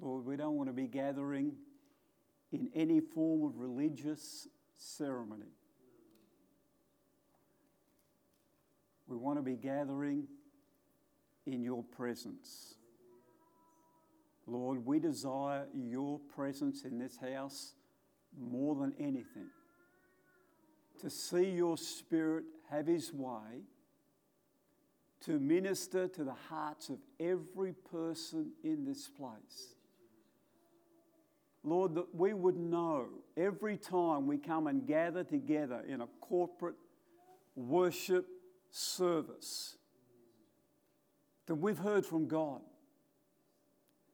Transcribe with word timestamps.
Lord, 0.00 0.24
we 0.24 0.36
don't 0.36 0.56
want 0.56 0.68
to 0.68 0.72
be 0.72 0.86
gathering 0.86 1.52
in 2.52 2.70
any 2.74 3.00
form 3.00 3.44
of 3.44 3.58
religious 3.58 4.46
ceremony. 4.76 5.52
We 9.06 9.16
want 9.16 9.38
to 9.38 9.42
be 9.42 9.56
gathering 9.56 10.28
in 11.46 11.62
your 11.62 11.82
presence. 11.82 12.74
Lord, 14.46 14.84
we 14.84 14.98
desire 14.98 15.66
your 15.74 16.20
presence 16.34 16.84
in 16.84 16.98
this 16.98 17.18
house 17.18 17.74
more 18.38 18.74
than 18.74 18.94
anything. 18.98 19.50
To 21.00 21.10
see 21.10 21.50
your 21.50 21.76
Spirit 21.76 22.44
have 22.70 22.86
his 22.86 23.12
way, 23.12 23.62
to 25.24 25.38
minister 25.38 26.08
to 26.08 26.24
the 26.24 26.36
hearts 26.48 26.88
of 26.88 26.98
every 27.18 27.72
person 27.90 28.52
in 28.62 28.84
this 28.84 29.08
place. 29.08 29.74
Lord, 31.68 31.94
that 31.94 32.14
we 32.14 32.32
would 32.32 32.56
know 32.56 33.08
every 33.36 33.76
time 33.76 34.26
we 34.26 34.38
come 34.38 34.66
and 34.66 34.86
gather 34.86 35.24
together 35.24 35.82
in 35.86 36.00
a 36.00 36.06
corporate 36.20 36.76
worship 37.54 38.26
service 38.70 39.76
that 41.46 41.54
we've 41.54 41.78
heard 41.78 42.04
from 42.04 42.28
God, 42.28 42.60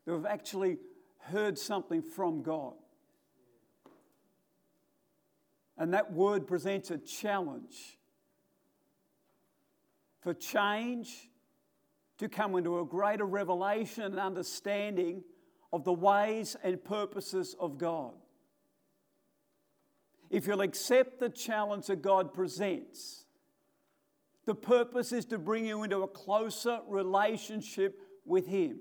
that 0.04 0.14
we've 0.14 0.26
actually 0.26 0.78
heard 1.18 1.58
something 1.58 2.02
from 2.02 2.42
God. 2.42 2.74
And 5.76 5.92
that 5.94 6.12
word 6.12 6.46
presents 6.46 6.90
a 6.90 6.98
challenge 6.98 7.98
for 10.20 10.32
change 10.32 11.28
to 12.18 12.28
come 12.28 12.54
into 12.54 12.78
a 12.78 12.84
greater 12.84 13.24
revelation 13.24 14.04
and 14.04 14.20
understanding 14.20 15.24
of 15.74 15.82
the 15.82 15.92
ways 15.92 16.56
and 16.62 16.82
purposes 16.84 17.56
of 17.58 17.78
God. 17.78 18.12
If 20.30 20.46
you'll 20.46 20.60
accept 20.60 21.18
the 21.18 21.28
challenge 21.28 21.86
that 21.86 22.00
God 22.00 22.32
presents, 22.32 23.24
the 24.46 24.54
purpose 24.54 25.10
is 25.10 25.24
to 25.26 25.38
bring 25.38 25.66
you 25.66 25.82
into 25.82 26.02
a 26.02 26.06
closer 26.06 26.78
relationship 26.86 28.00
with 28.24 28.46
Him. 28.46 28.78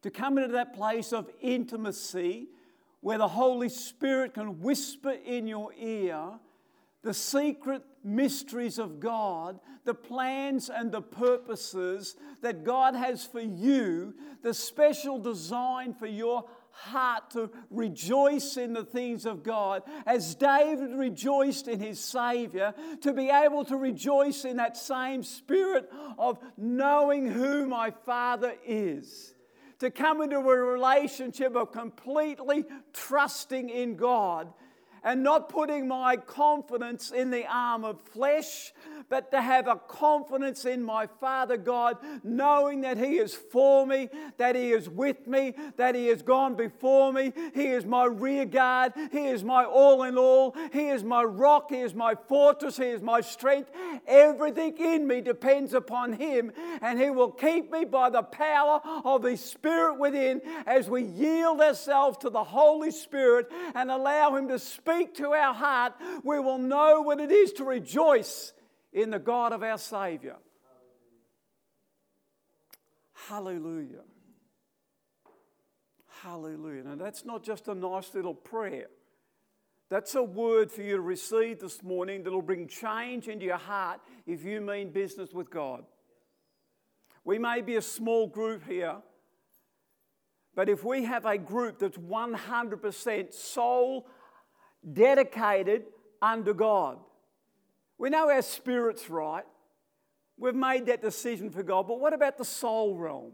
To 0.00 0.10
come 0.10 0.38
into 0.38 0.52
that 0.52 0.72
place 0.72 1.12
of 1.12 1.28
intimacy 1.42 2.48
where 3.00 3.18
the 3.18 3.28
Holy 3.28 3.68
Spirit 3.68 4.32
can 4.32 4.60
whisper 4.60 5.10
in 5.10 5.46
your 5.46 5.74
ear 5.78 6.38
the 7.08 7.14
secret 7.14 7.82
mysteries 8.04 8.78
of 8.78 9.00
God, 9.00 9.60
the 9.86 9.94
plans 9.94 10.68
and 10.68 10.92
the 10.92 11.00
purposes 11.00 12.16
that 12.42 12.64
God 12.64 12.94
has 12.94 13.24
for 13.24 13.40
you, 13.40 14.14
the 14.42 14.52
special 14.52 15.18
design 15.18 15.94
for 15.94 16.06
your 16.06 16.44
heart 16.70 17.30
to 17.30 17.50
rejoice 17.70 18.58
in 18.58 18.74
the 18.74 18.84
things 18.84 19.24
of 19.24 19.42
God, 19.42 19.84
as 20.04 20.34
David 20.34 20.90
rejoiced 20.98 21.66
in 21.66 21.80
his 21.80 21.98
Savior, 21.98 22.74
to 23.00 23.14
be 23.14 23.30
able 23.30 23.64
to 23.64 23.78
rejoice 23.78 24.44
in 24.44 24.58
that 24.58 24.76
same 24.76 25.22
spirit 25.22 25.90
of 26.18 26.38
knowing 26.58 27.26
who 27.26 27.66
my 27.66 27.90
Father 27.90 28.52
is. 28.66 29.32
To 29.78 29.90
come 29.90 30.20
into 30.20 30.36
a 30.36 30.42
relationship 30.42 31.56
of 31.56 31.72
completely 31.72 32.66
trusting 32.92 33.70
in 33.70 33.96
God 33.96 34.52
and 35.08 35.22
not 35.22 35.48
putting 35.48 35.88
my 35.88 36.18
confidence 36.18 37.10
in 37.10 37.30
the 37.30 37.46
arm 37.46 37.82
of 37.82 37.98
flesh, 37.98 38.74
but 39.08 39.30
to 39.30 39.40
have 39.40 39.66
a 39.66 39.76
confidence 39.76 40.66
in 40.66 40.82
my 40.82 41.06
Father 41.18 41.56
God, 41.56 41.96
knowing 42.22 42.82
that 42.82 42.98
He 42.98 43.16
is 43.16 43.34
for 43.34 43.86
me, 43.86 44.10
that 44.36 44.54
He 44.54 44.70
is 44.70 44.86
with 44.86 45.26
me, 45.26 45.54
that 45.78 45.94
He 45.94 46.08
has 46.08 46.20
gone 46.20 46.56
before 46.56 47.10
me. 47.10 47.32
He 47.54 47.68
is 47.68 47.86
my 47.86 48.04
rear 48.04 48.44
guard. 48.44 48.92
He 49.10 49.28
is 49.28 49.42
my 49.42 49.64
all 49.64 50.02
in 50.02 50.18
all. 50.18 50.54
He 50.74 50.88
is 50.88 51.02
my 51.02 51.24
rock. 51.24 51.70
He 51.70 51.78
is 51.78 51.94
my 51.94 52.14
fortress. 52.28 52.76
He 52.76 52.84
is 52.84 53.00
my 53.00 53.22
strength. 53.22 53.70
Everything 54.06 54.76
in 54.76 55.06
me 55.06 55.22
depends 55.22 55.72
upon 55.72 56.12
Him, 56.12 56.52
and 56.82 57.00
He 57.00 57.08
will 57.08 57.30
keep 57.30 57.72
me 57.72 57.86
by 57.86 58.10
the 58.10 58.24
power 58.24 58.82
of 59.06 59.24
His 59.24 59.42
Spirit 59.42 59.98
within 59.98 60.42
as 60.66 60.90
we 60.90 61.04
yield 61.04 61.62
ourselves 61.62 62.18
to 62.18 62.28
the 62.28 62.44
Holy 62.44 62.90
Spirit 62.90 63.50
and 63.74 63.90
allow 63.90 64.36
Him 64.36 64.48
to 64.48 64.58
speak 64.58 64.97
to 65.06 65.32
our 65.32 65.54
heart. 65.54 65.94
We 66.24 66.38
will 66.40 66.58
know 66.58 67.02
what 67.02 67.20
it 67.20 67.30
is 67.30 67.52
to 67.54 67.64
rejoice 67.64 68.52
in 68.92 69.10
the 69.10 69.18
God 69.18 69.52
of 69.52 69.62
our 69.62 69.78
Savior. 69.78 70.36
Hallelujah. 73.28 74.04
Hallelujah. 76.22 76.84
Now, 76.84 76.96
that's 76.96 77.24
not 77.24 77.44
just 77.44 77.68
a 77.68 77.74
nice 77.74 78.14
little 78.14 78.34
prayer. 78.34 78.88
That's 79.90 80.14
a 80.14 80.22
word 80.22 80.70
for 80.70 80.82
you 80.82 80.96
to 80.96 81.00
receive 81.00 81.60
this 81.60 81.82
morning 81.82 82.22
that'll 82.22 82.42
bring 82.42 82.68
change 82.68 83.28
into 83.28 83.46
your 83.46 83.56
heart 83.56 84.00
if 84.26 84.44
you 84.44 84.60
mean 84.60 84.90
business 84.90 85.32
with 85.32 85.50
God. 85.50 85.84
We 87.24 87.38
may 87.38 87.62
be 87.62 87.76
a 87.76 87.82
small 87.82 88.26
group 88.26 88.66
here, 88.66 88.96
but 90.54 90.68
if 90.68 90.84
we 90.84 91.04
have 91.04 91.24
a 91.24 91.38
group 91.38 91.78
that's 91.78 91.96
100% 91.96 93.32
soul 93.32 94.06
dedicated 94.92 95.84
unto 96.20 96.54
God, 96.54 96.98
we 97.98 98.10
know 98.10 98.30
our 98.30 98.42
spirit's 98.42 99.10
right. 99.10 99.44
We've 100.36 100.54
made 100.54 100.86
that 100.86 101.02
decision 101.02 101.50
for 101.50 101.62
God. 101.62 101.88
But 101.88 101.98
what 101.98 102.12
about 102.12 102.38
the 102.38 102.44
soul 102.44 102.94
realm? 102.94 103.32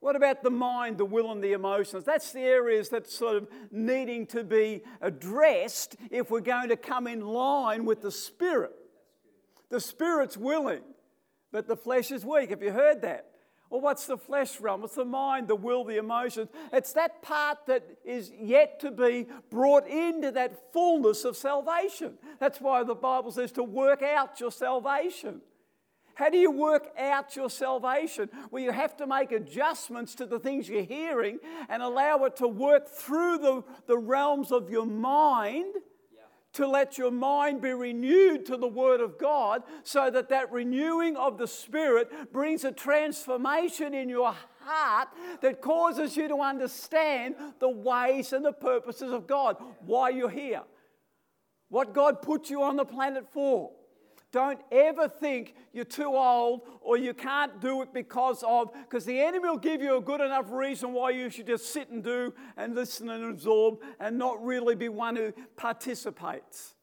What 0.00 0.14
about 0.14 0.44
the 0.44 0.50
mind, 0.50 0.98
the 0.98 1.04
will, 1.04 1.32
and 1.32 1.42
the 1.42 1.52
emotions? 1.52 2.04
That's 2.04 2.32
the 2.32 2.42
areas 2.42 2.88
that's 2.88 3.12
sort 3.12 3.36
of 3.36 3.48
needing 3.72 4.26
to 4.28 4.44
be 4.44 4.82
addressed 5.00 5.96
if 6.10 6.30
we're 6.30 6.40
going 6.40 6.68
to 6.68 6.76
come 6.76 7.08
in 7.08 7.20
line 7.20 7.84
with 7.84 8.00
the 8.00 8.12
spirit. 8.12 8.72
The 9.70 9.80
spirit's 9.80 10.36
willing, 10.36 10.82
but 11.50 11.66
the 11.66 11.76
flesh 11.76 12.12
is 12.12 12.24
weak. 12.24 12.50
Have 12.50 12.62
you 12.62 12.70
heard 12.70 13.02
that? 13.02 13.27
Well, 13.70 13.82
what's 13.82 14.06
the 14.06 14.16
flesh 14.16 14.60
realm? 14.60 14.82
It's 14.84 14.94
the 14.94 15.04
mind, 15.04 15.48
the 15.48 15.56
will, 15.56 15.84
the 15.84 15.98
emotions. 15.98 16.48
It's 16.72 16.92
that 16.94 17.20
part 17.20 17.66
that 17.66 17.84
is 18.04 18.32
yet 18.38 18.80
to 18.80 18.90
be 18.90 19.26
brought 19.50 19.86
into 19.86 20.30
that 20.32 20.72
fullness 20.72 21.24
of 21.24 21.36
salvation. 21.36 22.14
That's 22.40 22.60
why 22.60 22.82
the 22.82 22.94
Bible 22.94 23.30
says 23.30 23.52
to 23.52 23.62
work 23.62 24.02
out 24.02 24.40
your 24.40 24.52
salvation. 24.52 25.42
How 26.14 26.30
do 26.30 26.38
you 26.38 26.50
work 26.50 26.88
out 26.98 27.36
your 27.36 27.48
salvation? 27.48 28.28
Well, 28.50 28.60
you 28.60 28.72
have 28.72 28.96
to 28.96 29.06
make 29.06 29.30
adjustments 29.30 30.16
to 30.16 30.26
the 30.26 30.40
things 30.40 30.68
you're 30.68 30.82
hearing 30.82 31.38
and 31.68 31.80
allow 31.80 32.24
it 32.24 32.36
to 32.36 32.48
work 32.48 32.88
through 32.88 33.38
the, 33.38 33.62
the 33.86 33.98
realms 33.98 34.50
of 34.50 34.68
your 34.68 34.86
mind 34.86 35.74
to 36.58 36.66
let 36.66 36.98
your 36.98 37.12
mind 37.12 37.60
be 37.60 37.70
renewed 37.70 38.44
to 38.44 38.56
the 38.56 38.66
Word 38.66 39.00
of 39.00 39.16
God 39.16 39.62
so 39.84 40.10
that 40.10 40.28
that 40.30 40.50
renewing 40.50 41.16
of 41.16 41.38
the 41.38 41.46
Spirit 41.46 42.32
brings 42.32 42.64
a 42.64 42.72
transformation 42.72 43.94
in 43.94 44.08
your 44.08 44.34
heart 44.64 45.08
that 45.40 45.62
causes 45.62 46.16
you 46.16 46.26
to 46.26 46.40
understand 46.40 47.36
the 47.60 47.68
ways 47.68 48.32
and 48.32 48.44
the 48.44 48.52
purposes 48.52 49.12
of 49.12 49.28
God, 49.28 49.56
why 49.86 50.08
you're 50.10 50.28
here, 50.28 50.62
what 51.68 51.94
God 51.94 52.22
put 52.22 52.50
you 52.50 52.64
on 52.64 52.74
the 52.74 52.84
planet 52.84 53.26
for. 53.32 53.70
Don't 54.30 54.60
ever 54.70 55.08
think 55.08 55.54
you're 55.72 55.86
too 55.86 56.14
old 56.14 56.62
or 56.82 56.98
you 56.98 57.14
can't 57.14 57.60
do 57.60 57.80
it 57.80 57.94
because 57.94 58.44
of, 58.46 58.72
because 58.74 59.06
the 59.06 59.18
enemy 59.18 59.48
will 59.48 59.56
give 59.56 59.80
you 59.80 59.96
a 59.96 60.00
good 60.02 60.20
enough 60.20 60.50
reason 60.50 60.92
why 60.92 61.10
you 61.10 61.30
should 61.30 61.46
just 61.46 61.72
sit 61.72 61.88
and 61.88 62.04
do 62.04 62.34
and 62.56 62.74
listen 62.74 63.08
and 63.08 63.24
absorb 63.24 63.78
and 63.98 64.18
not 64.18 64.44
really 64.44 64.74
be 64.74 64.90
one 64.90 65.16
who 65.16 65.32
participates. 65.56 66.74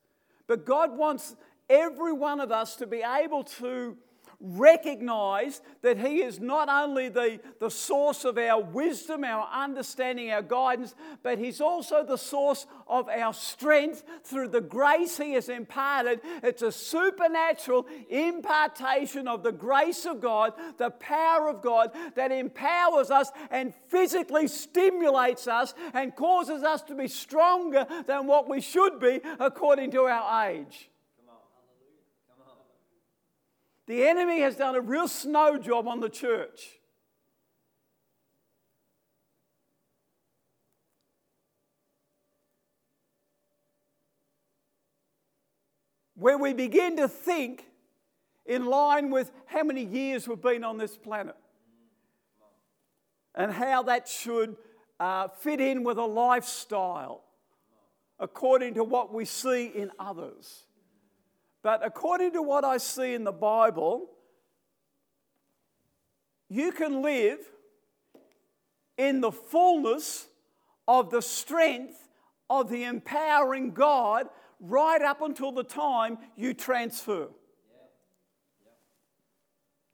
But 0.48 0.66
God 0.66 0.98
wants 0.98 1.36
every 1.70 2.14
one 2.14 2.40
of 2.40 2.52
us 2.52 2.76
to 2.78 2.88
be 2.88 3.04
able 3.04 3.44
to 3.44 3.96
recognize 4.40 5.62
that 5.82 5.98
He 5.98 6.22
is 6.22 6.40
not 6.40 6.70
only 6.70 7.10
the, 7.10 7.40
the 7.60 7.70
source 7.70 8.26
of 8.26 8.38
our 8.38 8.62
wisdom, 8.62 9.24
our 9.24 9.48
understanding, 9.52 10.32
our 10.32 10.42
guidance, 10.42 10.96
but 11.24 11.38
He's 11.38 11.62
also 11.62 12.04
the 12.04 12.18
source 12.18 12.66
of 12.88 13.10
our 13.10 13.34
strength 13.34 14.04
through 14.24 14.50
the 14.50 14.62
grace 14.62 15.18
He 15.18 15.34
has 15.34 15.50
imparted. 15.50 16.22
It's 16.44 16.62
a 16.62 16.72
supernatural 16.72 17.86
impartation 18.10 19.28
of 19.28 19.44
the 19.44 19.52
grace 19.52 20.06
of 20.06 20.22
God, 20.22 20.54
the 20.78 20.92
power 20.92 21.50
of 21.50 21.62
God 21.62 21.92
that 22.16 22.32
empowers 22.32 23.12
us 23.12 23.32
and 23.50 23.74
physically 23.90 24.48
stimulates 24.48 25.48
us 25.48 25.74
and 25.94 26.16
causes 26.16 26.64
us 26.64 26.82
to 26.84 26.96
be 26.96 27.08
stronger 27.08 27.86
than 28.08 28.28
what 28.28 28.50
we 28.50 28.62
should 28.62 29.00
be 29.00 29.22
according 29.40 29.92
to 29.92 30.04
our 30.04 30.50
age. 30.50 30.90
The 33.88 34.08
enemy 34.08 34.40
has 34.42 34.56
done 34.56 34.76
a 34.76 34.82
real 34.82 35.08
snow 35.08 35.58
job 35.58 35.88
on 35.88 36.00
the 36.00 36.10
church. 36.10 36.80
Where 46.16 46.38
we 46.38 46.54
begin 46.54 46.98
to 46.98 47.08
think 47.08 47.66
in 48.46 48.66
line 48.66 49.12
with 49.12 49.32
how 49.46 49.64
many 49.64 49.84
years 49.84 50.28
we've 50.28 50.42
been 50.42 50.64
on 50.64 50.78
this 50.78 50.96
planet 50.98 51.36
and 53.36 53.52
how 53.52 53.84
that 53.84 54.08
should 54.08 54.56
uh, 55.00 55.28
fit 55.28 55.60
in 55.60 55.84
with 55.84 55.98
a 55.98 56.06
lifestyle 56.06 57.24
according 58.18 58.76
to 58.76 58.84
what 58.84 59.14
we 59.14 59.26
see 59.26 59.66
in 59.66 59.92
others. 60.00 60.64
But 61.66 61.84
according 61.84 62.34
to 62.34 62.44
what 62.44 62.64
I 62.64 62.78
see 62.78 63.16
in 63.16 63.24
the 63.24 63.32
Bible, 63.32 64.12
you 66.48 66.72
can 66.72 67.02
live 67.02 67.40
in 69.00 69.20
the 69.20 69.32
fullness 69.32 70.28
of 70.88 71.10
the 71.10 71.24
strength 71.24 71.98
of 72.52 72.70
the 72.70 72.84
empowering 72.84 73.72
God 73.72 74.28
right 74.60 75.02
up 75.02 75.24
until 75.24 75.52
the 75.52 75.64
time 75.64 76.20
you 76.36 76.54
transfer. 76.54 77.30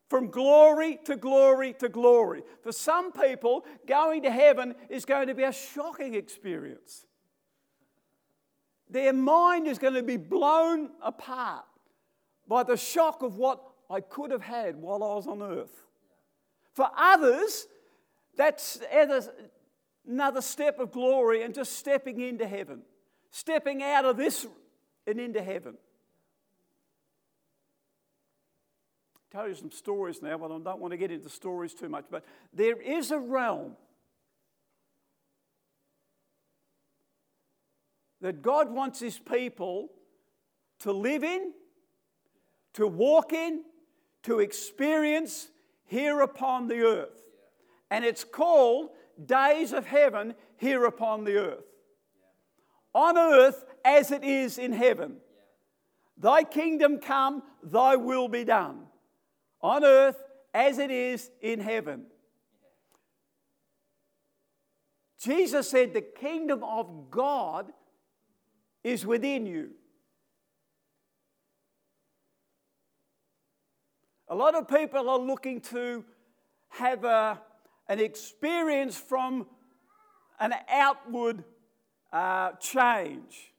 From 0.09 0.29
glory 0.29 0.99
to 1.05 1.15
glory 1.15 1.71
to 1.79 1.87
glory. 1.87 2.43
For 2.63 2.73
some 2.73 3.13
people, 3.13 3.63
going 3.87 4.23
to 4.23 4.29
heaven 4.29 4.75
is 4.89 5.05
going 5.05 5.29
to 5.29 5.35
be 5.35 5.43
a 5.43 5.53
shocking 5.53 6.15
experience. 6.15 7.05
Their 8.91 9.13
mind 9.13 9.67
is 9.67 9.79
going 9.79 9.93
to 9.93 10.03
be 10.03 10.17
blown 10.17 10.89
apart 11.01 11.63
by 12.47 12.63
the 12.63 12.75
shock 12.75 13.23
of 13.23 13.37
what 13.37 13.63
I 13.89 14.01
could 14.01 14.31
have 14.31 14.41
had 14.41 14.75
while 14.75 15.01
I 15.01 15.15
was 15.15 15.27
on 15.27 15.41
earth. 15.41 15.85
For 16.73 16.89
others, 16.97 17.67
that's 18.35 18.79
another 20.05 20.41
step 20.41 20.79
of 20.79 20.91
glory 20.91 21.43
and 21.43 21.53
just 21.53 21.77
stepping 21.77 22.19
into 22.19 22.45
heaven, 22.45 22.81
stepping 23.31 23.81
out 23.81 24.03
of 24.03 24.17
this 24.17 24.45
and 25.07 25.19
into 25.21 25.41
heaven. 25.41 25.77
I'll 29.15 29.41
tell 29.41 29.47
you 29.47 29.55
some 29.55 29.71
stories 29.71 30.21
now, 30.21 30.37
but 30.37 30.51
I 30.51 30.59
don't 30.59 30.79
want 30.79 30.91
to 30.91 30.97
get 30.97 31.11
into 31.11 31.29
stories 31.29 31.73
too 31.73 31.87
much. 31.87 32.05
But 32.11 32.25
there 32.53 32.81
is 32.81 33.11
a 33.11 33.19
realm 33.19 33.77
that 38.21 38.41
God 38.41 38.71
wants 38.71 38.99
His 38.99 39.17
people 39.19 39.89
to 40.79 40.91
live 40.91 41.23
in, 41.23 41.51
to 42.73 42.87
walk 42.87 43.33
in, 43.33 43.63
to 44.23 44.39
experience 44.39 45.49
here 45.85 46.21
upon 46.21 46.67
the 46.67 46.81
earth. 46.81 47.23
And 47.89 48.05
it's 48.05 48.23
called 48.23 48.89
days 49.25 49.73
of 49.73 49.85
heaven 49.85 50.35
here 50.57 50.85
upon 50.85 51.23
the 51.23 51.37
earth. 51.37 51.65
On 52.93 53.17
earth 53.17 53.65
as 53.83 54.11
it 54.11 54.23
is 54.23 54.57
in 54.57 54.71
heaven. 54.71 55.17
Thy 56.17 56.43
kingdom 56.43 56.99
come, 56.99 57.41
thy 57.63 57.95
will 57.95 58.27
be 58.27 58.43
done. 58.43 58.83
On 59.61 59.83
earth 59.83 60.21
as 60.53 60.77
it 60.77 60.91
is 60.91 61.31
in 61.41 61.59
heaven. 61.59 62.05
Jesus 65.19 65.69
said, 65.69 65.93
The 65.93 66.01
kingdom 66.01 66.63
of 66.63 67.09
God 67.09 67.71
is 68.83 69.05
within 69.05 69.45
you. 69.45 69.71
A 74.27 74.35
lot 74.35 74.55
of 74.55 74.67
people 74.67 75.09
are 75.09 75.19
looking 75.19 75.59
to 75.61 76.05
have 76.69 77.03
a, 77.03 77.39
an 77.89 77.99
experience 77.99 78.95
from 78.95 79.45
an 80.39 80.53
outward 80.69 81.43
uh, 82.13 82.53
change. 82.53 83.51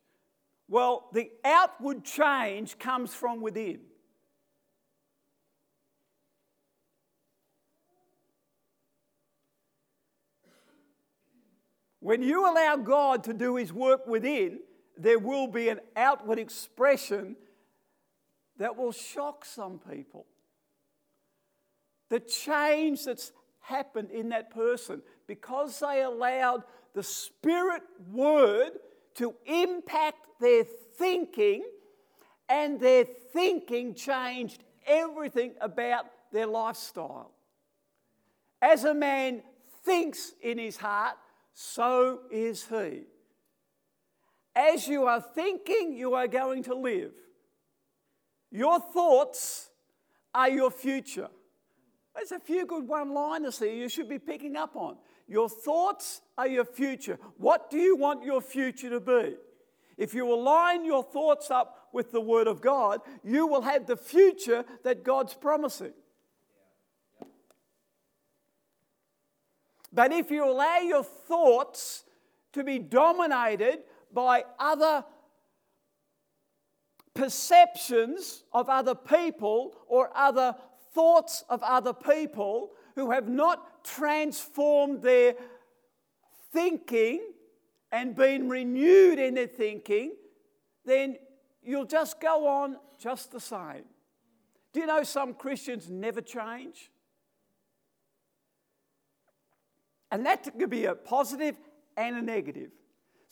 Well, 0.69 1.09
the 1.13 1.31
outward 1.45 2.05
change 2.05 2.79
comes 2.79 3.15
from 3.15 3.43
within. 3.43 3.81
When 12.01 12.23
you 12.23 12.51
allow 12.51 12.77
God 12.77 13.25
to 13.25 13.35
do 13.35 13.57
His 13.57 13.73
work 13.73 14.07
within, 14.07 14.61
there 15.03 15.19
will 15.19 15.47
be 15.47 15.69
an 15.69 15.81
outward 15.97 16.39
expression 16.39 17.37
that 18.59 18.77
will 18.77 18.93
shock 18.93 19.45
some 19.45 19.81
people. 19.91 20.27
The 22.09 22.21
change 22.21 23.05
that's 23.05 23.33
happened 23.61 24.11
in 24.11 24.29
that 24.31 24.51
person 24.51 25.03
because 25.27 25.81
they 25.81 26.03
allowed 26.03 26.65
the 26.95 27.03
Spirit 27.03 27.83
Word 28.11 28.73
to 29.15 29.35
impact 29.47 30.27
their 30.41 30.65
thinking, 30.99 31.65
and 32.49 32.79
their 32.81 33.05
thinking 33.05 33.95
changed 33.95 34.63
everything 34.87 35.55
about 35.61 36.07
their 36.33 36.47
lifestyle. 36.47 37.33
As 38.61 38.85
a 38.85 38.95
man 38.95 39.43
thinks 39.85 40.33
in 40.43 40.59
his 40.59 40.77
heart, 40.77 41.17
so 41.55 42.21
is 42.31 42.67
he. 42.67 43.03
As 44.55 44.87
you 44.87 45.05
are 45.07 45.21
thinking, 45.21 45.95
you 45.95 46.15
are 46.15 46.29
going 46.29 46.63
to 46.65 46.75
live. 46.75 47.13
Your 48.51 48.81
thoughts 48.81 49.71
are 50.35 50.51
your 50.51 50.71
future. 50.71 51.29
There's 52.15 52.33
a 52.33 52.39
few 52.39 52.67
good 52.67 52.87
one 52.87 53.15
liners 53.15 53.59
here 53.59 53.73
you 53.73 53.89
should 53.89 54.09
be 54.09 54.19
picking 54.19 54.57
up 54.57 54.77
on. 54.77 54.97
Your 55.27 55.49
thoughts 55.49 56.21
are 56.37 56.47
your 56.47 56.67
future. 56.67 57.19
What 57.39 57.71
do 57.71 57.79
you 57.79 57.97
want 57.97 58.25
your 58.25 58.43
future 58.43 58.91
to 58.91 59.01
be? 59.01 59.37
If 59.97 60.13
you 60.15 60.31
align 60.33 60.85
your 60.85 61.03
thoughts 61.03 61.51
up 61.51 61.89
with 61.93 62.13
the 62.13 62.21
Word 62.21 62.47
of 62.47 62.61
God, 62.61 63.01
you 63.25 63.47
will 63.47 63.63
have 63.63 63.87
the 63.87 63.97
future 63.97 64.65
that 64.85 65.05
God's 65.05 65.35
promising. 65.35 65.93
But 69.93 70.13
if 70.13 70.31
you 70.31 70.45
allow 70.45 70.79
your 70.79 71.05
thoughts 71.05 72.05
to 72.53 72.65
be 72.65 72.79
dominated 72.79 73.81
by 74.13 74.45
other 74.59 75.05
perceptions 77.15 78.45
of 78.53 78.69
other 78.69 78.95
people 78.95 79.77
or 79.87 80.11
other 80.15 80.55
thoughts 80.95 81.45
of 81.49 81.63
other 81.63 81.93
people 81.93 82.71
who 82.95 83.11
have 83.11 83.29
not 83.29 83.85
transformed 83.85 85.03
their 85.03 85.35
thinking 86.53 87.21
and 87.91 88.15
been 88.15 88.49
renewed 88.49 89.19
in 89.19 89.35
their 89.35 89.47
thinking, 89.47 90.13
then 90.85 91.17
you'll 91.63 91.85
just 91.85 92.21
go 92.21 92.47
on 92.47 92.77
just 92.99 93.31
the 93.31 93.41
same. 93.41 93.85
Do 94.73 94.81
you 94.81 94.87
know 94.87 95.03
some 95.03 95.35
Christians 95.35 95.91
never 95.91 96.21
change? 96.21 96.91
And 100.11 100.27
that 100.27 100.47
could 100.59 100.71
be 100.71 100.87
a 100.87 100.95
positive 100.95 101.57
and 101.97 102.17
a 102.17 102.23
negative. 102.23 102.71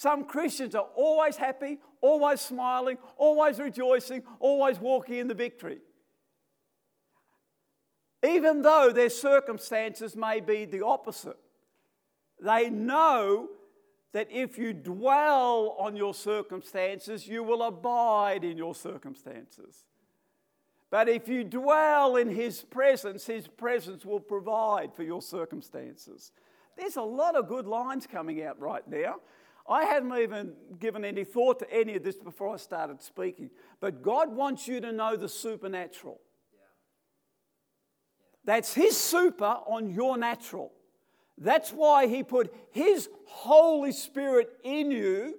Some 0.00 0.24
Christians 0.24 0.74
are 0.74 0.88
always 0.96 1.36
happy, 1.36 1.78
always 2.00 2.40
smiling, 2.40 2.96
always 3.18 3.58
rejoicing, 3.58 4.22
always 4.38 4.80
walking 4.80 5.16
in 5.16 5.28
the 5.28 5.34
victory. 5.34 5.80
Even 8.26 8.62
though 8.62 8.92
their 8.94 9.10
circumstances 9.10 10.16
may 10.16 10.40
be 10.40 10.64
the 10.64 10.82
opposite, 10.82 11.36
they 12.42 12.70
know 12.70 13.50
that 14.12 14.28
if 14.30 14.56
you 14.56 14.72
dwell 14.72 15.76
on 15.78 15.96
your 15.96 16.14
circumstances, 16.14 17.28
you 17.28 17.42
will 17.42 17.62
abide 17.62 18.42
in 18.42 18.56
your 18.56 18.74
circumstances. 18.74 19.84
But 20.90 21.10
if 21.10 21.28
you 21.28 21.44
dwell 21.44 22.16
in 22.16 22.30
His 22.30 22.62
presence, 22.62 23.26
His 23.26 23.46
presence 23.46 24.06
will 24.06 24.20
provide 24.20 24.94
for 24.94 25.02
your 25.02 25.20
circumstances. 25.20 26.32
There's 26.74 26.96
a 26.96 27.02
lot 27.02 27.36
of 27.36 27.48
good 27.48 27.66
lines 27.66 28.06
coming 28.06 28.42
out 28.42 28.58
right 28.58 28.88
now. 28.88 29.16
I 29.70 29.84
hadn't 29.84 30.16
even 30.18 30.52
given 30.80 31.04
any 31.04 31.22
thought 31.22 31.60
to 31.60 31.72
any 31.72 31.94
of 31.94 32.02
this 32.02 32.16
before 32.16 32.54
I 32.54 32.56
started 32.56 33.00
speaking. 33.00 33.50
But 33.80 34.02
God 34.02 34.34
wants 34.34 34.66
you 34.66 34.80
to 34.80 34.90
know 34.90 35.16
the 35.16 35.28
supernatural. 35.28 36.20
That's 38.44 38.74
His 38.74 38.96
super 38.96 39.44
on 39.44 39.90
your 39.90 40.18
natural. 40.18 40.72
That's 41.38 41.70
why 41.70 42.08
He 42.08 42.24
put 42.24 42.52
His 42.72 43.08
Holy 43.26 43.92
Spirit 43.92 44.50
in 44.64 44.90
you 44.90 45.38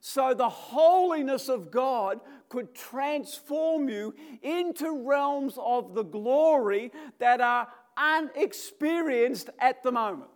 so 0.00 0.34
the 0.34 0.48
holiness 0.48 1.48
of 1.48 1.70
God 1.70 2.20
could 2.50 2.74
transform 2.74 3.88
you 3.88 4.14
into 4.42 5.02
realms 5.02 5.58
of 5.58 5.94
the 5.94 6.04
glory 6.04 6.92
that 7.18 7.40
are 7.40 7.66
unexperienced 7.96 9.48
at 9.58 9.82
the 9.82 9.90
moment. 9.90 10.30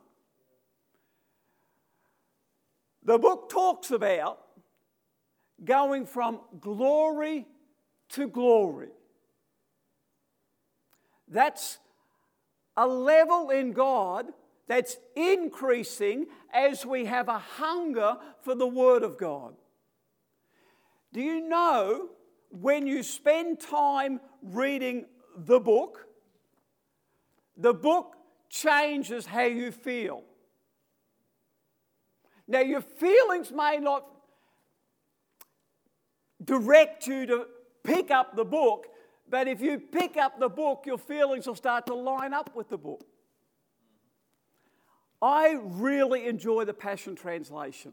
The 3.09 3.19
book 3.19 3.49
talks 3.49 3.91
about 3.91 4.39
going 5.65 6.05
from 6.05 6.41
glory 6.61 7.47
to 8.11 8.29
glory. 8.29 8.91
That's 11.27 11.79
a 12.77 12.87
level 12.87 13.49
in 13.49 13.73
God 13.73 14.27
that's 14.67 14.99
increasing 15.17 16.27
as 16.53 16.85
we 16.85 17.07
have 17.07 17.29
a 17.29 17.39
hunger 17.39 18.19
for 18.43 18.55
the 18.55 18.67
Word 18.67 19.03
of 19.03 19.17
God. 19.17 19.55
Do 21.15 21.23
you 21.23 21.49
know 21.49 22.11
when 22.51 22.87
you 22.87 23.03
spend 23.03 23.59
time 23.59 24.21
reading 24.43 25.07
the 25.35 25.61
book, 25.61 26.07
the 27.57 27.73
book 27.73 28.17
changes 28.51 29.25
how 29.25 29.45
you 29.45 29.73
feel? 29.73 30.25
Now, 32.49 32.61
your 32.61 32.81
feelings 32.81 33.53
may 33.53 33.77
not 33.77 34.07
direct 36.43 37.07
you 37.07 37.27
to 37.27 37.47
pick 37.85 38.11
up 38.11 38.35
the 38.37 38.45
book, 38.45 38.87
but 39.29 39.47
if 39.47 39.61
you 39.61 39.79
pick 39.79 40.17
up 40.17 40.41
the 40.41 40.49
book, 40.49 40.85
your 40.87 40.97
feelings 40.97 41.47
will 41.47 41.55
start 41.55 41.85
to 41.87 41.95
line 41.95 42.33
up 42.33 42.57
with 42.57 42.71
the 42.71 42.79
book. 42.79 43.05
I 45.21 45.59
really 45.63 46.27
enjoy 46.27 46.65
the 46.65 46.73
Passion 46.73 47.15
Translation. 47.15 47.93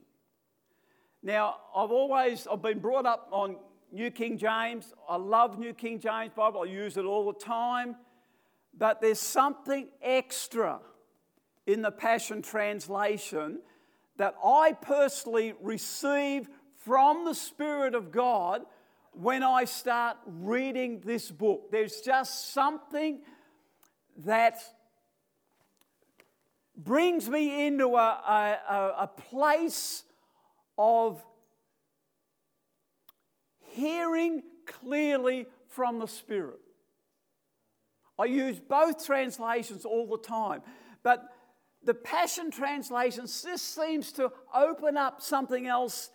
Now, 1.21 1.57
I've 1.75 1.91
always 1.91 2.47
I've 2.50 2.62
been 2.62 2.79
brought 2.79 3.05
up 3.05 3.27
on 3.31 3.57
New 3.91 4.12
King 4.12 4.38
James. 4.38 4.93
I 5.09 5.17
love 5.17 5.59
New 5.59 5.74
King 5.74 6.00
James 6.00 6.31
Bible. 6.35 6.62
I 6.62 6.65
use 6.65 6.97
it 6.97 7.03
all 7.03 7.25
the 7.25 7.39
time. 7.39 7.95
But 8.77 9.01
there's 9.01 9.19
something 9.19 9.88
extra 10.01 10.79
in 11.65 11.81
the 11.81 11.91
Passion 11.91 12.41
Translation 12.41 13.59
that 14.17 14.36
I 14.43 14.74
personally 14.74 15.53
receive 15.62 16.48
from 16.86 17.25
the 17.25 17.34
Spirit 17.34 17.95
of 17.95 18.12
God 18.12 18.63
when 19.12 19.43
I 19.43 19.65
start 19.65 20.17
reading 20.25 21.01
this 21.03 21.31
book. 21.31 21.72
There's 21.72 22.01
just 22.01 22.53
something 22.53 23.22
that 24.25 24.57
brings 26.77 27.29
me 27.29 27.65
into 27.65 27.95
a, 27.95 28.60
a, 28.69 28.93
a 29.00 29.07
place 29.07 30.03
of 30.77 31.24
hearing 33.72 34.43
clearly 34.65 35.48
from 35.69 36.00
the 36.00 36.07
Spirit. 36.07 36.60
I 38.17 38.25
use 38.25 38.60
both 38.60 39.05
translations 39.05 39.84
all 39.84 40.07
the 40.07 40.17
time, 40.17 40.62
but 41.03 41.25
the 41.85 41.93
Passion 41.93 42.51
Translation 42.51 43.25
this 43.43 43.61
seems 43.61 44.11
to 44.13 44.31
open 44.53 44.97
up 44.97 45.21
something 45.21 45.67
else 45.67 46.09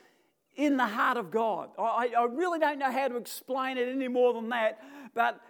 in 0.56 0.76
the 0.76 0.86
heart 0.86 1.16
of 1.16 1.30
God. 1.30 1.70
I, 1.78 2.10
I 2.16 2.24
really 2.24 2.58
don't 2.58 2.78
know 2.78 2.92
how 2.92 3.08
to 3.08 3.16
explain 3.16 3.78
it 3.78 3.88
any 3.88 4.08
more 4.08 4.34
than 4.34 4.48
that, 4.50 4.80
but 5.14 5.40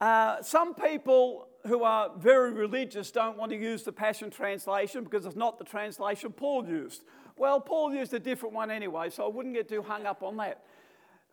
uh, 0.00 0.42
some 0.42 0.74
people 0.74 1.48
who 1.66 1.82
are 1.82 2.10
very 2.16 2.52
religious 2.52 3.10
don't 3.10 3.36
want 3.36 3.50
to 3.52 3.58
use 3.58 3.82
the 3.82 3.92
Passion 3.92 4.30
Translation 4.30 5.04
because 5.04 5.26
it's 5.26 5.36
not 5.36 5.58
the 5.58 5.64
translation 5.64 6.32
Paul 6.32 6.66
used. 6.66 7.02
Well, 7.36 7.60
Paul 7.60 7.94
used 7.94 8.12
a 8.14 8.18
different 8.18 8.54
one 8.54 8.70
anyway, 8.70 9.10
so 9.10 9.24
I 9.24 9.28
wouldn't 9.28 9.54
get 9.54 9.68
too 9.68 9.82
hung 9.82 10.06
up 10.06 10.22
on 10.22 10.36
that. 10.38 10.64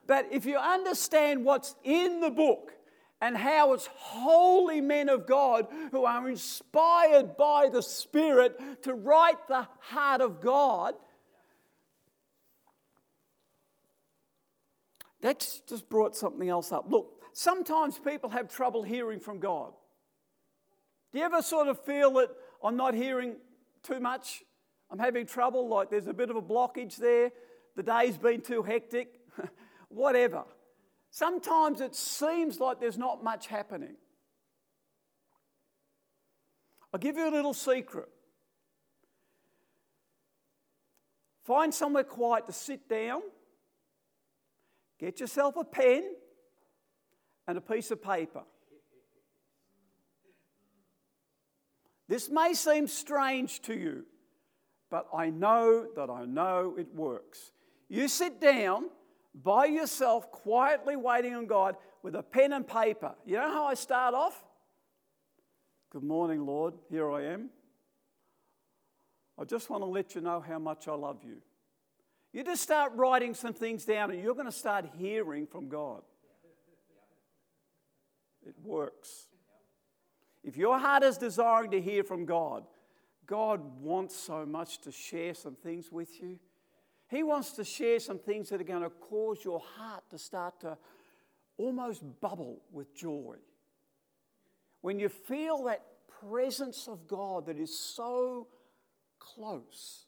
But 0.07 0.27
if 0.31 0.45
you 0.45 0.57
understand 0.57 1.45
what's 1.45 1.75
in 1.83 2.19
the 2.19 2.29
book 2.29 2.73
and 3.21 3.35
how 3.35 3.73
it's 3.73 3.87
holy 3.87 4.81
men 4.81 5.09
of 5.09 5.27
God 5.27 5.67
who 5.91 6.05
are 6.05 6.29
inspired 6.29 7.35
by 7.37 7.69
the 7.71 7.81
Spirit 7.81 8.83
to 8.83 8.93
write 8.93 9.47
the 9.47 9.67
heart 9.79 10.21
of 10.21 10.39
God, 10.41 10.95
that's 15.21 15.59
just 15.67 15.89
brought 15.89 16.15
something 16.15 16.47
else 16.47 16.71
up. 16.71 16.85
Look, 16.89 17.21
sometimes 17.33 17.99
people 17.99 18.29
have 18.29 18.47
trouble 18.47 18.83
hearing 18.83 19.19
from 19.19 19.39
God. 19.39 19.73
Do 21.11 21.19
you 21.19 21.25
ever 21.25 21.41
sort 21.41 21.67
of 21.67 21.83
feel 21.83 22.13
that 22.13 22.29
I'm 22.63 22.77
not 22.77 22.93
hearing 22.93 23.35
too 23.83 23.99
much? 23.99 24.43
I'm 24.89 24.99
having 24.99 25.25
trouble, 25.25 25.67
like 25.67 25.89
there's 25.89 26.07
a 26.07 26.13
bit 26.13 26.29
of 26.29 26.35
a 26.35 26.41
blockage 26.41 26.95
there, 26.95 27.31
the 27.75 27.83
day's 27.83 28.17
been 28.17 28.41
too 28.41 28.63
hectic, 28.63 29.19
whatever. 29.89 30.43
Sometimes 31.11 31.81
it 31.81 31.95
seems 31.95 32.59
like 32.59 32.79
there's 32.79 32.97
not 32.97 33.23
much 33.23 33.47
happening. 33.47 33.95
I'll 36.93 36.99
give 36.99 37.17
you 37.17 37.27
a 37.27 37.31
little 37.31 37.53
secret. 37.53 38.09
Find 41.43 41.73
somewhere 41.73 42.03
quiet 42.03 42.45
to 42.47 42.53
sit 42.53 42.87
down, 42.87 43.21
get 44.99 45.19
yourself 45.19 45.55
a 45.57 45.63
pen 45.63 46.03
and 47.47 47.57
a 47.57 47.61
piece 47.61 47.89
of 47.89 48.03
paper. 48.03 48.43
This 52.07 52.29
may 52.29 52.53
seem 52.53 52.87
strange 52.87 53.61
to 53.63 53.73
you, 53.73 54.05
but 54.91 55.07
I 55.15 55.29
know 55.29 55.87
that 55.95 56.09
I 56.09 56.25
know 56.25 56.75
it 56.77 56.93
works. 56.93 57.51
You 57.87 58.07
sit 58.07 58.39
down 58.39 58.85
by 59.33 59.65
yourself, 59.65 60.31
quietly 60.31 60.95
waiting 60.95 61.35
on 61.35 61.45
God 61.45 61.75
with 62.03 62.15
a 62.15 62.23
pen 62.23 62.53
and 62.53 62.67
paper. 62.67 63.13
You 63.25 63.35
know 63.35 63.51
how 63.51 63.65
I 63.65 63.73
start 63.73 64.13
off? 64.13 64.43
Good 65.91 66.03
morning, 66.03 66.45
Lord. 66.45 66.75
Here 66.89 67.09
I 67.11 67.23
am. 67.25 67.49
I 69.39 69.43
just 69.45 69.69
want 69.69 69.83
to 69.83 69.87
let 69.87 70.15
you 70.15 70.21
know 70.21 70.39
how 70.39 70.59
much 70.59 70.87
I 70.87 70.93
love 70.93 71.23
you. 71.23 71.37
You 72.33 72.43
just 72.43 72.61
start 72.61 72.91
writing 72.95 73.33
some 73.33 73.53
things 73.53 73.85
down 73.85 74.11
and 74.11 74.21
you're 74.21 74.35
going 74.35 74.45
to 74.45 74.51
start 74.51 74.85
hearing 74.97 75.47
from 75.47 75.69
God. 75.69 76.03
It 78.45 78.55
works. 78.63 79.27
If 80.43 80.57
your 80.57 80.77
heart 80.79 81.03
is 81.03 81.17
desiring 81.17 81.71
to 81.71 81.81
hear 81.81 82.03
from 82.03 82.25
God, 82.25 82.65
God 83.25 83.61
wants 83.81 84.15
so 84.15 84.45
much 84.45 84.79
to 84.81 84.91
share 84.91 85.33
some 85.33 85.55
things 85.55 85.91
with 85.91 86.21
you. 86.21 86.39
He 87.09 87.23
wants 87.23 87.51
to 87.53 87.63
share 87.63 87.99
some 87.99 88.19
things 88.19 88.49
that 88.49 88.61
are 88.61 88.65
going 88.65 88.83
to 88.83 88.89
cause 88.89 89.43
your 89.43 89.59
heart 89.59 90.03
to 90.11 90.17
start 90.17 90.59
to 90.61 90.77
almost 91.57 92.03
bubble 92.21 92.61
with 92.71 92.95
joy. 92.95 93.35
When 94.81 94.99
you 94.99 95.09
feel 95.09 95.63
that 95.63 95.83
presence 96.21 96.87
of 96.87 97.07
God 97.07 97.47
that 97.47 97.57
is 97.57 97.77
so 97.77 98.47
close, 99.17 100.05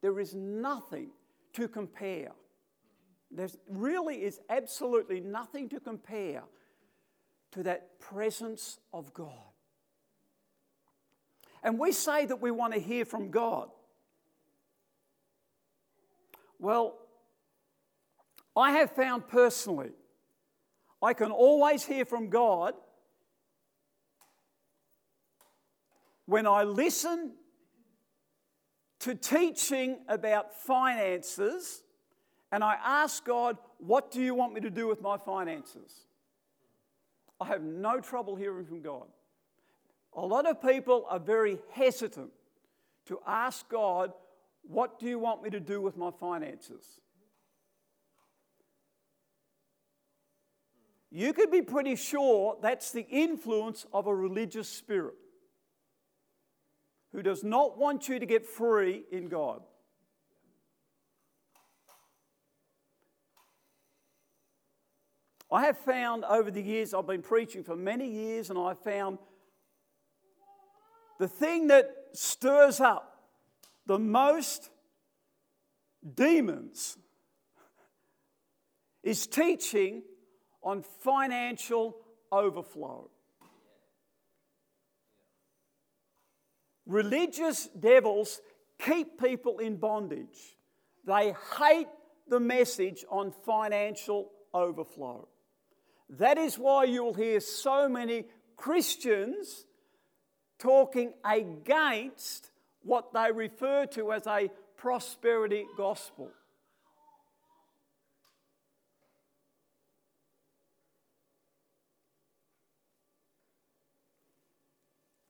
there 0.00 0.18
is 0.18 0.34
nothing 0.34 1.10
to 1.52 1.68
compare. 1.68 2.32
There 3.30 3.48
really 3.68 4.24
is 4.24 4.40
absolutely 4.48 5.20
nothing 5.20 5.68
to 5.68 5.80
compare 5.80 6.44
to 7.52 7.62
that 7.64 8.00
presence 8.00 8.78
of 8.92 9.12
God. 9.12 9.32
And 11.62 11.78
we 11.78 11.92
say 11.92 12.24
that 12.24 12.40
we 12.40 12.50
want 12.50 12.72
to 12.72 12.80
hear 12.80 13.04
from 13.04 13.30
God. 13.30 13.68
Well, 16.58 16.96
I 18.56 18.72
have 18.72 18.90
found 18.92 19.28
personally, 19.28 19.90
I 21.00 21.14
can 21.14 21.30
always 21.30 21.84
hear 21.84 22.04
from 22.04 22.28
God 22.28 22.74
when 26.26 26.46
I 26.46 26.64
listen 26.64 27.32
to 29.00 29.14
teaching 29.14 29.98
about 30.08 30.54
finances 30.54 31.82
and 32.50 32.64
I 32.64 32.76
ask 32.84 33.24
God, 33.24 33.56
What 33.78 34.10
do 34.10 34.20
you 34.20 34.34
want 34.34 34.54
me 34.54 34.60
to 34.62 34.70
do 34.70 34.88
with 34.88 35.00
my 35.00 35.16
finances? 35.16 36.06
I 37.40 37.46
have 37.46 37.62
no 37.62 38.00
trouble 38.00 38.34
hearing 38.34 38.66
from 38.66 38.82
God. 38.82 39.06
A 40.14 40.20
lot 40.20 40.46
of 40.46 40.60
people 40.60 41.06
are 41.08 41.20
very 41.20 41.58
hesitant 41.70 42.30
to 43.06 43.20
ask 43.26 43.68
God, 43.68 44.12
What 44.68 44.98
do 44.98 45.06
you 45.06 45.18
want 45.18 45.42
me 45.42 45.48
to 45.50 45.60
do 45.60 45.80
with 45.80 45.96
my 45.96 46.10
finances? 46.10 47.00
You 51.10 51.32
could 51.32 51.50
be 51.50 51.62
pretty 51.62 51.96
sure 51.96 52.58
that's 52.60 52.92
the 52.92 53.06
influence 53.08 53.86
of 53.94 54.06
a 54.06 54.14
religious 54.14 54.68
spirit 54.68 55.14
who 57.12 57.22
does 57.22 57.42
not 57.42 57.78
want 57.78 58.10
you 58.10 58.18
to 58.18 58.26
get 58.26 58.46
free 58.46 59.04
in 59.10 59.28
God. 59.28 59.62
I 65.50 65.64
have 65.64 65.78
found 65.78 66.26
over 66.26 66.50
the 66.50 66.60
years, 66.60 66.92
I've 66.92 67.06
been 67.06 67.22
preaching 67.22 67.64
for 67.64 67.74
many 67.74 68.06
years, 68.06 68.50
and 68.50 68.58
I 68.58 68.74
found 68.74 69.16
the 71.18 71.26
thing 71.26 71.68
that 71.68 71.90
stirs 72.12 72.80
up 72.80 73.07
the 73.88 73.98
most 73.98 74.68
demons 76.14 76.98
is 79.02 79.26
teaching 79.26 80.02
on 80.62 80.82
financial 80.82 81.96
overflow. 82.30 83.08
Religious 86.84 87.68
devils 87.68 88.42
keep 88.78 89.18
people 89.18 89.58
in 89.58 89.76
bondage. 89.76 90.56
They 91.06 91.34
hate 91.58 91.88
the 92.28 92.40
message 92.40 93.06
on 93.10 93.30
financial 93.30 94.30
overflow. 94.52 95.28
That 96.10 96.36
is 96.36 96.58
why 96.58 96.84
you'll 96.84 97.14
hear 97.14 97.40
so 97.40 97.88
many 97.88 98.26
Christians 98.54 99.64
talking 100.58 101.14
against 101.24 102.50
what 102.82 103.12
they 103.12 103.30
refer 103.32 103.86
to 103.86 104.12
as 104.12 104.26
a 104.26 104.50
prosperity 104.76 105.66
gospel. 105.76 106.30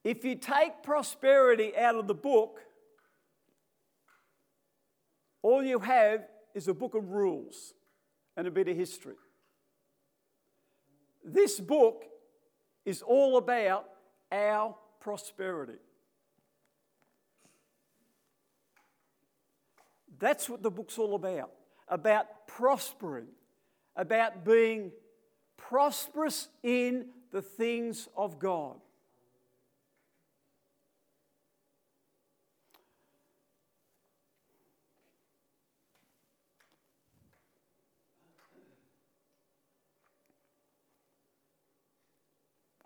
If 0.05 0.25
you 0.25 0.37
take 0.37 0.83
prosperity 0.83 1.77
out 1.77 1.97
of 1.97 2.07
the 2.07 2.15
book, 2.15 2.61
all 5.43 5.63
you 5.63 5.81
have 5.81 6.25
is 6.55 6.67
a 6.67 6.75
book 6.75 6.95
of 6.95 7.11
rules 7.11 7.75
and 8.37 8.47
a 8.47 8.51
bit 8.51 8.69
of 8.69 8.77
history. 8.77 9.17
This 11.25 11.61
book 11.61 12.05
is 12.87 13.03
all 13.03 13.37
about 13.37 13.85
our 14.33 14.75
prosperity. 15.01 15.79
That's 20.19 20.49
what 20.49 20.63
the 20.63 20.71
book's 20.71 20.99
all 20.99 21.15
about 21.15 21.51
about 21.91 22.47
prospering, 22.47 23.29
about 23.97 24.45
being 24.45 24.93
prosperous 25.57 26.49
in 26.63 27.07
the 27.31 27.41
things 27.41 28.09
of 28.17 28.39
God. 28.39 28.77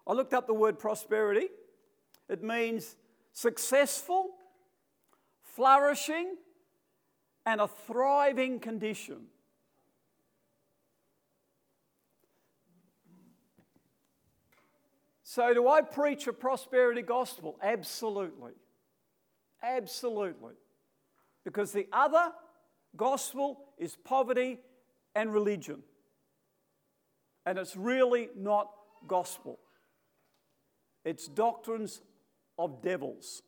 I 0.06 0.12
looked 0.12 0.34
up 0.34 0.46
the 0.46 0.54
word 0.54 0.78
prosperity. 0.78 1.48
It 2.28 2.42
means 2.42 2.96
successful, 3.32 4.30
flourishing, 5.42 6.36
and 7.44 7.60
a 7.60 7.68
thriving 7.68 8.60
condition. 8.60 9.26
So, 15.24 15.54
do 15.54 15.66
I 15.66 15.80
preach 15.80 16.26
a 16.26 16.32
prosperity 16.32 17.00
gospel? 17.00 17.58
Absolutely. 17.62 18.52
Absolutely. 19.62 20.54
Because 21.42 21.72
the 21.72 21.88
other 21.90 22.32
gospel 22.96 23.64
is 23.78 23.96
poverty 23.96 24.58
and 25.14 25.32
religion. 25.32 25.82
And 27.46 27.58
it's 27.58 27.76
really 27.76 28.28
not 28.36 28.70
gospel, 29.08 29.58
it's 31.04 31.26
doctrines 31.26 32.02
of 32.58 32.82
devils 32.82 33.42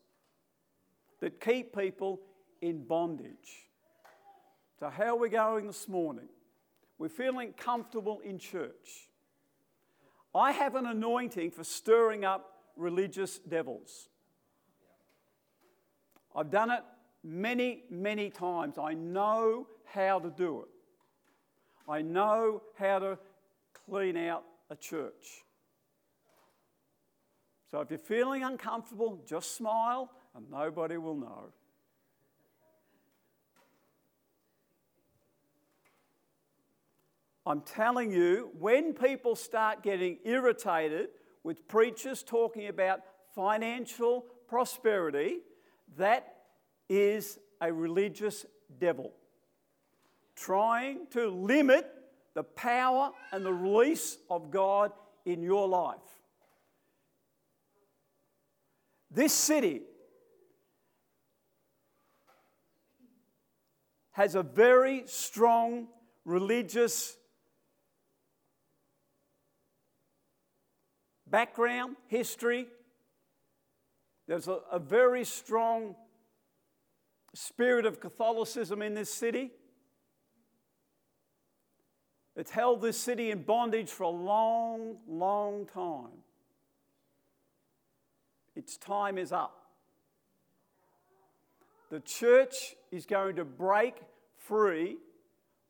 that 1.20 1.40
keep 1.40 1.76
people 1.76 2.20
in 2.60 2.82
bondage. 2.84 3.68
So, 4.78 4.88
how 4.88 5.16
are 5.16 5.18
we 5.18 5.28
going 5.28 5.66
this 5.66 5.88
morning? 5.88 6.28
We're 6.98 7.08
feeling 7.08 7.52
comfortable 7.52 8.20
in 8.24 8.38
church. 8.38 9.08
I 10.34 10.50
have 10.50 10.74
an 10.74 10.86
anointing 10.86 11.52
for 11.52 11.62
stirring 11.62 12.24
up 12.24 12.50
religious 12.76 13.38
devils. 13.38 14.08
I've 16.34 16.50
done 16.50 16.70
it 16.72 16.82
many, 17.22 17.84
many 17.88 18.30
times. 18.30 18.76
I 18.76 18.94
know 18.94 19.68
how 19.84 20.18
to 20.18 20.30
do 20.30 20.62
it. 20.62 20.68
I 21.88 22.02
know 22.02 22.62
how 22.76 22.98
to 22.98 23.18
clean 23.86 24.16
out 24.16 24.42
a 24.70 24.76
church. 24.76 25.44
So 27.70 27.80
if 27.80 27.90
you're 27.90 27.98
feeling 27.98 28.42
uncomfortable, 28.42 29.22
just 29.26 29.56
smile 29.56 30.10
and 30.34 30.50
nobody 30.50 30.96
will 30.96 31.16
know. 31.16 31.52
I'm 37.46 37.60
telling 37.60 38.10
you, 38.10 38.50
when 38.58 38.94
people 38.94 39.36
start 39.36 39.82
getting 39.82 40.18
irritated 40.24 41.08
with 41.42 41.68
preachers 41.68 42.22
talking 42.22 42.68
about 42.68 43.00
financial 43.34 44.24
prosperity, 44.48 45.40
that 45.98 46.36
is 46.88 47.38
a 47.60 47.72
religious 47.72 48.46
devil 48.78 49.12
trying 50.36 51.06
to 51.10 51.28
limit 51.28 51.90
the 52.34 52.42
power 52.42 53.10
and 53.30 53.44
the 53.44 53.52
release 53.52 54.18
of 54.30 54.50
God 54.50 54.92
in 55.24 55.42
your 55.42 55.68
life. 55.68 55.98
This 59.10 59.32
city 59.32 59.82
has 64.12 64.34
a 64.34 64.42
very 64.42 65.04
strong 65.06 65.88
religious 66.24 67.16
background, 71.34 71.96
history. 72.06 72.68
There's 74.28 74.46
a, 74.46 74.60
a 74.70 74.78
very 74.78 75.24
strong 75.24 75.96
spirit 77.34 77.86
of 77.86 77.98
Catholicism 77.98 78.80
in 78.82 78.94
this 78.94 79.12
city. 79.12 79.50
It's 82.36 82.52
held 82.52 82.82
this 82.82 82.96
city 82.96 83.32
in 83.32 83.42
bondage 83.42 83.90
for 83.90 84.04
a 84.04 84.10
long, 84.10 84.98
long 85.08 85.66
time. 85.66 86.22
Its 88.54 88.76
time 88.76 89.18
is 89.18 89.32
up. 89.32 89.56
The 91.90 91.98
church 91.98 92.76
is 92.92 93.06
going 93.06 93.34
to 93.34 93.44
break 93.44 93.96
free 94.38 94.98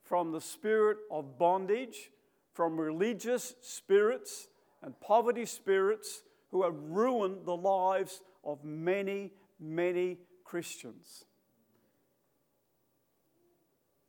from 0.03 0.31
the 0.31 0.43
spirit 0.43 0.99
of 1.11 1.39
bondage, 1.39 2.11
from 2.53 2.79
religious 2.79 3.55
spirits 3.63 4.49
and 4.85 4.99
poverty 5.01 5.47
spirits 5.47 6.23
who 6.51 6.63
have 6.63 6.75
ruined 6.75 7.47
the 7.47 7.57
lives 7.57 8.21
of 8.45 8.63
many, 8.63 9.33
many 9.59 10.19
Christians. 10.45 11.25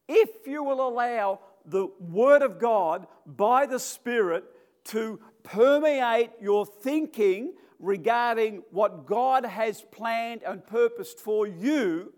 If 0.08 0.30
you 0.46 0.64
will 0.64 0.88
allow 0.88 1.40
the 1.66 1.88
Word 2.00 2.42
of 2.42 2.60
God 2.60 3.08
by 3.26 3.66
the 3.66 3.80
Spirit 3.80 4.44
to 4.86 5.20
permeate 5.44 6.32
your 6.40 6.66
thinking 6.66 7.54
regarding 7.80 8.62
what 8.72 9.08
God 9.08 9.46
has 9.46 9.84
planned 9.92 10.44
and 10.44 10.66
purposed 10.66 11.20
for 11.20 11.48
you, 11.48 12.14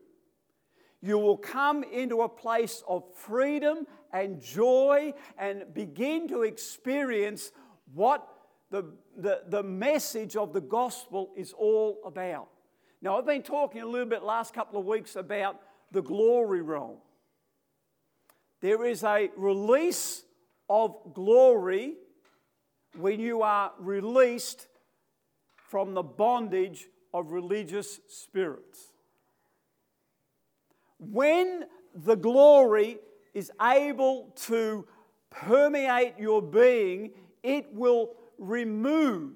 you 1.02 1.18
will 1.18 1.38
come 1.38 1.84
into 1.84 2.22
a 2.22 2.30
place 2.30 2.84
of 2.88 3.04
freedom 3.16 3.86
and 4.12 4.42
joy 4.42 5.14
and 5.38 5.74
begin 5.74 6.28
to 6.28 6.42
experience 6.42 7.52
what 7.94 8.28
the, 8.70 8.86
the, 9.16 9.42
the 9.48 9.64
message 9.64 10.36
of 10.36 10.54
the 10.54 10.62
gospel 10.62 11.32
is 11.36 11.54
all 11.54 12.02
about. 12.06 12.50
Now, 13.02 13.18
I've 13.18 13.26
been 13.26 13.44
talking 13.44 13.82
a 13.82 13.86
little 13.86 14.08
bit 14.08 14.24
last 14.24 14.54
couple 14.54 14.80
of 14.80 14.86
weeks 14.86 15.16
about 15.16 15.60
the 15.92 16.02
glory 16.02 16.62
realm. 16.62 16.98
There 18.62 18.86
is 18.86 19.04
a 19.04 19.30
release 19.38 20.24
of 20.70 21.14
glory 21.14 21.94
when 22.98 23.20
you 23.20 23.44
are 23.44 23.72
released 23.80 24.68
from 25.56 25.94
the 25.94 26.04
bondage 26.04 26.88
of 27.14 27.32
religious 27.32 28.00
spirits. 28.08 28.88
When 31.00 31.66
the 31.94 32.16
glory 32.16 32.98
is 33.34 33.52
able 33.62 34.34
to 34.48 34.88
permeate 35.30 36.16
your 36.18 36.42
being, 36.42 37.12
it 37.44 37.72
will 37.72 38.16
remove, 38.38 39.34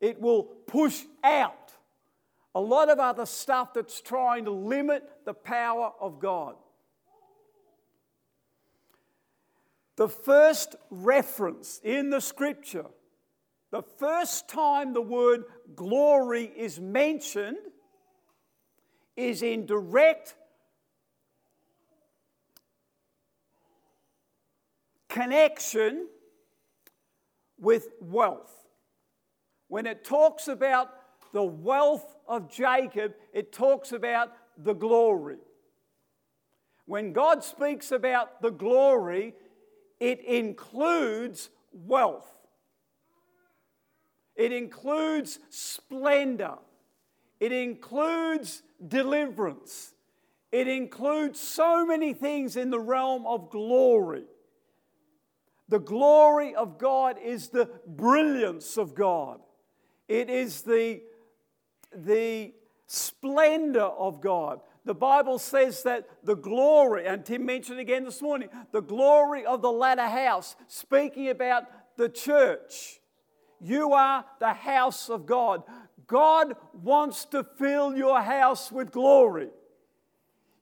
it 0.00 0.20
will 0.20 0.44
push 0.66 1.02
out 1.22 1.72
a 2.54 2.60
lot 2.60 2.90
of 2.90 2.98
other 2.98 3.26
stuff 3.26 3.74
that's 3.74 4.00
trying 4.00 4.44
to 4.44 4.50
limit 4.50 5.08
the 5.24 5.34
power 5.34 5.92
of 6.00 6.18
God. 6.20 6.56
The 9.96 10.08
first 10.08 10.76
reference 10.90 11.80
in 11.82 12.10
the 12.10 12.20
scripture, 12.20 12.86
the 13.70 13.82
first 13.82 14.48
time 14.48 14.92
the 14.92 15.02
word 15.02 15.44
glory 15.74 16.44
is 16.56 16.80
mentioned, 16.80 17.58
is 19.16 19.42
in 19.42 19.66
direct 19.66 20.34
connection 25.08 26.08
with 27.62 27.92
wealth. 28.00 28.52
When 29.68 29.86
it 29.86 30.04
talks 30.04 30.48
about 30.48 30.90
the 31.32 31.44
wealth 31.44 32.16
of 32.28 32.50
Jacob, 32.50 33.14
it 33.32 33.52
talks 33.52 33.92
about 33.92 34.32
the 34.58 34.74
glory. 34.74 35.38
When 36.84 37.12
God 37.12 37.44
speaks 37.44 37.92
about 37.92 38.42
the 38.42 38.50
glory, 38.50 39.34
it 40.00 40.22
includes 40.24 41.50
wealth, 41.72 42.28
it 44.34 44.52
includes 44.52 45.38
splendor, 45.48 46.58
it 47.38 47.52
includes 47.52 48.62
deliverance, 48.86 49.94
it 50.50 50.66
includes 50.66 51.38
so 51.38 51.86
many 51.86 52.12
things 52.12 52.56
in 52.56 52.70
the 52.70 52.80
realm 52.80 53.24
of 53.24 53.50
glory. 53.50 54.24
The 55.72 55.78
glory 55.78 56.54
of 56.54 56.76
God 56.76 57.16
is 57.24 57.48
the 57.48 57.70
brilliance 57.86 58.76
of 58.76 58.94
God. 58.94 59.40
It 60.06 60.28
is 60.28 60.60
the, 60.60 61.00
the 61.96 62.52
splendor 62.86 63.80
of 63.80 64.20
God, 64.20 64.60
the 64.84 64.92
Bible 64.92 65.38
says 65.38 65.82
that 65.84 66.06
the 66.24 66.36
glory, 66.36 67.06
and 67.06 67.24
Tim 67.24 67.46
mentioned 67.46 67.80
again 67.80 68.04
this 68.04 68.20
morning, 68.20 68.50
the 68.70 68.82
glory 68.82 69.46
of 69.46 69.62
the 69.62 69.72
latter 69.72 70.08
house, 70.08 70.56
speaking 70.66 71.30
about 71.30 71.64
the 71.96 72.10
church. 72.10 73.00
You 73.58 73.94
are 73.94 74.26
the 74.40 74.52
house 74.52 75.08
of 75.08 75.24
God. 75.24 75.62
God 76.06 76.52
wants 76.74 77.24
to 77.26 77.44
fill 77.44 77.96
your 77.96 78.20
house 78.20 78.70
with 78.70 78.92
glory. 78.92 79.48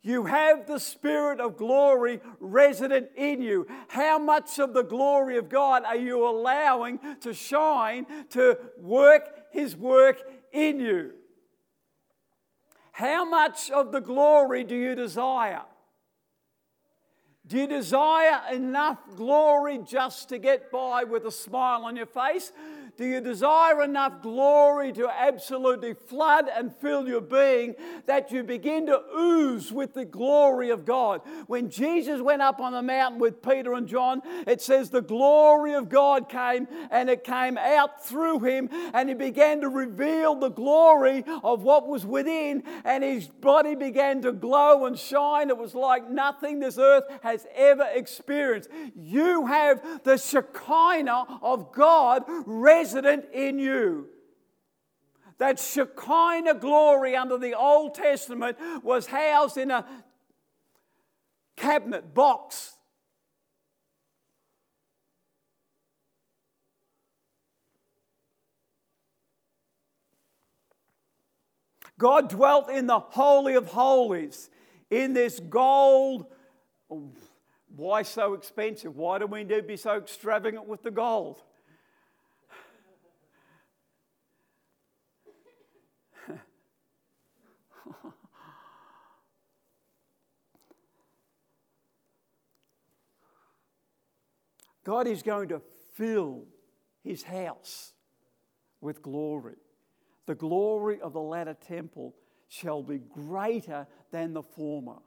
You 0.03 0.25
have 0.25 0.67
the 0.67 0.79
Spirit 0.79 1.41
of 1.41 1.57
glory 1.57 2.21
resident 2.39 3.11
in 3.17 3.43
you. 3.43 3.67
How 3.89 4.19
much 4.19 4.59
of 4.59 4.73
the 4.73 4.83
glory 4.83 5.37
of 5.37 5.51
God 5.51 5.85
are 5.85 5.97
you 5.97 6.27
allowing 6.27 6.99
to 7.21 7.35
shine, 7.35 8.07
to 8.31 8.59
work 8.79 9.29
His 9.53 9.77
work 9.77 10.23
in 10.53 10.81
you? 10.81 11.13
How 12.93 13.25
much 13.25 13.71
of 13.71 13.93
the 13.93 14.01
glory 14.01 14.65
do 14.65 14.75
you 14.75 14.95
desire? 14.95 15.63
Do 17.47 17.59
you 17.59 17.67
desire 17.67 18.41
enough 18.53 18.99
glory 19.17 19.81
just 19.85 20.29
to 20.29 20.39
get 20.39 20.71
by 20.71 21.05
with 21.05 21.25
a 21.25 21.33
smile 21.33 21.85
on 21.85 21.97
your 21.97 22.07
face? 22.07 22.53
Do 23.01 23.07
you 23.07 23.23
desire 23.23 23.83
enough 23.83 24.21
glory 24.21 24.93
to 24.93 25.09
absolutely 25.09 25.95
flood 25.95 26.51
and 26.55 26.71
fill 26.71 27.09
your 27.09 27.23
being 27.23 27.75
that 28.05 28.31
you 28.31 28.43
begin 28.43 28.85
to 28.89 29.01
ooze 29.19 29.73
with 29.73 29.95
the 29.95 30.05
glory 30.05 30.69
of 30.69 30.85
God? 30.85 31.23
When 31.47 31.71
Jesus 31.71 32.21
went 32.21 32.43
up 32.43 32.61
on 32.61 32.75
the 32.75 32.83
mountain 32.83 33.19
with 33.19 33.41
Peter 33.41 33.73
and 33.73 33.89
John, 33.89 34.21
it 34.47 34.61
says 34.61 34.91
the 34.91 35.01
glory 35.01 35.73
of 35.73 35.89
God 35.89 36.29
came 36.29 36.69
and 36.91 37.09
it 37.09 37.25
came 37.25 37.57
out 37.57 38.05
through 38.05 38.41
him 38.41 38.69
and 38.93 39.09
he 39.09 39.15
began 39.15 39.63
to 39.63 39.71
reveal 39.71 40.35
the 40.35 40.51
glory 40.51 41.25
of 41.43 41.63
what 41.63 41.89
was 41.89 42.05
within 42.05 42.63
and 42.85 43.03
his 43.03 43.29
body 43.29 43.77
began 43.77 44.21
to 44.21 44.33
glow 44.33 44.85
and 44.85 44.99
shine. 44.99 45.49
It 45.49 45.57
was 45.57 45.75
like 45.75 46.11
nothing 46.11 46.61
this 46.61 46.77
earth 46.77 47.05
has 47.23 47.47
ever 47.55 47.89
experienced. 47.95 48.69
You 48.95 49.47
have 49.47 50.05
the 50.05 50.19
Shekinah 50.19 51.39
of 51.41 51.73
God 51.73 52.25
resident 52.91 53.27
in 53.33 53.59
you. 53.59 54.09
That 55.39 55.59
Shekinah 55.59 56.55
glory 56.55 57.17
under 57.17 57.39
the 57.39 57.55
Old 57.55 57.95
Testament 57.95 58.59
was 58.83 59.07
housed 59.07 59.57
in 59.57 59.71
a 59.71 59.87
cabinet 61.57 62.13
box. 62.15 62.75
God 71.99 72.31
dwelt 72.31 72.71
in 72.71 72.87
the 72.87 72.99
Holy 72.99 73.55
of 73.55 73.67
Holies, 73.67 74.49
in 74.91 75.13
this 75.13 75.39
gold. 75.39 76.27
Oh, 76.91 77.13
why 77.77 78.03
so 78.03 78.33
expensive? 78.35 78.97
Why 78.97 79.19
do 79.19 79.27
we 79.27 79.45
need 79.45 79.55
to 79.55 79.63
be 79.63 79.77
so 79.77 79.97
extravagant 79.97 80.67
with 80.67 80.83
the 80.83 80.91
gold? 80.91 81.43
God 94.85 95.07
is 95.07 95.23
going 95.23 95.49
to 95.49 95.61
fill 95.95 96.45
his 97.03 97.23
house 97.23 97.93
with 98.81 99.03
glory. 99.03 99.57
The 100.27 100.35
glory 100.35 101.01
of 101.01 101.13
the 101.13 101.21
latter 101.21 101.55
temple 101.55 102.15
shall 102.49 102.83
be 102.83 102.99
greater 102.99 103.87
than 104.11 104.33
the 104.33 104.43
former. 104.43 104.99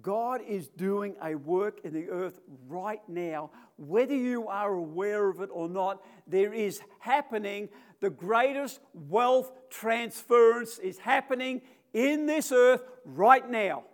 God 0.00 0.40
is 0.46 0.68
doing 0.68 1.16
a 1.22 1.34
work 1.34 1.80
in 1.84 1.92
the 1.92 2.08
earth 2.08 2.40
right 2.68 3.00
now. 3.08 3.50
Whether 3.76 4.14
you 4.14 4.46
are 4.46 4.72
aware 4.72 5.28
of 5.28 5.40
it 5.40 5.50
or 5.52 5.68
not, 5.68 6.02
there 6.26 6.54
is 6.54 6.80
happening. 7.00 7.68
The 8.00 8.10
greatest 8.10 8.80
wealth 8.94 9.50
transference 9.68 10.78
is 10.78 10.98
happening 10.98 11.62
in 11.92 12.26
this 12.26 12.52
earth 12.52 12.82
right 13.04 13.48
now. 13.48 13.84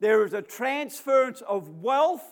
There 0.00 0.24
is 0.24 0.32
a 0.32 0.42
transference 0.42 1.42
of 1.42 1.82
wealth 1.82 2.24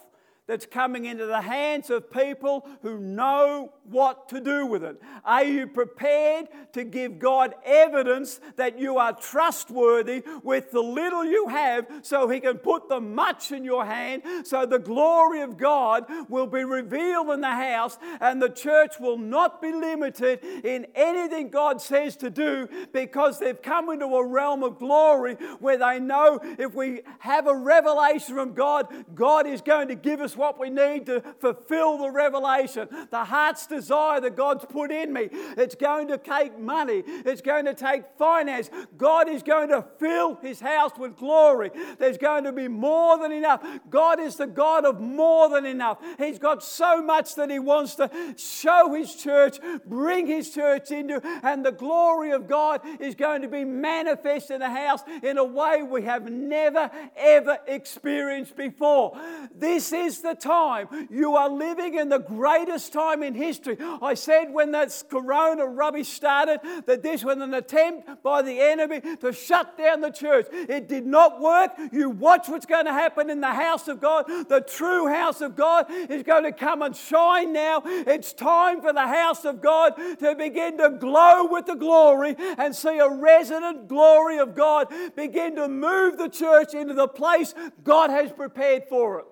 that's 0.53 0.67
coming 0.67 1.07
into 1.07 1.25
the 1.25 1.41
hands 1.41 1.89
of 1.89 2.13
people 2.13 2.69
who 2.83 2.99
know 2.99 3.73
what 3.85 4.29
to 4.29 4.41
do 4.41 4.67
with 4.67 4.85
it? 4.85 5.01
Are 5.25 5.45
you 5.45 5.67
prepared 5.67 6.49
to 6.73 6.85
give 6.85 7.19
God 7.19 7.55
evidence 7.65 8.41
that 8.57 8.79
you 8.79 8.99
are 8.99 9.13
trustworthy 9.13 10.23
with 10.43 10.71
the 10.71 10.81
little 10.81 11.25
you 11.25 11.49
have 11.49 11.87
so 12.03 12.29
He 12.29 12.41
can 12.41 12.59
put 12.59 12.89
the 12.89 13.01
much 13.01 13.53
in 13.53 13.65
your 13.65 13.85
hand 13.85 14.23
so 14.45 14.67
the 14.67 14.79
glory 14.79 15.41
of 15.41 15.57
God 15.57 16.07
will 16.29 16.47
be 16.47 16.65
revealed 16.65 17.31
in 17.31 17.41
the 17.41 17.51
house 17.51 17.99
and 18.21 18.41
the 18.41 18.49
church 18.49 18.99
will 19.01 19.19
not 19.19 19.61
be 19.61 19.73
limited 19.73 20.43
in 20.65 20.87
anything 20.95 21.51
God 21.51 21.81
says 21.81 22.17
to 22.17 22.31
do 22.31 22.69
because 22.93 23.39
they've 23.39 23.61
come 23.61 23.91
into 23.91 24.07
a 24.07 24.27
realm 24.27 24.63
of 24.63 24.79
glory 24.79 25.35
where 25.59 25.79
they 25.79 25.99
know 25.99 26.41
if 26.59 26.75
we 26.75 27.03
have 27.19 27.47
a 27.47 27.55
revelation 27.55 28.35
from 28.35 28.55
God, 28.55 28.89
God 29.15 29.47
is 29.47 29.61
going 29.61 29.89
to 29.89 29.95
give 29.95 30.21
us 30.21 30.37
what 30.37 30.59
we 30.59 30.71
need 30.71 31.07
to 31.07 31.23
fulfill 31.41 31.99
the 31.99 32.11
revelation, 32.11 32.89
the 33.11 33.25
heart's 33.25 33.67
desire 33.73 34.21
that 34.21 34.37
God's 34.37 34.65
put 34.65 34.93
in 34.93 35.13
me. 35.13 35.29
It's 35.33 35.75
going 35.75 36.09
to 36.09 36.19
take 36.19 36.59
money, 36.59 37.03
it's 37.07 37.41
going 37.41 37.65
to 37.65 37.75
take 37.75 38.05
finance. 38.19 38.71
God 38.97 39.29
is 39.29 39.43
going 39.43 39.71
to 39.71 39.85
fill 39.99 40.37
his 40.37 40.61
house 40.61 40.93
with 40.99 41.17
glory. 41.17 41.71
There's 41.99 42.19
going 42.19 42.45
to 42.45 42.53
be 42.53 42.69
more 42.69 43.19
than 43.19 43.33
enough. 43.33 43.65
God 43.91 44.21
is 44.21 44.37
the 44.37 44.47
God 44.47 44.85
of 44.85 45.01
more 45.01 45.49
than 45.49 45.67
enough. 45.67 45.99
He's 46.19 46.39
got 46.39 46.63
so 46.63 47.03
much 47.03 47.35
that 47.37 47.51
he 47.51 47.59
wants 47.59 47.95
to 47.97 48.11
show 48.37 48.95
his 48.95 49.15
church, 49.15 49.59
bring 49.87 50.27
his 50.27 50.51
church 50.51 50.91
into, 50.91 51.21
and 51.43 51.65
the 51.65 51.73
glory 51.73 52.33
of 52.33 52.49
God 52.49 52.81
is 53.01 53.15
going 53.15 53.43
to 53.43 53.49
be 53.49 53.65
manifest 53.65 54.51
in 54.51 54.61
the 54.61 54.71
house 54.71 55.01
in 55.23 55.39
a 55.39 55.45
way 55.45 55.83
we 55.83 56.03
have 56.03 56.31
never 56.31 56.91
ever 57.17 57.59
experienced 57.67 58.57
before. 58.57 59.19
This 59.55 59.93
is 59.93 60.21
the 60.21 60.35
time. 60.35 61.09
You 61.11 61.37
are 61.37 61.49
living 61.49 61.95
in 61.95 62.09
the 62.09 62.19
greatest 62.19 62.93
time 62.93 63.23
in 63.23 63.35
history. 63.35 63.62
I 64.03 64.15
said 64.15 64.53
when 64.53 64.73
that 64.73 65.03
corona 65.09 65.67
rubbish 65.67 66.09
started 66.09 66.61
that 66.87 67.03
this 67.03 67.25
was 67.25 67.39
an 67.39 67.55
attempt 67.55 68.23
by 68.23 68.43
the 68.43 68.61
enemy 68.61 69.01
to 69.21 69.33
shut 69.33 69.79
down 69.79 70.01
the 70.01 70.11
church. 70.11 70.47
It 70.53 70.89
did 70.89 71.07
not 71.07 71.41
work. 71.41 71.73
You 71.93 72.11
watch 72.11 72.49
what's 72.49 72.67
going 72.67 72.87
to 72.87 72.93
happen 72.93 73.31
in 73.31 73.41
the 73.41 73.53
house 73.53 73.89
of 73.89 74.01
God. 74.01 74.27
The 74.49 74.61
true 74.61 75.09
house 75.09 75.41
of 75.41 75.57
God 75.57 75.87
is 75.91 76.23
going 76.23 76.45
to 76.45 76.53
come 76.53 76.83
and 76.83 76.95
shine 76.95 77.53
now. 77.53 77.83
It's 77.85 78.33
time 78.33 78.81
for 78.81 78.93
the 78.93 79.07
house 79.07 79.45
of 79.45 79.61
God 79.61 79.95
to 80.19 80.35
begin 80.35 80.79
to 80.79 80.91
glow 80.91 81.47
with 81.47 81.67
the 81.67 81.75
glory 81.75 82.37
and 82.59 82.75
see 82.75 82.99
a 82.99 83.09
resident 83.09 83.89
glory 83.89 84.39
of 84.39 84.55
God 84.55 84.89
begin 85.17 85.57
to 85.57 85.69
move 85.69 86.19
the 86.19 86.29
church 86.29 86.75
into 86.75 86.95
the 86.95 87.09
place 87.09 87.55
God 87.85 88.11
has 88.11 88.33
prepared 88.33 88.85
for 88.89 89.21
it. 89.21 89.27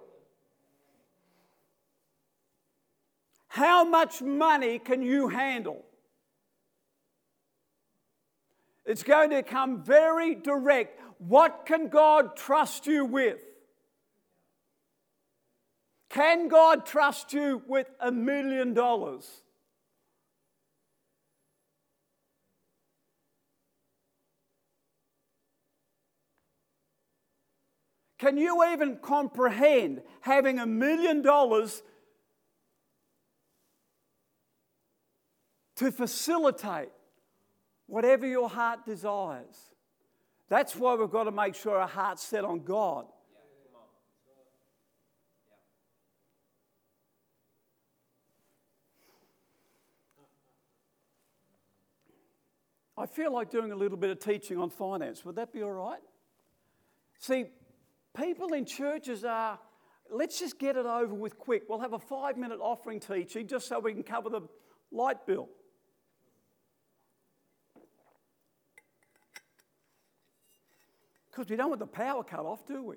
How 3.50 3.84
much 3.84 4.22
money 4.22 4.78
can 4.78 5.02
you 5.02 5.26
handle? 5.26 5.84
It's 8.86 9.02
going 9.02 9.30
to 9.30 9.42
come 9.42 9.82
very 9.82 10.36
direct. 10.36 11.00
What 11.18 11.66
can 11.66 11.88
God 11.88 12.36
trust 12.36 12.86
you 12.86 13.04
with? 13.04 13.40
Can 16.10 16.46
God 16.46 16.86
trust 16.86 17.32
you 17.32 17.60
with 17.66 17.88
a 17.98 18.12
million 18.12 18.72
dollars? 18.72 19.42
Can 28.16 28.36
you 28.36 28.64
even 28.72 28.98
comprehend 28.98 30.02
having 30.20 30.60
a 30.60 30.66
million 30.66 31.20
dollars 31.20 31.82
to 35.80 35.90
facilitate 35.90 36.90
whatever 37.86 38.26
your 38.26 38.50
heart 38.50 38.84
desires. 38.84 39.70
That's 40.50 40.76
why 40.76 40.94
we've 40.94 41.10
got 41.10 41.24
to 41.24 41.30
make 41.30 41.54
sure 41.54 41.80
our 41.80 41.88
heart's 41.88 42.22
set 42.22 42.44
on 42.44 42.64
God. 42.64 43.06
I 52.98 53.06
feel 53.06 53.32
like 53.32 53.50
doing 53.50 53.72
a 53.72 53.74
little 53.74 53.96
bit 53.96 54.10
of 54.10 54.18
teaching 54.18 54.58
on 54.58 54.68
finance. 54.68 55.24
Would 55.24 55.36
that 55.36 55.50
be 55.50 55.62
all 55.62 55.72
right? 55.72 56.00
See, 57.20 57.46
people 58.14 58.52
in 58.52 58.66
churches 58.66 59.24
are, 59.24 59.58
let's 60.10 60.38
just 60.38 60.58
get 60.58 60.76
it 60.76 60.84
over 60.84 61.14
with 61.14 61.38
quick. 61.38 61.62
We'll 61.70 61.80
have 61.80 61.94
a 61.94 61.98
five 61.98 62.36
minute 62.36 62.58
offering 62.60 63.00
teaching 63.00 63.46
just 63.46 63.66
so 63.66 63.78
we 63.78 63.94
can 63.94 64.02
cover 64.02 64.28
the 64.28 64.42
light 64.92 65.26
bill. 65.26 65.48
Because 71.30 71.48
we 71.48 71.56
don't 71.56 71.68
want 71.68 71.80
the 71.80 71.86
power 71.86 72.24
cut 72.24 72.40
off, 72.40 72.66
do 72.66 72.82
we? 72.82 72.96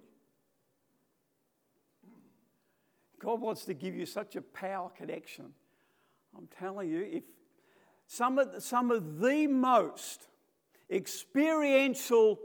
God 3.19 3.39
wants 3.39 3.63
to 3.65 3.73
give 3.73 3.95
you 3.95 4.05
such 4.05 4.35
a 4.35 4.41
power 4.41 4.89
connection. 4.89 5.45
I'm 6.37 6.47
telling 6.59 6.89
you, 6.89 7.07
if 7.09 7.23
some 8.07 8.37
of, 8.37 8.61
some 8.61 8.91
of 8.91 9.19
the 9.19 9.47
most 9.47 10.27
experiential 10.89 12.39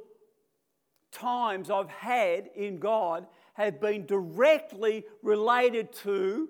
times 1.10 1.70
I've 1.70 1.88
had 1.88 2.50
in 2.54 2.78
God 2.78 3.26
have 3.54 3.80
been 3.80 4.06
directly 4.06 5.04
related 5.22 5.92
to 6.04 6.48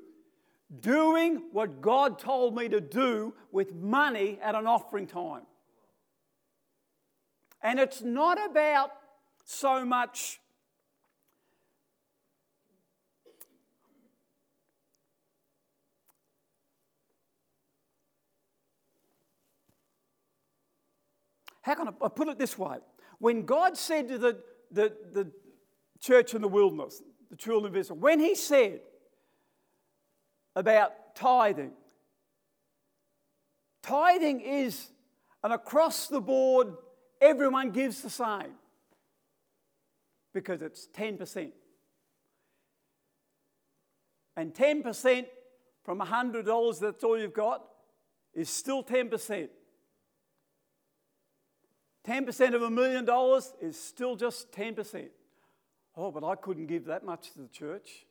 doing 0.80 1.44
what 1.52 1.80
God 1.80 2.18
told 2.18 2.54
me 2.54 2.68
to 2.68 2.80
do 2.80 3.32
with 3.50 3.74
money 3.74 4.38
at 4.42 4.54
an 4.54 4.66
offering 4.66 5.06
time. 5.06 5.42
And 7.62 7.80
it's 7.80 8.02
not 8.02 8.38
about 8.50 8.92
so 9.48 9.84
much 9.84 10.40
How 21.62 21.74
can 21.74 21.88
I 21.88 22.08
put 22.08 22.28
it 22.28 22.38
this 22.38 22.56
way? 22.56 22.78
When 23.18 23.44
God 23.44 23.76
said 23.76 24.08
to 24.08 24.16
the, 24.16 24.38
the, 24.70 24.90
the 25.12 25.30
church 26.00 26.32
in 26.32 26.40
the 26.40 26.48
wilderness, 26.48 27.02
the 27.28 27.36
children 27.36 27.70
of 27.70 27.76
Israel, 27.76 27.98
when 27.98 28.20
He 28.20 28.34
said 28.34 28.80
about 30.56 31.14
tithing, 31.14 31.72
tithing 33.82 34.40
is 34.40 34.88
an 35.44 35.52
across 35.52 36.06
the 36.06 36.22
board, 36.22 36.74
everyone 37.20 37.70
gives 37.70 38.00
the 38.00 38.08
same 38.08 38.54
because 40.32 40.62
it's 40.62 40.88
10%. 40.96 41.52
And 44.36 44.54
10% 44.54 45.26
from 45.82 46.00
$100, 46.00 46.80
that's 46.80 47.02
all 47.02 47.18
you've 47.18 47.32
got, 47.32 47.64
is 48.34 48.48
still 48.48 48.84
10%. 48.84 49.48
10% 52.06 52.54
of 52.54 52.62
a 52.62 52.70
million 52.70 53.04
dollars 53.04 53.52
is 53.60 53.78
still 53.78 54.16
just 54.16 54.52
10%. 54.52 55.08
Oh, 55.96 56.12
but 56.12 56.24
I 56.24 56.36
couldn't 56.36 56.66
give 56.66 56.84
that 56.86 57.04
much 57.04 57.32
to 57.32 57.40
the 57.40 57.48
church. 57.48 58.06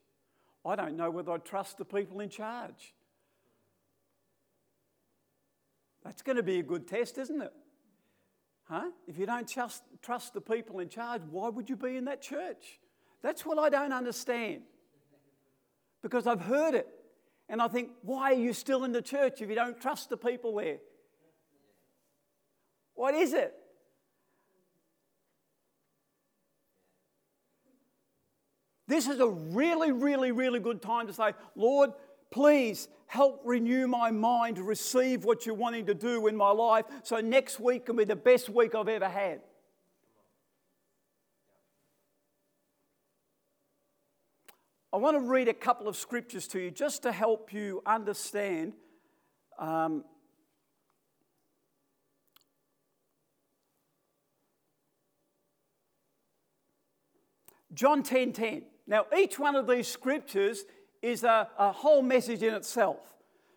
I 0.65 0.75
don't 0.75 0.97
know 0.97 1.10
whether 1.10 1.32
I 1.32 1.38
trust 1.38 1.77
the 1.77 1.86
people 1.86 2.19
in 2.19 2.30
charge. 2.30 2.93
That's 6.03 6.21
going 6.21 6.36
to 6.36 6.43
be 6.43 6.60
a 6.60 6.63
good 6.63 6.88
test, 6.88 7.17
isn't 7.17 7.41
it? 7.41 7.53
Huh? 8.69 8.89
If 9.08 9.17
you 9.17 9.25
don't 9.25 9.47
trust, 9.47 9.84
trust 10.01 10.34
the 10.34 10.41
people 10.41 10.80
in 10.80 10.89
charge, 10.89 11.21
why 11.30 11.49
would 11.49 11.69
you 11.69 11.77
be 11.77 11.95
in 11.95 12.06
that 12.06 12.21
church? 12.21 12.80
That's 13.23 13.45
what 13.45 13.58
I 13.58 13.69
don't 13.69 13.93
understand. 13.93 14.63
Because 16.03 16.27
I've 16.27 16.41
heard 16.41 16.75
it. 16.75 16.88
And 17.49 17.62
I 17.62 17.69
think, 17.69 17.91
why 18.01 18.34
are 18.34 18.36
you 18.36 18.51
still 18.51 18.84
in 18.84 18.91
the 18.91 19.01
church 19.01 19.41
if 19.41 19.49
you 19.49 19.56
don't 19.56 19.80
trust 19.80 20.10
the 20.10 20.17
people 20.17 20.56
there? 20.56 20.77
What 22.93 23.15
is 23.15 23.34
it? 23.34 23.53
This 28.88 29.08
is 29.08 29.19
a 29.19 29.27
really, 29.27 29.91
really, 29.91 30.32
really 30.32 30.60
good 30.60 30.82
time 30.82 31.08
to 31.08 31.13
say, 31.13 31.34
Lord, 31.56 31.91
please 32.32 32.88
help 33.08 33.42
renew 33.46 33.88
my 33.88 34.12
mind 34.12 34.58
to 34.58 34.63
receive 34.63 35.24
what 35.24 35.46
you're 35.46 35.56
wanting 35.56 35.86
to 35.86 35.94
do 35.94 36.28
in 36.28 36.36
my 36.36 36.52
life 36.52 36.86
so 37.04 37.20
next 37.20 37.60
week 37.60 37.86
can 37.86 37.96
be 37.96 38.04
the 38.04 38.16
best 38.16 38.50
week 38.50 38.76
I've 38.76 38.90
ever 38.90 39.08
had. 39.08 39.40
I 44.92 44.98
want 44.98 45.16
to 45.18 45.22
read 45.22 45.48
a 45.48 45.54
couple 45.54 45.88
of 45.88 45.96
scriptures 45.96 46.48
to 46.50 46.60
you 46.60 46.72
just 46.72 47.04
to 47.04 47.12
help 47.12 47.54
you 47.54 47.82
understand. 47.86 48.74
Um, 49.60 50.04
John 57.74 58.02
10 58.02 58.34
10. 58.34 58.63
Now, 58.88 59.06
each 59.16 59.38
one 59.38 59.56
of 59.56 59.68
these 59.68 59.88
scriptures 59.88 60.63
is 61.08 61.24
a, 61.24 61.48
a 61.58 61.72
whole 61.72 62.02
message 62.02 62.43
in 62.43 62.54
itself. 62.54 63.00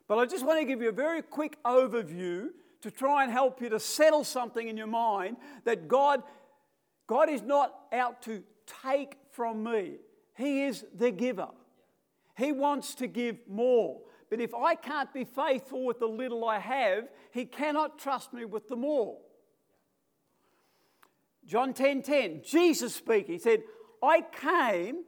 But 0.07 0.19
I 0.19 0.27
just 0.27 0.45
want 0.47 0.61
to 0.61 0.65
give 0.65 0.81
you 0.81 0.89
a 0.89 0.93
very 0.93 1.23
quick 1.23 1.63
overview 1.65 2.49
to 2.83 2.91
try 2.91 3.25
and 3.25 3.33
help 3.33 3.61
you 3.61 3.69
to 3.69 3.81
settle 3.81 4.25
something 4.25 4.69
in 4.69 4.77
your 4.77 4.87
mind 4.87 5.37
that 5.65 5.89
God, 5.89 6.23
God 7.07 7.29
is 7.29 7.43
not 7.43 7.75
out 7.93 8.23
to 8.23 8.43
take 8.83 9.17
from 9.33 9.65
me, 9.65 9.97
He 10.37 10.63
is 10.65 10.85
the 10.95 11.11
giver. 11.11 11.49
He 12.37 12.53
wants 12.53 12.95
to 12.97 13.07
give 13.07 13.37
more. 13.49 14.01
But 14.31 14.41
if 14.41 14.55
I 14.55 14.75
can't 14.75 15.13
be 15.13 15.25
faithful 15.25 15.85
with 15.85 15.99
the 15.99 16.07
little 16.07 16.45
I 16.45 16.59
have, 16.59 17.09
He 17.33 17.45
cannot 17.45 17.99
trust 17.99 18.33
me 18.33 18.45
with 18.45 18.69
the 18.69 18.77
more. 18.77 19.19
John 21.45 21.75
10 21.75 22.03
10, 22.03 22.43
Jesus 22.45 22.95
speaking, 22.95 23.35
He 23.35 23.39
said, 23.39 23.63
I 24.03 24.23
came 24.23 25.05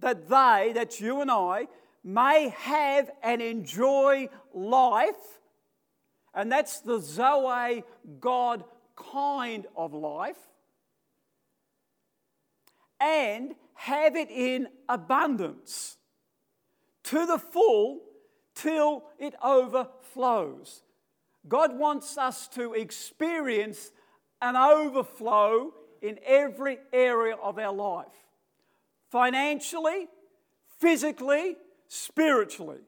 that 0.00 0.28
they, 0.28 0.72
that's 0.74 1.00
you 1.00 1.20
and 1.20 1.30
I, 1.30 1.68
may 2.02 2.48
have 2.56 3.10
and 3.22 3.42
enjoy 3.42 4.28
life. 4.54 5.40
And 6.34 6.50
that's 6.50 6.80
the 6.80 6.98
Zoe 6.98 7.84
God 8.18 8.64
kind 8.96 9.66
of 9.76 9.92
life. 9.92 10.38
And 13.00 13.54
have 13.74 14.16
it 14.16 14.30
in 14.30 14.68
abundance 14.88 15.96
to 17.04 17.26
the 17.26 17.38
full 17.38 18.00
till 18.54 19.04
it 19.18 19.34
overflows. 19.42 20.82
God 21.48 21.78
wants 21.78 22.18
us 22.18 22.46
to 22.48 22.74
experience 22.74 23.90
an 24.42 24.56
overflow 24.56 25.72
in 26.02 26.18
every 26.24 26.78
area 26.92 27.36
of 27.36 27.58
our 27.58 27.72
life 27.72 28.06
financially, 29.10 30.08
physically, 30.78 31.56
spiritually. 31.88 32.80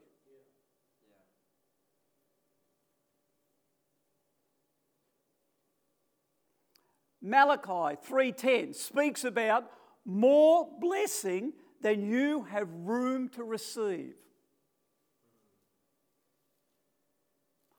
Malachi 7.20 7.96
3:10 8.02 8.74
speaks 8.74 9.24
about 9.24 9.70
more 10.04 10.68
blessing 10.80 11.52
than 11.80 12.02
you 12.08 12.42
have 12.44 12.68
room 12.72 13.28
to 13.30 13.44
receive. 13.44 14.16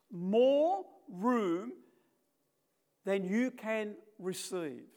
More 0.09 0.85
room 1.09 1.73
than 3.03 3.25
you 3.25 3.51
can 3.51 3.97
receive. 4.17 4.92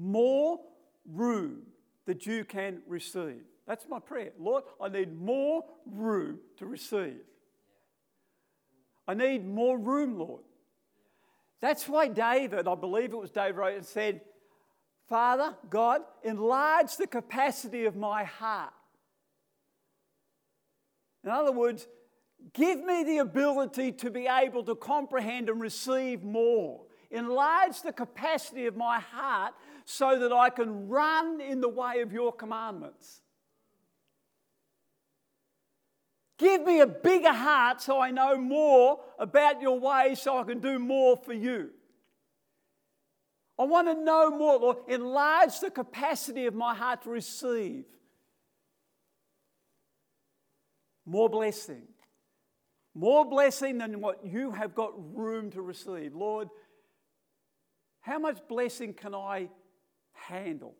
More 0.00 0.58
room 1.06 1.62
that 2.06 2.26
you 2.26 2.44
can 2.44 2.82
receive. 2.86 3.42
That's 3.66 3.86
my 3.88 3.98
prayer. 3.98 4.30
Lord, 4.38 4.64
I 4.80 4.88
need 4.88 5.16
more 5.16 5.64
room 5.86 6.38
to 6.56 6.66
receive. 6.66 7.20
I 9.06 9.14
need 9.14 9.46
more 9.46 9.78
room, 9.78 10.18
Lord. 10.18 10.42
That's 11.60 11.88
why 11.88 12.08
David, 12.08 12.66
I 12.66 12.74
believe 12.74 13.12
it 13.12 13.16
was 13.16 13.30
David, 13.30 13.56
wrote 13.56 13.84
said, 13.84 14.22
Father, 15.08 15.54
God, 15.68 16.02
enlarge 16.22 16.96
the 16.96 17.06
capacity 17.06 17.84
of 17.84 17.96
my 17.96 18.24
heart. 18.24 18.72
In 21.22 21.30
other 21.30 21.52
words, 21.52 21.86
give 22.54 22.82
me 22.82 23.04
the 23.04 23.18
ability 23.18 23.92
to 23.92 24.10
be 24.10 24.26
able 24.26 24.62
to 24.64 24.74
comprehend 24.74 25.50
and 25.50 25.60
receive 25.60 26.22
more. 26.22 26.82
Enlarge 27.10 27.82
the 27.82 27.92
capacity 27.92 28.66
of 28.66 28.76
my 28.76 29.00
heart 29.00 29.52
so 29.90 30.18
that 30.20 30.32
I 30.32 30.50
can 30.50 30.88
run 30.88 31.40
in 31.40 31.60
the 31.60 31.68
way 31.68 32.00
of 32.00 32.12
your 32.12 32.32
commandments. 32.32 33.22
Give 36.38 36.62
me 36.62 36.80
a 36.80 36.86
bigger 36.86 37.32
heart 37.32 37.82
so 37.82 38.00
I 38.00 38.12
know 38.12 38.36
more 38.36 39.00
about 39.18 39.60
your 39.60 39.80
ways 39.80 40.22
so 40.22 40.38
I 40.38 40.44
can 40.44 40.60
do 40.60 40.78
more 40.78 41.16
for 41.16 41.32
you. 41.32 41.70
I 43.58 43.64
want 43.64 43.88
to 43.88 43.94
know 43.94 44.30
more, 44.30 44.58
Lord. 44.58 44.76
Enlarge 44.88 45.58
the 45.58 45.70
capacity 45.70 46.46
of 46.46 46.54
my 46.54 46.74
heart 46.74 47.02
to 47.02 47.10
receive 47.10 47.84
more 51.04 51.28
blessing. 51.28 51.82
More 52.94 53.24
blessing 53.24 53.78
than 53.78 54.00
what 54.00 54.24
you 54.24 54.52
have 54.52 54.74
got 54.74 54.92
room 55.16 55.50
to 55.50 55.62
receive. 55.62 56.14
Lord, 56.14 56.48
how 58.00 58.18
much 58.18 58.38
blessing 58.48 58.94
can 58.94 59.14
I 59.14 59.48
handle. 60.28 60.74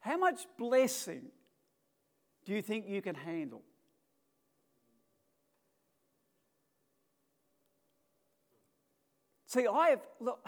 How 0.00 0.18
much 0.18 0.46
blessing 0.58 1.22
do 2.44 2.52
you 2.52 2.60
think 2.60 2.86
you 2.86 3.00
can 3.00 3.14
handle? 3.14 3.62
See, 9.46 9.66
I 9.66 9.90
have, 9.90 10.00
look, 10.20 10.46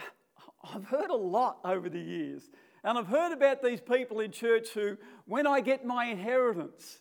I've 0.63 0.85
heard 0.85 1.09
a 1.09 1.15
lot 1.15 1.59
over 1.63 1.89
the 1.89 1.99
years, 1.99 2.49
and 2.83 2.97
I've 2.97 3.07
heard 3.07 3.31
about 3.31 3.63
these 3.63 3.81
people 3.81 4.19
in 4.19 4.31
church 4.31 4.69
who, 4.69 4.97
when 5.25 5.47
I 5.47 5.61
get 5.61 5.85
my 5.85 6.05
inheritance, 6.05 6.99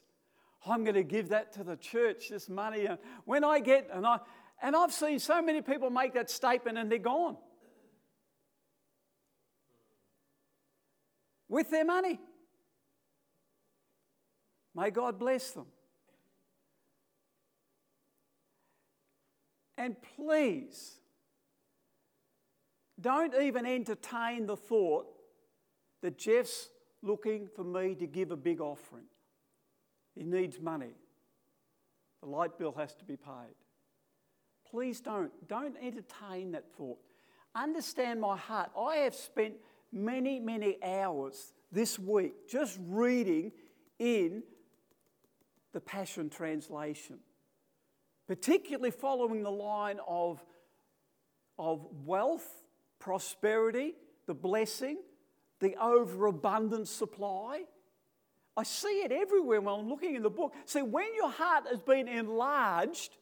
I'm 0.65 0.83
going 0.83 0.95
to 0.95 1.03
give 1.03 1.29
that 1.31 1.53
to 1.55 1.65
the 1.65 1.77
church, 1.77 2.29
this 2.31 2.49
money, 2.49 2.87
and 2.87 2.99
when 3.25 3.45
I 3.45 3.61
get, 3.61 3.89
and 3.93 4.07
I, 4.07 4.21
and 4.63 4.75
I've 4.75 4.93
seen 4.93 5.19
so 5.19 5.43
many 5.43 5.61
people 5.61 5.91
make 5.91 6.15
that 6.15 6.31
statement 6.31 6.79
and 6.79 6.91
they're 6.91 6.99
gone 6.99 7.37
with 11.49 11.71
their 11.71 11.85
money. 11.85 12.19
May 14.75 14.91
God 14.91 15.19
bless 15.19 15.53
them. 15.53 15.67
And 19.79 19.97
please, 20.17 20.97
don't 23.01 23.35
even 23.35 23.67
entertain 23.67 24.47
the 24.47 24.57
thought 24.57 25.07
that 26.03 26.19
Geoff's 26.19 26.71
looking 27.03 27.49
for 27.55 27.63
me 27.63 27.95
to 27.95 28.07
give 28.07 28.31
a 28.31 28.37
big 28.37 28.61
offering. 28.61 29.05
He 30.15 30.25
needs 30.25 30.59
money. 30.59 30.95
The 32.23 32.29
light 32.29 32.59
bill 32.59 32.75
has 32.77 32.95
to 32.97 33.05
be 33.05 33.17
paid. 33.17 33.55
Please 34.71 35.01
don't. 35.01 35.31
Don't 35.49 35.77
entertain 35.81 36.53
that 36.53 36.65
thought. 36.77 36.99
Understand 37.55 38.21
my 38.21 38.37
heart. 38.37 38.71
I 38.79 38.97
have 38.97 39.15
spent 39.15 39.55
many, 39.93 40.39
many 40.39 40.77
hours 40.83 41.55
this 41.73 41.99
week 41.99 42.49
just 42.49 42.79
reading 42.87 43.53
in 43.99 44.43
the 45.73 45.81
Passion 45.81 46.29
Translation, 46.29 47.19
particularly 48.27 48.91
following 48.91 49.43
the 49.43 49.51
line 49.51 49.99
of, 50.07 50.43
of 51.59 51.87
wealth, 52.05 52.65
prosperity, 52.99 53.95
the 54.27 54.35
blessing, 54.35 54.99
the 55.61 55.77
overabundant 55.77 56.89
supply. 56.89 57.63
I 58.57 58.63
see 58.63 59.03
it 59.03 59.13
everywhere 59.13 59.61
when 59.61 59.81
I'm 59.81 59.89
looking 59.89 60.15
in 60.15 60.23
the 60.23 60.31
book. 60.31 60.55
See, 60.65 60.83
when 60.83 61.15
your 61.15 61.31
heart 61.31 61.65
has 61.71 61.81
been 61.81 62.09
enlarged 62.09 63.17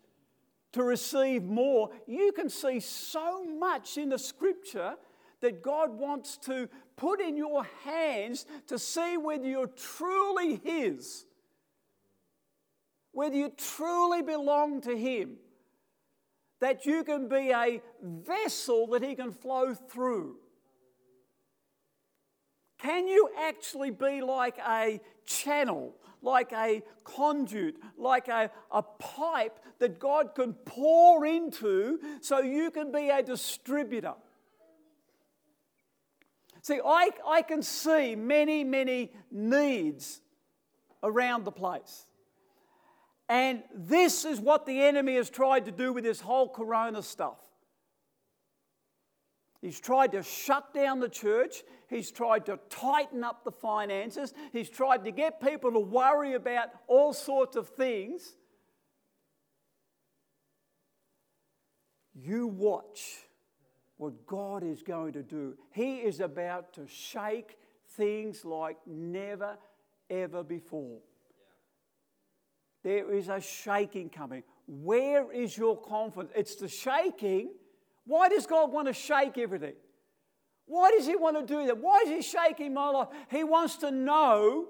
to 0.74 0.82
receive 0.82 1.42
more, 1.42 1.90
you 2.06 2.32
can 2.32 2.48
see 2.48 2.80
so 2.80 3.44
much 3.44 3.96
in 3.96 4.10
the 4.10 4.18
scripture 4.18 4.94
that 5.40 5.62
God 5.62 5.96
wants 5.98 6.36
to 6.38 6.68
put 6.96 7.20
in 7.20 7.36
your 7.36 7.64
hands 7.84 8.46
to 8.66 8.78
see 8.78 9.16
whether 9.16 9.46
you're 9.46 9.68
truly 9.68 10.60
His, 10.64 11.26
whether 13.12 13.36
you 13.36 13.52
truly 13.56 14.22
belong 14.22 14.80
to 14.82 14.96
Him, 14.96 15.36
that 16.60 16.86
you 16.86 17.04
can 17.04 17.28
be 17.28 17.50
a 17.50 17.80
vessel 18.02 18.86
that 18.88 19.02
He 19.02 19.14
can 19.14 19.32
flow 19.32 19.74
through. 19.74 20.36
Can 22.78 23.06
you 23.06 23.30
actually 23.38 23.90
be 23.90 24.22
like 24.22 24.58
a 24.58 25.00
channel, 25.24 25.94
like 26.24 26.52
a 26.52 26.82
conduit, 27.04 27.76
like 27.96 28.28
a, 28.28 28.50
a 28.72 28.82
pipe 28.82 29.60
that 29.78 29.98
God 29.98 30.34
can 30.34 30.54
pour 30.54 31.24
into 31.24 32.00
so 32.20 32.40
you 32.40 32.70
can 32.70 32.90
be 32.90 33.10
a 33.10 33.22
distributor? 33.22 34.14
See, 36.62 36.80
I, 36.84 37.10
I 37.26 37.42
can 37.42 37.62
see 37.62 38.16
many, 38.16 38.64
many 38.64 39.12
needs 39.30 40.22
around 41.02 41.44
the 41.44 41.52
place. 41.52 42.06
And 43.28 43.62
this 43.74 44.24
is 44.24 44.40
what 44.40 44.64
the 44.64 44.82
enemy 44.82 45.16
has 45.16 45.28
tried 45.30 45.66
to 45.66 45.72
do 45.72 45.92
with 45.92 46.04
this 46.04 46.20
whole 46.20 46.48
corona 46.48 47.02
stuff. 47.02 47.38
He's 49.64 49.80
tried 49.80 50.12
to 50.12 50.22
shut 50.22 50.74
down 50.74 51.00
the 51.00 51.08
church. 51.08 51.62
He's 51.88 52.10
tried 52.10 52.44
to 52.46 52.58
tighten 52.68 53.24
up 53.24 53.44
the 53.44 53.50
finances. 53.50 54.34
He's 54.52 54.68
tried 54.68 55.06
to 55.06 55.10
get 55.10 55.40
people 55.40 55.72
to 55.72 55.78
worry 55.78 56.34
about 56.34 56.68
all 56.86 57.14
sorts 57.14 57.56
of 57.56 57.70
things. 57.70 58.34
You 62.14 62.46
watch 62.46 63.22
what 63.96 64.26
God 64.26 64.62
is 64.62 64.82
going 64.82 65.14
to 65.14 65.22
do. 65.22 65.56
He 65.70 65.96
is 65.96 66.20
about 66.20 66.74
to 66.74 66.86
shake 66.86 67.56
things 67.96 68.44
like 68.44 68.76
never, 68.86 69.56
ever 70.10 70.44
before. 70.44 70.98
There 72.82 73.10
is 73.10 73.30
a 73.30 73.40
shaking 73.40 74.10
coming. 74.10 74.42
Where 74.66 75.32
is 75.32 75.56
your 75.56 75.80
confidence? 75.80 76.34
It's 76.36 76.56
the 76.56 76.68
shaking 76.68 77.48
why 78.06 78.28
does 78.28 78.46
God 78.46 78.72
want 78.72 78.88
to 78.88 78.92
shake 78.92 79.38
everything? 79.38 79.74
Why 80.66 80.90
does 80.90 81.06
He 81.06 81.16
want 81.16 81.36
to 81.36 81.54
do 81.54 81.66
that? 81.66 81.78
Why 81.78 82.02
is 82.06 82.08
He 82.08 82.22
shaking 82.22 82.74
my 82.74 82.88
life? 82.88 83.08
He 83.30 83.44
wants 83.44 83.76
to 83.76 83.90
know. 83.90 84.68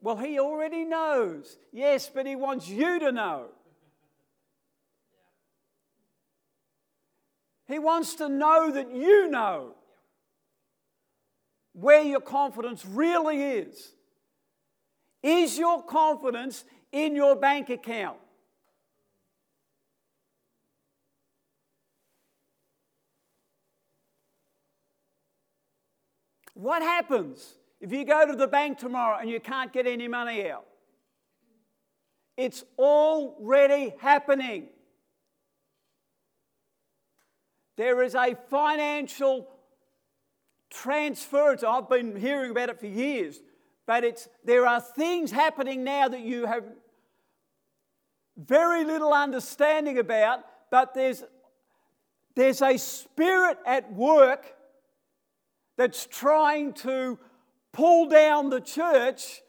Well, 0.00 0.16
He 0.16 0.38
already 0.38 0.84
knows. 0.84 1.58
Yes, 1.72 2.10
but 2.12 2.26
He 2.26 2.36
wants 2.36 2.68
you 2.68 2.98
to 2.98 3.12
know. 3.12 3.46
He 7.68 7.78
wants 7.78 8.16
to 8.16 8.28
know 8.28 8.70
that 8.72 8.94
you 8.94 9.28
know 9.30 9.74
where 11.72 12.02
your 12.02 12.20
confidence 12.20 12.84
really 12.84 13.42
is. 13.42 13.92
Is 15.22 15.56
your 15.56 15.82
confidence 15.82 16.64
in 16.90 17.16
your 17.16 17.36
bank 17.36 17.70
account? 17.70 18.18
What 26.54 26.82
happens 26.82 27.54
if 27.80 27.92
you 27.92 28.04
go 28.04 28.26
to 28.26 28.36
the 28.36 28.46
bank 28.46 28.78
tomorrow 28.78 29.18
and 29.18 29.30
you 29.30 29.40
can't 29.40 29.72
get 29.72 29.86
any 29.86 30.08
money 30.08 30.50
out? 30.50 30.66
It's 32.36 32.64
already 32.78 33.94
happening. 34.00 34.68
There 37.76 38.02
is 38.02 38.14
a 38.14 38.36
financial 38.48 39.48
transfer. 40.70 41.56
I've 41.66 41.88
been 41.88 42.16
hearing 42.16 42.50
about 42.50 42.68
it 42.68 42.80
for 42.80 42.86
years, 42.86 43.40
but 43.86 44.04
it's, 44.04 44.28
there 44.44 44.66
are 44.66 44.80
things 44.80 45.30
happening 45.30 45.84
now 45.84 46.08
that 46.08 46.20
you 46.20 46.46
have 46.46 46.64
very 48.36 48.84
little 48.84 49.12
understanding 49.12 49.98
about, 49.98 50.40
but 50.70 50.94
there's, 50.94 51.22
there's 52.34 52.62
a 52.62 52.78
spirit 52.78 53.58
at 53.66 53.92
work 53.92 54.54
that's 55.76 56.06
trying 56.06 56.72
to 56.74 57.18
pull 57.72 58.08
down 58.08 58.50
the 58.50 58.60
church, 58.60 59.42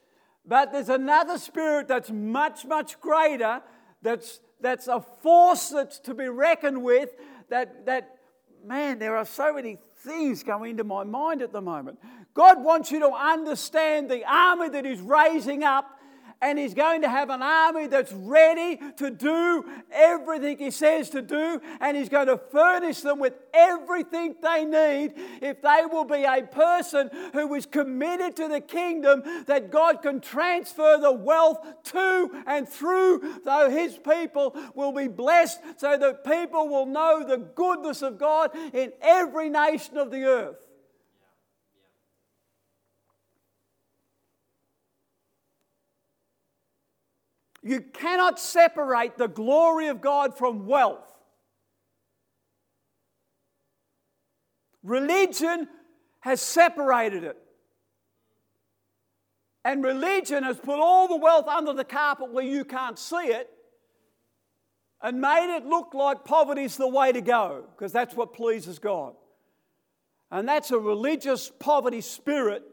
but 0.46 0.72
there's 0.72 0.90
another 0.90 1.38
spirit 1.38 1.88
that's 1.88 2.12
much, 2.12 2.66
much 2.66 3.00
greater, 3.00 3.62
that's, 4.02 4.40
that's 4.62 4.88
a 4.88 5.02
force 5.22 5.70
that's 5.70 6.00
to 6.00 6.14
be 6.14 6.28
reckoned 6.28 6.84
with, 6.84 7.10
that, 7.50 7.86
that, 7.86 8.18
man, 8.66 9.00
there 9.00 9.18
are 9.18 9.26
so 9.26 9.54
many 9.54 9.78
things 9.98 10.44
going 10.44 10.72
into 10.72 10.84
my 10.84 11.04
mind 11.04 11.42
at 11.42 11.52
the 11.52 11.62
moment. 11.62 12.00
God 12.34 12.64
wants 12.64 12.92
you 12.92 13.00
to 13.00 13.12
understand 13.12 14.10
the 14.10 14.24
army 14.26 14.70
that 14.70 14.86
He's 14.86 15.02
raising 15.02 15.64
up 15.64 16.00
and 16.44 16.60
he's 16.60 16.74
going 16.74 17.02
to 17.02 17.10
have 17.10 17.30
an 17.30 17.42
army 17.42 17.88
that's 17.88 18.12
ready 18.12 18.78
to 18.98 19.10
do 19.10 19.66
everything 19.92 20.58
he 20.58 20.70
says 20.70 21.10
to 21.12 21.22
do, 21.22 21.62
and 21.80 21.96
he's 21.96 22.10
going 22.10 22.28
to 22.28 22.38
furnish 22.52 23.00
them 23.02 23.20
with 23.20 23.34
everything 23.54 24.36
they 24.42 24.66
need 24.66 25.14
if 25.42 25.62
they 25.62 25.84
will 25.90 26.04
be 26.04 26.26
a 26.26 26.44
person 26.44 27.10
who 27.32 27.54
is 27.56 27.66
committed 27.66 28.36
to 28.36 28.50
the 28.50 28.60
kingdom 28.60 29.24
that 29.48 29.72
God 29.72 30.02
can 30.02 30.20
transfer 30.20 30.98
the 31.00 31.14
wealth 31.14 31.66
to 31.86 32.44
and 32.46 32.68
through, 32.68 33.22
so 33.44 33.70
his 33.70 33.98
people 33.98 34.56
will 34.76 34.92
be 34.92 35.08
blessed, 35.08 35.60
so 35.78 35.98
that 35.98 36.26
people 36.26 36.68
will 36.68 36.86
know 36.86 37.24
the 37.26 37.38
goodness 37.38 38.02
of 38.02 38.18
God 38.18 38.52
in 38.74 38.92
every 39.02 39.50
nation 39.50 39.98
of 39.98 40.12
the 40.12 40.24
earth. 40.26 40.63
You 47.64 47.80
cannot 47.82 48.40
separate 48.40 49.18
the 49.18 49.30
glory 49.30 49.88
of 49.88 50.02
God 50.02 50.38
from 50.38 50.68
wealth. 50.68 51.10
Religion 54.84 55.70
has 56.20 56.42
separated 56.42 57.24
it. 57.24 57.38
And 59.66 59.82
religion 59.82 60.44
has 60.44 60.58
put 60.60 60.80
all 60.80 61.08
the 61.08 61.16
wealth 61.16 61.48
under 61.48 61.72
the 61.72 61.86
carpet 61.86 62.34
where 62.34 62.44
you 62.44 62.66
can't 62.66 63.00
see 63.00 63.28
it 63.28 63.50
and 65.02 65.22
made 65.22 65.56
it 65.56 65.66
look 65.66 65.94
like 65.94 66.26
poverty's 66.26 66.76
the 66.76 66.88
way 66.88 67.14
to 67.14 67.22
go 67.22 67.64
because 67.76 67.94
that's 67.94 68.14
what 68.14 68.34
pleases 68.34 68.80
God. 68.80 69.14
And 70.32 70.48
that's 70.48 70.72
a 70.72 70.80
religious 70.80 71.50
poverty 71.60 72.02
spirit 72.02 72.64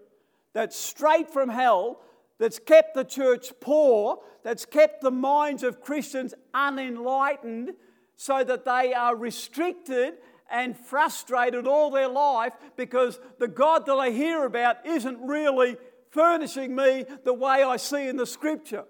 that's 0.53 0.77
straight 0.77 1.31
from 1.31 1.49
hell 1.49 2.01
that's 2.41 2.59
kept 2.59 2.95
the 2.95 3.05
church 3.05 3.53
poor, 3.61 4.19
that's 4.43 4.65
kept 4.65 5.03
the 5.03 5.11
minds 5.11 5.63
of 5.63 5.83
Christians 5.83 6.35
unenlightened, 6.55 7.75
so 8.17 8.43
that 8.43 8.65
they 8.65 8.93
are 8.93 9.15
restricted 9.15 10.15
and 10.51 10.77
frustrated 10.77 11.69
all 11.69 11.91
their 11.91 12.09
life 12.09 12.55
because 12.77 13.21
the 13.39 13.47
God 13.47 13.87
that 13.87 13.95
I 13.95 14.11
hear 14.11 14.45
about 14.45 14.85
isn't 14.85 15.21
really 15.21 15.77
furnishing 16.11 16.75
me 16.75 17.05
the 17.25 17.35
way 17.35 17.63
I 17.63 17.77
see 17.77 18.09
in 18.09 18.17
the 18.17 18.27
scripture. 18.27 18.85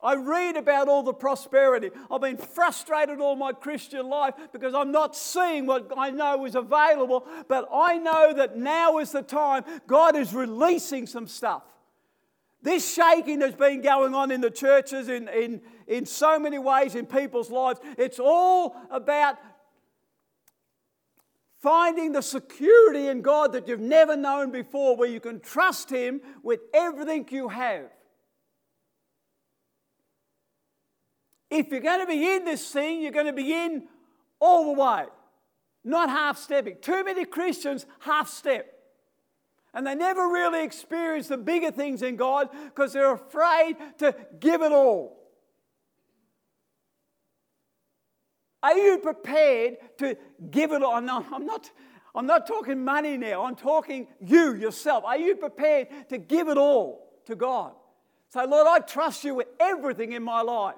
I 0.00 0.14
read 0.14 0.56
about 0.56 0.88
all 0.88 1.02
the 1.02 1.12
prosperity. 1.12 1.90
I've 2.10 2.20
been 2.20 2.36
frustrated 2.36 3.20
all 3.20 3.34
my 3.34 3.52
Christian 3.52 4.08
life 4.08 4.34
because 4.52 4.72
I'm 4.72 4.92
not 4.92 5.16
seeing 5.16 5.66
what 5.66 5.90
I 5.96 6.10
know 6.10 6.46
is 6.46 6.54
available, 6.54 7.26
but 7.48 7.68
I 7.72 7.98
know 7.98 8.32
that 8.32 8.56
now 8.56 8.98
is 8.98 9.10
the 9.10 9.22
time 9.22 9.64
God 9.88 10.14
is 10.14 10.32
releasing 10.32 11.06
some 11.06 11.26
stuff. 11.26 11.64
This 12.62 12.94
shaking 12.94 13.40
that's 13.40 13.56
been 13.56 13.82
going 13.82 14.14
on 14.14 14.30
in 14.30 14.40
the 14.40 14.50
churches 14.50 15.08
in, 15.08 15.28
in, 15.28 15.60
in 15.86 16.06
so 16.06 16.38
many 16.38 16.58
ways 16.58 16.94
in 16.94 17.06
people's 17.06 17.50
lives, 17.50 17.80
it's 17.96 18.20
all 18.20 18.76
about 18.90 19.36
finding 21.60 22.12
the 22.12 22.22
security 22.22 23.08
in 23.08 23.20
God 23.20 23.52
that 23.52 23.66
you've 23.66 23.80
never 23.80 24.16
known 24.16 24.52
before, 24.52 24.96
where 24.96 25.08
you 25.08 25.20
can 25.20 25.40
trust 25.40 25.90
Him 25.90 26.20
with 26.42 26.60
everything 26.72 27.26
you 27.30 27.48
have. 27.48 27.90
If 31.50 31.68
you're 31.68 31.80
going 31.80 32.00
to 32.00 32.06
be 32.06 32.34
in 32.34 32.44
this 32.44 32.70
thing, 32.70 33.00
you're 33.00 33.12
going 33.12 33.26
to 33.26 33.32
be 33.32 33.52
in 33.52 33.84
all 34.40 34.74
the 34.74 34.80
way, 34.80 35.06
not 35.84 36.10
half 36.10 36.38
stepping. 36.38 36.76
Too 36.80 37.04
many 37.04 37.24
Christians 37.24 37.86
half 38.00 38.28
step. 38.28 38.74
And 39.74 39.86
they 39.86 39.94
never 39.94 40.28
really 40.28 40.62
experience 40.64 41.28
the 41.28 41.36
bigger 41.36 41.70
things 41.70 42.02
in 42.02 42.16
God 42.16 42.48
because 42.64 42.92
they're 42.92 43.12
afraid 43.12 43.76
to 43.98 44.14
give 44.40 44.62
it 44.62 44.72
all. 44.72 45.18
Are 48.62 48.76
you 48.76 48.98
prepared 48.98 49.76
to 49.98 50.16
give 50.50 50.72
it 50.72 50.82
all? 50.82 50.94
I'm 50.94 51.06
not, 51.06 51.70
I'm 52.14 52.26
not 52.26 52.46
talking 52.46 52.84
money 52.84 53.16
now, 53.16 53.44
I'm 53.44 53.54
talking 53.54 54.08
you 54.20 54.54
yourself. 54.54 55.04
Are 55.04 55.16
you 55.16 55.36
prepared 55.36 55.88
to 56.08 56.18
give 56.18 56.48
it 56.48 56.58
all 56.58 57.06
to 57.26 57.36
God? 57.36 57.72
Say, 58.30 58.44
Lord, 58.46 58.66
I 58.66 58.80
trust 58.80 59.24
you 59.24 59.36
with 59.36 59.46
everything 59.60 60.12
in 60.12 60.22
my 60.22 60.42
life. 60.42 60.74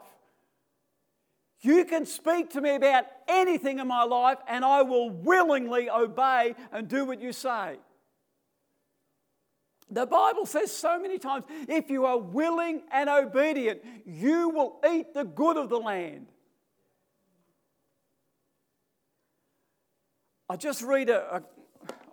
You 1.62 1.84
can 1.84 2.06
speak 2.06 2.50
to 2.50 2.60
me 2.60 2.74
about 2.74 3.04
anything 3.28 3.78
in 3.78 3.86
my 3.86 4.04
life, 4.04 4.38
and 4.48 4.64
I 4.64 4.82
will 4.82 5.10
willingly 5.10 5.90
obey 5.90 6.54
and 6.72 6.88
do 6.88 7.04
what 7.04 7.20
you 7.20 7.32
say. 7.32 7.76
The 9.90 10.06
Bible 10.06 10.46
says 10.46 10.72
so 10.72 11.00
many 11.00 11.18
times 11.18 11.44
if 11.68 11.90
you 11.90 12.06
are 12.06 12.16
willing 12.16 12.82
and 12.92 13.10
obedient, 13.10 13.80
you 14.06 14.48
will 14.48 14.80
eat 14.88 15.12
the 15.12 15.24
good 15.24 15.56
of 15.56 15.68
the 15.68 15.78
land. 15.78 16.28
I'll 20.48 20.56
just 20.56 20.82
read 20.82 21.10
a, 21.10 21.36
a 21.36 21.42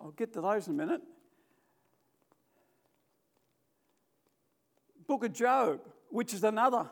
I'll 0.02 0.10
get 0.10 0.32
to 0.34 0.40
those 0.40 0.66
in 0.68 0.74
a 0.74 0.76
minute. 0.76 1.02
Book 5.06 5.24
of 5.24 5.32
Job, 5.32 5.80
which 6.10 6.34
is 6.34 6.44
another 6.44 6.88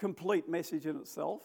complete 0.00 0.48
message 0.48 0.86
in 0.86 0.96
itself. 0.96 1.42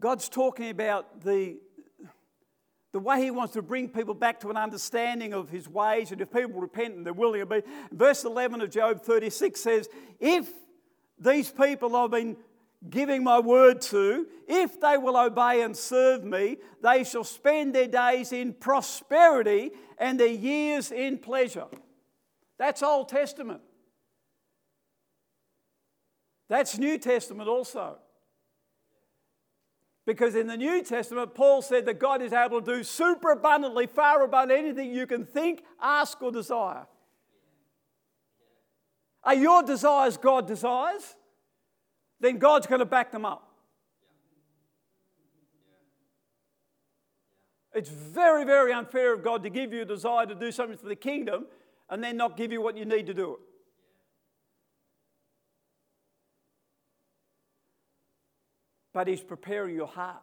God's 0.00 0.28
talking 0.28 0.70
about 0.70 1.22
the, 1.22 1.58
the 2.90 2.98
way 2.98 3.22
He 3.22 3.30
wants 3.30 3.52
to 3.52 3.62
bring 3.62 3.88
people 3.88 4.14
back 4.14 4.40
to 4.40 4.50
an 4.50 4.56
understanding 4.56 5.32
of 5.32 5.50
His 5.50 5.68
ways, 5.68 6.10
and 6.10 6.20
if 6.20 6.32
people 6.32 6.60
repent 6.60 6.96
and 6.96 7.06
they're 7.06 7.12
willing 7.12 7.40
to 7.40 7.46
be. 7.46 7.62
Verse 7.92 8.24
11 8.24 8.60
of 8.60 8.70
Job 8.70 9.02
36 9.02 9.60
says, 9.60 9.88
If 10.18 10.48
these 11.16 11.52
people 11.52 11.94
I've 11.94 12.10
been 12.10 12.36
giving 12.88 13.22
my 13.22 13.38
word 13.38 13.82
to, 13.82 14.26
if 14.48 14.80
they 14.80 14.98
will 14.98 15.16
obey 15.16 15.62
and 15.62 15.76
serve 15.76 16.24
me, 16.24 16.56
they 16.82 17.04
shall 17.04 17.24
spend 17.24 17.76
their 17.76 17.86
days 17.86 18.32
in 18.32 18.52
prosperity 18.52 19.70
and 19.96 20.18
their 20.18 20.26
years 20.26 20.90
in 20.90 21.18
pleasure. 21.18 21.66
That's 22.60 22.82
Old 22.82 23.08
Testament. 23.08 23.62
That's 26.50 26.76
New 26.76 26.98
Testament 26.98 27.48
also. 27.48 27.96
Because 30.04 30.34
in 30.34 30.46
the 30.46 30.58
New 30.58 30.82
Testament, 30.82 31.34
Paul 31.34 31.62
said 31.62 31.86
that 31.86 31.98
God 31.98 32.20
is 32.20 32.34
able 32.34 32.60
to 32.60 32.74
do 32.74 32.84
super 32.84 33.30
abundantly, 33.30 33.86
far 33.86 34.22
above 34.24 34.50
anything 34.50 34.92
you 34.92 35.06
can 35.06 35.24
think, 35.24 35.62
ask, 35.80 36.20
or 36.20 36.30
desire. 36.30 36.86
Are 39.24 39.34
your 39.34 39.62
desires 39.62 40.18
God 40.18 40.46
desires? 40.46 41.16
Then 42.20 42.36
God's 42.36 42.66
going 42.66 42.80
to 42.80 42.84
back 42.84 43.10
them 43.10 43.24
up. 43.24 43.48
It's 47.72 47.88
very, 47.88 48.44
very 48.44 48.70
unfair 48.74 49.14
of 49.14 49.24
God 49.24 49.44
to 49.44 49.48
give 49.48 49.72
you 49.72 49.80
a 49.80 49.86
desire 49.86 50.26
to 50.26 50.34
do 50.34 50.52
something 50.52 50.76
for 50.76 50.88
the 50.88 50.96
kingdom 50.96 51.46
and 51.90 52.02
then 52.02 52.16
not 52.16 52.36
give 52.36 52.52
you 52.52 52.62
what 52.62 52.76
you 52.76 52.84
need 52.84 53.06
to 53.06 53.14
do 53.14 53.32
it. 53.32 53.40
But 58.92 59.08
He's 59.08 59.20
preparing 59.20 59.74
your 59.74 59.88
heart 59.88 60.22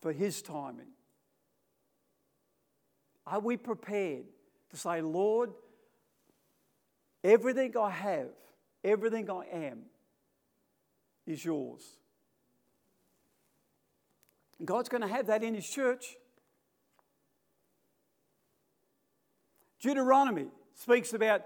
for 0.00 0.12
His 0.12 0.42
timing. 0.42 0.92
Are 3.26 3.40
we 3.40 3.56
prepared 3.56 4.24
to 4.70 4.76
say, 4.76 5.00
Lord, 5.00 5.50
everything 7.22 7.74
I 7.76 7.90
have, 7.90 8.28
everything 8.82 9.30
I 9.30 9.44
am 9.50 9.78
is 11.26 11.42
yours? 11.42 11.82
God's 14.62 14.90
going 14.90 15.02
to 15.02 15.08
have 15.08 15.26
that 15.28 15.42
in 15.42 15.54
His 15.54 15.68
church. 15.68 16.16
Deuteronomy 19.84 20.46
speaks 20.72 21.12
about 21.12 21.42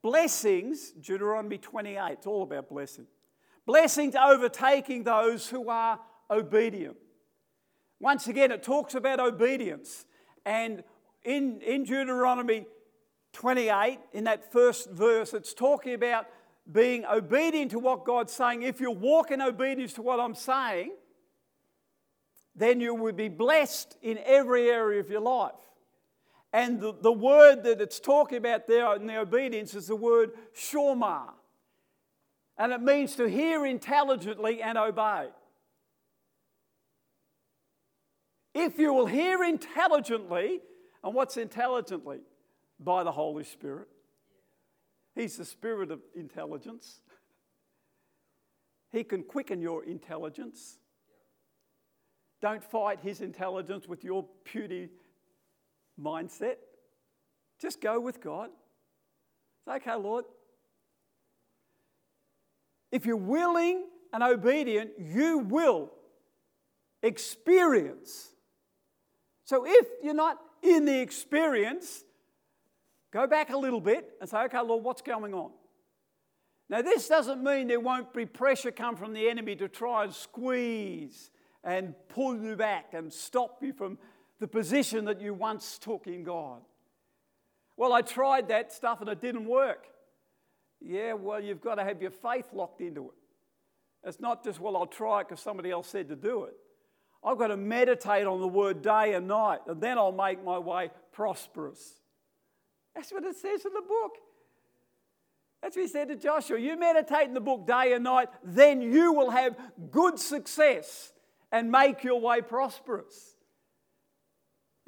blessings, 0.00 0.92
Deuteronomy 0.92 1.58
28, 1.58 2.12
it's 2.12 2.26
all 2.26 2.42
about 2.42 2.70
blessing. 2.70 3.04
Blessings 3.66 4.14
overtaking 4.14 5.04
those 5.04 5.46
who 5.46 5.68
are 5.68 6.00
obedient. 6.30 6.96
Once 8.00 8.28
again, 8.28 8.50
it 8.50 8.62
talks 8.62 8.94
about 8.94 9.20
obedience. 9.20 10.06
And 10.46 10.82
in, 11.22 11.60
in 11.60 11.84
Deuteronomy 11.84 12.64
28, 13.34 13.98
in 14.14 14.24
that 14.24 14.50
first 14.50 14.90
verse, 14.90 15.34
it's 15.34 15.52
talking 15.52 15.92
about 15.92 16.24
being 16.72 17.04
obedient 17.04 17.72
to 17.72 17.78
what 17.78 18.06
God's 18.06 18.32
saying. 18.32 18.62
If 18.62 18.80
you 18.80 18.90
walk 18.90 19.30
in 19.30 19.42
obedience 19.42 19.92
to 19.94 20.02
what 20.02 20.18
I'm 20.18 20.34
saying, 20.34 20.92
then 22.56 22.80
you 22.80 22.94
will 22.94 23.12
be 23.12 23.28
blessed 23.28 23.98
in 24.00 24.18
every 24.24 24.70
area 24.70 24.98
of 24.98 25.10
your 25.10 25.20
life. 25.20 25.52
And 26.52 26.80
the, 26.80 26.94
the 27.00 27.12
word 27.12 27.64
that 27.64 27.80
it's 27.80 27.98
talking 27.98 28.38
about 28.38 28.66
there 28.66 28.94
in 28.96 29.06
the 29.06 29.18
obedience 29.18 29.74
is 29.74 29.86
the 29.86 29.96
word 29.96 30.32
shorma. 30.54 31.30
And 32.58 32.72
it 32.72 32.82
means 32.82 33.16
to 33.16 33.28
hear 33.28 33.64
intelligently 33.64 34.60
and 34.60 34.76
obey. 34.76 35.28
If 38.54 38.78
you 38.78 38.92
will 38.92 39.06
hear 39.06 39.42
intelligently, 39.42 40.60
and 41.02 41.14
what's 41.14 41.38
intelligently? 41.38 42.20
By 42.78 43.02
the 43.02 43.12
Holy 43.12 43.44
Spirit. 43.44 43.88
He's 45.14 45.36
the 45.36 45.44
spirit 45.44 45.90
of 45.90 46.00
intelligence. 46.14 47.00
He 48.90 49.04
can 49.04 49.22
quicken 49.22 49.62
your 49.62 49.84
intelligence. 49.84 50.78
Don't 52.42 52.62
fight 52.62 53.00
his 53.00 53.20
intelligence 53.20 53.88
with 53.88 54.04
your 54.04 54.26
puny 54.44 54.88
mindset. 56.00 56.56
Just 57.60 57.80
go 57.80 58.00
with 58.00 58.20
God. 58.20 58.50
Say, 59.64 59.76
okay, 59.76 59.94
Lord, 59.94 60.24
if 62.90 63.06
you're 63.06 63.16
willing 63.16 63.86
and 64.12 64.22
obedient, 64.22 64.90
you 64.98 65.38
will 65.38 65.92
experience. 67.02 68.28
So 69.44 69.64
if 69.66 69.86
you're 70.02 70.14
not 70.14 70.38
in 70.62 70.84
the 70.84 71.00
experience, 71.00 72.04
go 73.12 73.26
back 73.26 73.50
a 73.50 73.56
little 73.56 73.80
bit 73.80 74.10
and 74.20 74.28
say, 74.28 74.38
okay, 74.44 74.60
Lord, 74.60 74.84
what's 74.84 75.02
going 75.02 75.34
on? 75.34 75.50
Now, 76.68 76.80
this 76.80 77.08
doesn't 77.08 77.42
mean 77.42 77.66
there 77.66 77.80
won't 77.80 78.14
be 78.14 78.24
pressure 78.24 78.70
come 78.70 78.96
from 78.96 79.12
the 79.12 79.28
enemy 79.28 79.56
to 79.56 79.68
try 79.68 80.04
and 80.04 80.14
squeeze 80.14 81.30
and 81.64 81.94
pull 82.08 82.36
you 82.36 82.56
back 82.56 82.94
and 82.94 83.12
stop 83.12 83.62
you 83.62 83.72
from 83.72 83.98
the 84.42 84.48
position 84.48 85.04
that 85.04 85.20
you 85.20 85.32
once 85.32 85.78
took 85.78 86.08
in 86.08 86.24
God. 86.24 86.62
Well, 87.76 87.92
I 87.92 88.02
tried 88.02 88.48
that 88.48 88.72
stuff 88.72 89.00
and 89.00 89.08
it 89.08 89.20
didn't 89.20 89.46
work. 89.46 89.86
Yeah, 90.80 91.12
well, 91.12 91.40
you've 91.40 91.60
got 91.60 91.76
to 91.76 91.84
have 91.84 92.02
your 92.02 92.10
faith 92.10 92.46
locked 92.52 92.80
into 92.80 93.04
it. 93.04 94.08
It's 94.08 94.18
not 94.18 94.42
just, 94.42 94.58
well, 94.58 94.76
I'll 94.76 94.86
try 94.86 95.20
it 95.20 95.28
because 95.28 95.40
somebody 95.40 95.70
else 95.70 95.86
said 95.86 96.08
to 96.08 96.16
do 96.16 96.42
it. 96.42 96.54
I've 97.22 97.38
got 97.38 97.46
to 97.46 97.56
meditate 97.56 98.26
on 98.26 98.40
the 98.40 98.48
word 98.48 98.82
day 98.82 99.14
and 99.14 99.28
night, 99.28 99.60
and 99.68 99.80
then 99.80 99.96
I'll 99.96 100.10
make 100.10 100.42
my 100.42 100.58
way 100.58 100.90
prosperous. 101.12 102.00
That's 102.96 103.12
what 103.12 103.22
it 103.22 103.36
says 103.36 103.64
in 103.64 103.72
the 103.72 103.80
book. 103.80 104.16
That's 105.62 105.76
what 105.76 105.82
he 105.82 105.88
said 105.88 106.08
to 106.08 106.16
Joshua. 106.16 106.58
You 106.58 106.76
meditate 106.76 107.28
in 107.28 107.34
the 107.34 107.40
book 107.40 107.64
day 107.64 107.92
and 107.92 108.02
night, 108.02 108.28
then 108.42 108.82
you 108.82 109.12
will 109.12 109.30
have 109.30 109.56
good 109.92 110.18
success 110.18 111.12
and 111.52 111.70
make 111.70 112.02
your 112.02 112.20
way 112.20 112.40
prosperous. 112.40 113.31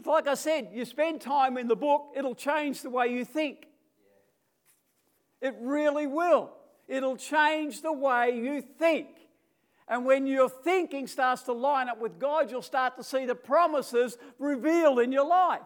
Like 0.07 0.27
I 0.27 0.35
said, 0.35 0.69
you 0.73 0.85
spend 0.85 1.21
time 1.21 1.57
in 1.57 1.69
the 1.69 1.77
book, 1.77 2.13
it'll 2.17 2.35
change 2.35 2.83
the 2.83 2.91
way 2.91 3.09
you 3.09 3.25
think. 3.25 3.67
It 5.41 5.55
really 5.61 6.07
will. 6.07 6.51
It'll 6.89 7.17
change 7.17 7.83
the 7.83 7.93
way 7.93 8.37
you 8.37 8.61
think. 8.63 9.09
And 9.89 10.07
when 10.07 10.27
your 10.27 10.49
thinking 10.49 11.07
starts 11.07 11.43
to 11.43 11.53
line 11.53 11.89
up 11.89 12.01
with 12.01 12.19
God, 12.19 12.51
you'll 12.51 12.63
start 12.63 12.97
to 12.97 13.05
see 13.05 13.27
the 13.27 13.35
promises 13.35 14.17
revealed 14.39 15.01
in 15.01 15.13
your 15.13 15.27
life. 15.27 15.61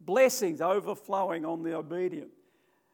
Blessings 0.00 0.60
overflowing 0.60 1.44
on 1.44 1.62
the 1.62 1.76
obedient. 1.76 2.30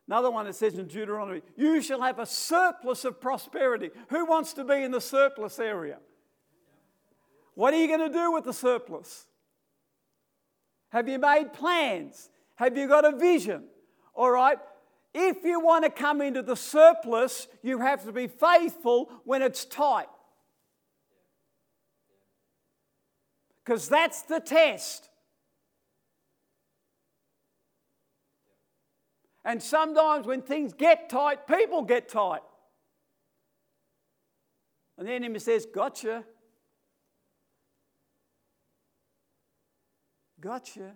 Another 0.08 0.30
one 0.30 0.46
that 0.46 0.54
says 0.54 0.74
in 0.74 0.86
Deuteronomy, 0.86 1.42
you 1.56 1.82
shall 1.82 2.00
have 2.00 2.18
a 2.18 2.26
surplus 2.26 3.04
of 3.04 3.20
prosperity. 3.20 3.90
Who 4.08 4.24
wants 4.24 4.52
to 4.54 4.64
be 4.64 4.82
in 4.82 4.92
the 4.92 5.00
surplus 5.00 5.58
area? 5.58 5.98
What 7.56 7.72
are 7.72 7.78
you 7.78 7.88
going 7.88 8.06
to 8.06 8.12
do 8.12 8.32
with 8.32 8.44
the 8.44 8.52
surplus? 8.52 9.26
Have 10.90 11.08
you 11.08 11.18
made 11.18 11.54
plans? 11.54 12.28
Have 12.56 12.76
you 12.76 12.86
got 12.86 13.06
a 13.06 13.16
vision? 13.16 13.64
All 14.14 14.30
right. 14.30 14.58
If 15.14 15.42
you 15.42 15.58
want 15.60 15.84
to 15.84 15.90
come 15.90 16.20
into 16.20 16.42
the 16.42 16.54
surplus, 16.54 17.48
you 17.62 17.80
have 17.80 18.04
to 18.04 18.12
be 18.12 18.26
faithful 18.26 19.10
when 19.24 19.40
it's 19.40 19.64
tight. 19.64 20.08
Because 23.64 23.88
that's 23.88 24.20
the 24.22 24.38
test. 24.38 25.08
And 29.46 29.62
sometimes 29.62 30.26
when 30.26 30.42
things 30.42 30.74
get 30.74 31.08
tight, 31.08 31.46
people 31.46 31.82
get 31.82 32.10
tight. 32.10 32.42
And 34.98 35.08
the 35.08 35.12
enemy 35.12 35.38
says, 35.38 35.66
Gotcha. 35.66 36.24
Gotcha. 40.46 40.92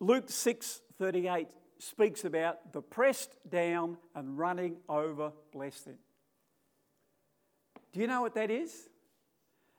Luke 0.00 0.28
6:38 0.28 1.54
speaks 1.78 2.24
about 2.24 2.72
the 2.72 2.82
pressed 2.82 3.36
down 3.48 3.98
and 4.16 4.36
running 4.36 4.80
over 4.88 5.32
blessing. 5.52 5.98
Do 7.92 8.00
you 8.00 8.08
know 8.08 8.22
what 8.22 8.34
that 8.34 8.50
is? 8.50 8.88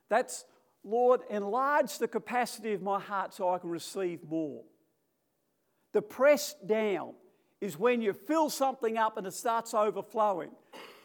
That's 0.08 0.46
Lord, 0.86 1.24
enlarge 1.30 1.98
the 1.98 2.08
capacity 2.08 2.72
of 2.72 2.82
my 2.82 3.02
heart 3.02 3.34
so 3.34 3.50
I 3.50 3.60
can 3.60 3.70
receive 3.70 4.24
more. 4.24 4.64
The 5.92 6.02
pressed 6.02 6.66
down 6.66 7.16
is 7.64 7.80
when 7.80 8.02
you 8.02 8.12
fill 8.12 8.50
something 8.50 8.98
up 8.98 9.18
and 9.18 9.26
it 9.26 9.34
starts 9.34 9.74
overflowing. 9.74 10.52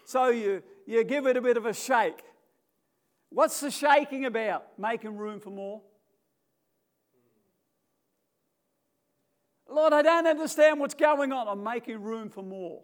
So 0.05 0.31
you, 0.31 0.61
you 0.87 1.05
give 1.05 1.27
it 1.27 1.37
a 1.37 1.41
bit 1.41 1.57
of 1.57 1.67
a 1.67 1.73
shake. 1.73 2.21
What's 3.31 3.61
the 3.61 3.71
shaking 3.71 4.25
about? 4.25 4.77
Making 4.77 5.17
room 5.17 5.39
for 5.39 5.51
more? 5.51 5.83
Lord, 9.71 9.93
I 9.93 10.03
don't 10.03 10.27
understand 10.27 10.81
what's 10.81 10.95
going 10.95 11.31
on. 11.31 11.47
I'm 11.47 11.63
making 11.63 12.03
room 12.03 12.29
for 12.29 12.43
more. 12.43 12.83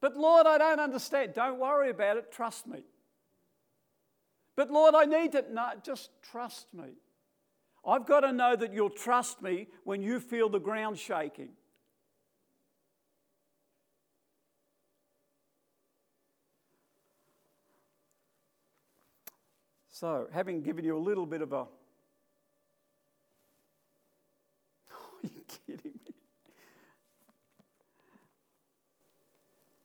But 0.00 0.16
Lord, 0.16 0.46
I 0.46 0.56
don't 0.56 0.80
understand. 0.80 1.34
Don't 1.34 1.58
worry 1.58 1.90
about 1.90 2.16
it. 2.16 2.32
Trust 2.32 2.66
me. 2.66 2.84
But 4.56 4.70
Lord, 4.70 4.94
I 4.94 5.04
need 5.04 5.32
to. 5.32 5.44
No, 5.52 5.72
just 5.82 6.10
trust 6.22 6.72
me. 6.72 6.94
I've 7.86 8.06
got 8.06 8.20
to 8.20 8.32
know 8.32 8.56
that 8.56 8.72
you'll 8.72 8.88
trust 8.88 9.42
me 9.42 9.66
when 9.84 10.00
you 10.00 10.18
feel 10.18 10.48
the 10.48 10.60
ground 10.60 10.98
shaking. 10.98 11.50
So, 19.98 20.28
having 20.32 20.62
given 20.62 20.84
you 20.84 20.96
a 20.96 21.00
little 21.00 21.26
bit 21.26 21.42
of 21.42 21.52
a 21.52 21.56
Are 21.62 21.66
you 25.24 25.42
kidding. 25.66 25.90
me? 26.06 26.14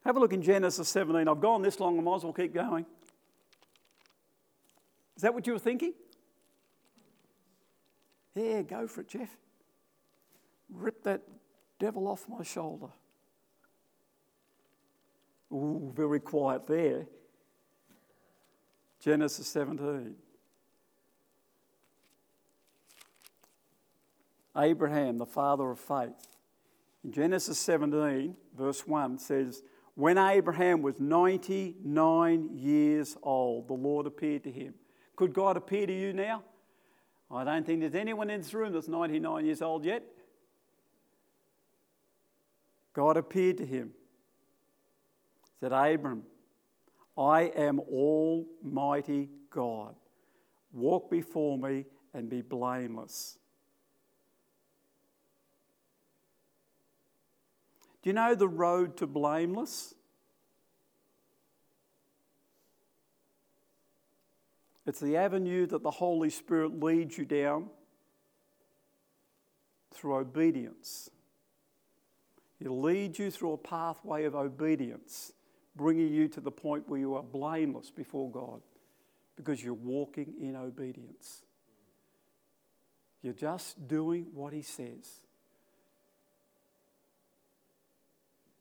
Have 0.05 0.15
a 0.15 0.19
look 0.19 0.31
in 0.31 0.43
Genesis 0.43 0.87
17. 0.89 1.27
I've 1.27 1.41
gone 1.41 1.63
this 1.63 1.79
long, 1.79 1.97
I 1.97 2.01
might 2.03 2.17
as 2.17 2.23
well 2.25 2.31
keep 2.31 2.53
going. 2.53 2.85
Is 5.15 5.23
that 5.23 5.33
what 5.33 5.47
you 5.47 5.53
were 5.53 5.59
thinking? 5.59 5.93
Yeah, 8.35 8.61
go 8.61 8.85
for 8.85 9.01
it, 9.01 9.07
Geoff. 9.07 9.35
Rip 10.71 11.01
that 11.05 11.23
devil 11.79 12.07
off 12.07 12.29
my 12.29 12.43
shoulder. 12.43 12.89
Ooh, 15.51 15.91
very 15.95 16.19
quiet 16.19 16.67
there. 16.67 17.07
Genesis 19.03 19.47
17. 19.47 20.15
Abraham, 24.55 25.17
the 25.17 25.25
father 25.25 25.69
of 25.71 25.79
faith. 25.79 26.27
In 27.03 27.11
Genesis 27.11 27.59
17, 27.59 28.33
verse 28.57 28.87
1 28.87 29.17
says, 29.17 29.61
when 29.95 30.17
Abraham 30.17 30.81
was 30.81 31.01
99 31.01 32.49
years 32.53 33.17
old, 33.21 33.67
the 33.67 33.73
Lord 33.73 34.07
appeared 34.07 34.45
to 34.45 34.51
him. 34.51 34.73
Could 35.17 35.33
God 35.33 35.57
appear 35.57 35.85
to 35.85 35.93
you 35.93 36.13
now? 36.13 36.43
I 37.29 37.43
don't 37.43 37.65
think 37.65 37.81
there's 37.81 37.95
anyone 37.95 38.29
in 38.29 38.39
this 38.39 38.53
room 38.53 38.71
that's 38.71 38.87
99 38.87 39.45
years 39.45 39.61
old 39.61 39.83
yet. 39.83 40.03
God 42.93 43.17
appeared 43.17 43.57
to 43.57 43.65
him. 43.65 43.91
Said, 45.59 45.73
Abram, 45.73 46.23
I 47.17 47.43
am 47.55 47.79
Almighty 47.79 49.29
God. 49.49 49.95
Walk 50.71 51.11
before 51.11 51.57
me 51.57 51.85
and 52.13 52.29
be 52.29 52.41
blameless. 52.41 53.37
Do 58.01 58.09
you 58.09 58.13
know 58.13 58.35
the 58.35 58.47
road 58.47 58.97
to 58.97 59.07
blameless? 59.07 59.93
It's 64.85 64.99
the 64.99 65.15
avenue 65.15 65.65
that 65.67 65.83
the 65.83 65.91
Holy 65.91 66.29
Spirit 66.29 66.83
leads 66.83 67.17
you 67.17 67.23
down 67.23 67.69
through 69.93 70.15
obedience. 70.15 71.09
He 72.59 72.67
leads 72.67 73.17
you 73.19 73.31
through 73.31 73.53
a 73.53 73.57
pathway 73.57 74.25
of 74.25 74.35
obedience, 74.35 75.31
bringing 75.75 76.13
you 76.13 76.27
to 76.29 76.41
the 76.41 76.51
point 76.51 76.87
where 76.87 76.99
you 76.99 77.15
are 77.15 77.23
blameless 77.23 77.89
before 77.89 78.29
God 78.29 78.61
because 79.35 79.63
you're 79.63 79.73
walking 79.73 80.33
in 80.39 80.55
obedience. 80.55 81.41
You're 83.21 83.33
just 83.33 83.87
doing 83.87 84.27
what 84.33 84.53
He 84.53 84.61
says. 84.61 85.23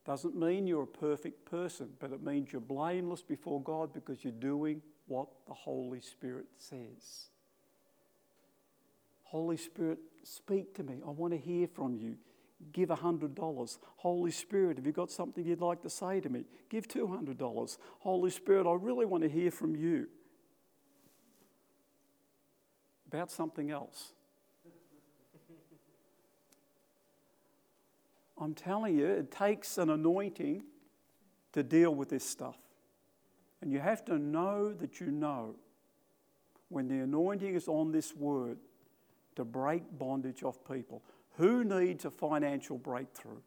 Doesn't 0.05 0.35
mean 0.35 0.67
you're 0.67 0.83
a 0.83 0.87
perfect 0.87 1.45
person, 1.45 1.89
but 1.99 2.11
it 2.11 2.21
means 2.21 2.51
you're 2.51 2.61
blameless 2.61 3.21
before 3.21 3.61
God 3.61 3.93
because 3.93 4.23
you're 4.23 4.33
doing 4.33 4.81
what 5.07 5.27
the 5.47 5.53
Holy 5.53 6.01
Spirit 6.01 6.45
says. 6.57 7.29
Holy 9.23 9.57
Spirit, 9.57 9.99
speak 10.23 10.75
to 10.75 10.83
me. 10.83 10.99
I 11.05 11.09
want 11.09 11.33
to 11.33 11.39
hear 11.39 11.67
from 11.67 11.95
you. 11.95 12.17
Give 12.71 12.89
$100. 12.89 13.77
Holy 13.97 14.31
Spirit, 14.31 14.77
have 14.77 14.85
you 14.85 14.91
got 14.91 15.11
something 15.11 15.45
you'd 15.45 15.61
like 15.61 15.81
to 15.81 15.89
say 15.89 16.19
to 16.21 16.29
me? 16.29 16.45
Give 16.69 16.87
$200. 16.87 17.77
Holy 17.99 18.29
Spirit, 18.29 18.67
I 18.67 18.73
really 18.73 19.05
want 19.05 19.23
to 19.23 19.29
hear 19.29 19.51
from 19.51 19.75
you 19.75 20.07
about 23.07 23.29
something 23.29 23.69
else. 23.69 24.13
I'm 28.37 28.53
telling 28.53 28.97
you, 28.97 29.07
it 29.07 29.31
takes 29.31 29.77
an 29.77 29.89
anointing 29.89 30.63
to 31.53 31.63
deal 31.63 31.93
with 31.93 32.09
this 32.09 32.27
stuff. 32.27 32.57
And 33.61 33.71
you 33.71 33.79
have 33.79 34.03
to 34.05 34.17
know 34.17 34.73
that 34.73 34.99
you 34.99 35.07
know 35.07 35.55
when 36.69 36.87
the 36.87 36.99
anointing 36.99 37.55
is 37.55 37.67
on 37.67 37.91
this 37.91 38.15
word 38.15 38.57
to 39.35 39.45
break 39.45 39.83
bondage 39.97 40.43
off 40.43 40.57
people. 40.69 41.01
Who 41.37 41.63
needs 41.63 42.05
a 42.05 42.11
financial 42.11 42.77
breakthrough? 42.77 43.41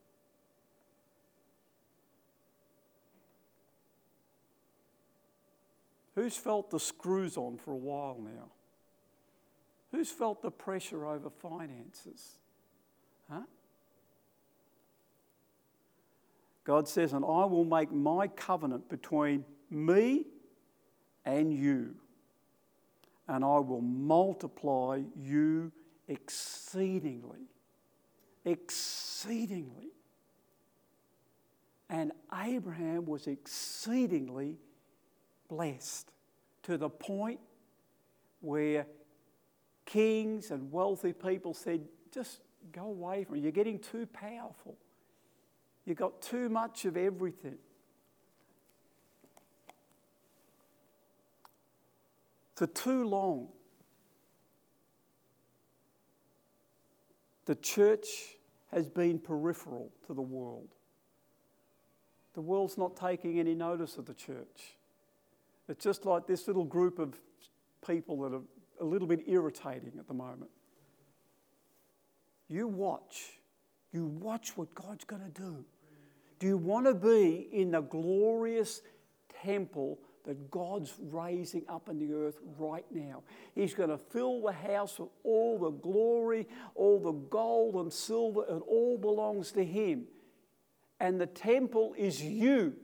Who's 6.16 6.36
felt 6.36 6.70
the 6.70 6.80
screws 6.80 7.36
on 7.36 7.58
for 7.58 7.72
a 7.72 7.76
while 7.76 8.18
now? 8.18 8.50
Who's 9.92 10.10
felt 10.10 10.42
the 10.42 10.50
pressure 10.50 11.06
over 11.06 11.30
finances? 11.30 12.38
Huh? 13.30 13.42
God 16.64 16.88
says, 16.88 17.12
And 17.12 17.24
I 17.24 17.44
will 17.44 17.64
make 17.64 17.92
my 17.92 18.26
covenant 18.28 18.88
between 18.88 19.44
me 19.70 20.24
and 21.24 21.52
you, 21.52 21.94
and 23.28 23.44
I 23.44 23.58
will 23.58 23.82
multiply 23.82 25.02
you 25.16 25.70
exceedingly. 26.08 27.46
Exceedingly. 28.46 29.88
And 31.90 32.12
Abraham 32.32 33.04
was 33.04 33.26
exceedingly 33.26 34.56
blessed 35.48 36.10
to 36.62 36.78
the 36.78 36.88
point 36.88 37.40
where 38.40 38.86
kings 39.84 40.50
and 40.50 40.70
wealthy 40.72 41.12
people 41.12 41.54
said, 41.54 41.82
just 42.12 42.40
go 42.72 42.84
away 42.84 43.24
from 43.24 43.36
it. 43.36 43.40
You're 43.40 43.52
getting 43.52 43.78
too 43.78 44.06
powerful. 44.06 44.76
You've 45.84 45.98
got 45.98 46.22
too 46.22 46.48
much 46.48 46.84
of 46.84 46.96
everything. 46.96 47.58
For 52.54 52.66
too 52.66 53.06
long, 53.06 53.48
the 57.44 57.54
church 57.54 58.35
has 58.72 58.88
been 58.88 59.18
peripheral 59.18 59.90
to 60.06 60.14
the 60.14 60.22
world. 60.22 60.68
The 62.34 62.40
world's 62.40 62.76
not 62.76 62.96
taking 62.96 63.38
any 63.38 63.54
notice 63.54 63.96
of 63.96 64.06
the 64.06 64.14
church. 64.14 64.76
It's 65.68 65.82
just 65.82 66.04
like 66.04 66.26
this 66.26 66.46
little 66.46 66.64
group 66.64 66.98
of 66.98 67.18
people 67.86 68.20
that 68.22 68.34
are 68.34 68.42
a 68.80 68.84
little 68.84 69.08
bit 69.08 69.24
irritating 69.26 69.92
at 69.98 70.06
the 70.06 70.14
moment. 70.14 70.50
You 72.48 72.68
watch. 72.68 73.40
You 73.92 74.06
watch 74.06 74.56
what 74.56 74.74
God's 74.74 75.04
going 75.04 75.22
to 75.22 75.40
do. 75.40 75.64
Do 76.38 76.46
you 76.46 76.58
want 76.58 76.86
to 76.86 76.94
be 76.94 77.48
in 77.52 77.70
the 77.70 77.80
glorious 77.80 78.82
temple 79.42 79.98
that 80.26 80.50
God's 80.50 80.94
raising 81.10 81.64
up 81.68 81.88
in 81.88 81.98
the 81.98 82.12
earth 82.12 82.38
right 82.58 82.84
now? 82.90 83.22
He's 83.54 83.74
going 83.74 83.88
to 83.88 83.98
fill 83.98 84.42
the 84.42 84.52
house 84.52 84.98
with 84.98 85.08
all 85.24 85.58
the 85.58 85.70
glory, 85.70 86.46
all 86.74 86.98
the 86.98 87.12
gold 87.12 87.76
and 87.76 87.92
silver, 87.92 88.42
it 88.42 88.62
all 88.66 88.98
belongs 88.98 89.52
to 89.52 89.64
Him. 89.64 90.04
And 91.00 91.20
the 91.20 91.26
temple 91.26 91.94
is 91.96 92.22
you. 92.22 92.74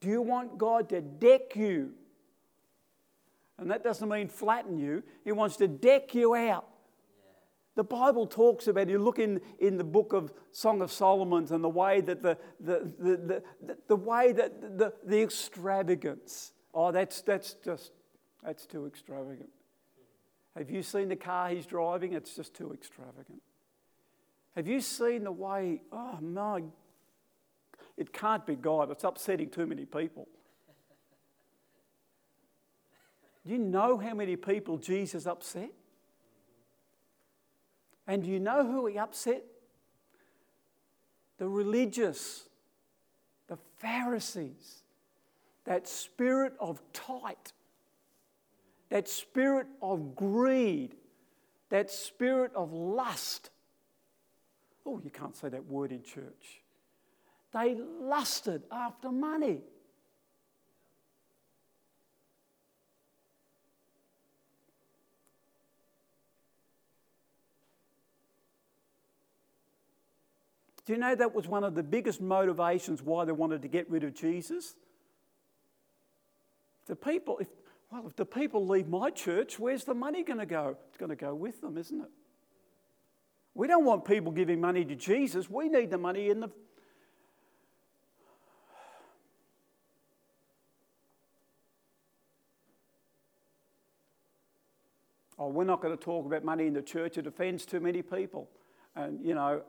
Do 0.00 0.08
you 0.08 0.20
want 0.20 0.58
God 0.58 0.88
to 0.90 1.00
deck 1.00 1.56
you? 1.56 1.92
And 3.58 3.70
that 3.70 3.82
doesn't 3.82 4.08
mean 4.08 4.28
flatten 4.28 4.78
you, 4.78 5.02
He 5.24 5.32
wants 5.32 5.56
to 5.56 5.68
deck 5.68 6.14
you 6.14 6.34
out. 6.34 6.66
The 7.76 7.84
Bible 7.84 8.26
talks 8.26 8.66
about, 8.68 8.88
you 8.88 8.98
look 8.98 9.18
in, 9.18 9.40
in 9.58 9.76
the 9.76 9.84
book 9.84 10.14
of 10.14 10.32
Song 10.50 10.80
of 10.80 10.90
Solomon 10.90 11.46
and 11.50 11.62
the 11.62 11.68
way 11.68 12.00
that 12.00 12.22
the, 12.22 12.38
the, 12.58 12.90
the, 12.98 13.42
the, 13.62 13.76
the 13.86 13.96
way 13.96 14.32
that 14.32 14.78
the, 14.78 14.94
the 15.04 15.22
extravagance, 15.22 16.54
oh, 16.72 16.90
that's, 16.90 17.20
that's 17.20 17.54
just, 17.62 17.92
that's 18.42 18.64
too 18.64 18.86
extravagant. 18.86 19.50
Have 20.56 20.70
you 20.70 20.82
seen 20.82 21.10
the 21.10 21.16
car 21.16 21.50
he's 21.50 21.66
driving? 21.66 22.14
It's 22.14 22.34
just 22.34 22.54
too 22.54 22.72
extravagant. 22.72 23.42
Have 24.56 24.66
you 24.66 24.80
seen 24.80 25.24
the 25.24 25.32
way, 25.32 25.82
oh 25.92 26.18
my, 26.22 26.62
it 27.98 28.10
can't 28.10 28.46
be 28.46 28.56
God, 28.56 28.90
it's 28.90 29.04
upsetting 29.04 29.50
too 29.50 29.66
many 29.66 29.84
people. 29.84 30.28
Do 33.46 33.52
you 33.52 33.58
know 33.58 33.98
how 33.98 34.14
many 34.14 34.36
people 34.36 34.78
Jesus 34.78 35.26
upset? 35.26 35.72
And 38.06 38.22
do 38.22 38.30
you 38.30 38.40
know 38.40 38.64
who 38.64 38.86
he 38.86 38.98
upset? 38.98 39.44
The 41.38 41.48
religious, 41.48 42.44
the 43.48 43.58
Pharisees, 43.78 44.82
that 45.64 45.88
spirit 45.88 46.54
of 46.60 46.80
tight, 46.92 47.52
that 48.90 49.08
spirit 49.08 49.66
of 49.82 50.14
greed, 50.14 50.94
that 51.70 51.90
spirit 51.90 52.52
of 52.54 52.72
lust. 52.72 53.50
Oh, 54.86 55.00
you 55.02 55.10
can't 55.10 55.36
say 55.36 55.48
that 55.48 55.66
word 55.66 55.90
in 55.90 56.02
church. 56.02 56.62
They 57.52 57.76
lusted 58.00 58.62
after 58.70 59.10
money. 59.10 59.62
Do 70.86 70.92
you 70.92 70.98
know 71.00 71.16
that 71.16 71.34
was 71.34 71.48
one 71.48 71.64
of 71.64 71.74
the 71.74 71.82
biggest 71.82 72.20
motivations 72.20 73.02
why 73.02 73.24
they 73.24 73.32
wanted 73.32 73.62
to 73.62 73.68
get 73.68 73.90
rid 73.90 74.04
of 74.04 74.14
Jesus? 74.14 74.76
The 76.86 76.94
people, 76.94 77.38
if, 77.40 77.48
well, 77.90 78.06
if 78.06 78.14
the 78.14 78.24
people 78.24 78.64
leave 78.68 78.86
my 78.86 79.10
church, 79.10 79.58
where's 79.58 79.82
the 79.82 79.94
money 79.94 80.22
going 80.22 80.38
to 80.38 80.46
go? 80.46 80.76
It's 80.88 80.96
going 80.96 81.10
to 81.10 81.16
go 81.16 81.34
with 81.34 81.60
them, 81.60 81.76
isn't 81.76 82.00
it? 82.00 82.10
We 83.54 83.66
don't 83.66 83.84
want 83.84 84.04
people 84.04 84.30
giving 84.30 84.60
money 84.60 84.84
to 84.84 84.94
Jesus. 84.94 85.50
We 85.50 85.68
need 85.68 85.90
the 85.90 85.98
money 85.98 86.30
in 86.30 86.38
the. 86.38 86.50
Oh, 95.38 95.48
we're 95.48 95.64
not 95.64 95.82
going 95.82 95.96
to 95.96 96.02
talk 96.02 96.26
about 96.26 96.44
money 96.44 96.66
in 96.66 96.74
the 96.74 96.82
church. 96.82 97.18
It 97.18 97.26
offends 97.26 97.66
too 97.66 97.80
many 97.80 98.02
people. 98.02 98.48
And, 98.94 99.24
you 99.24 99.34
know, 99.34 99.62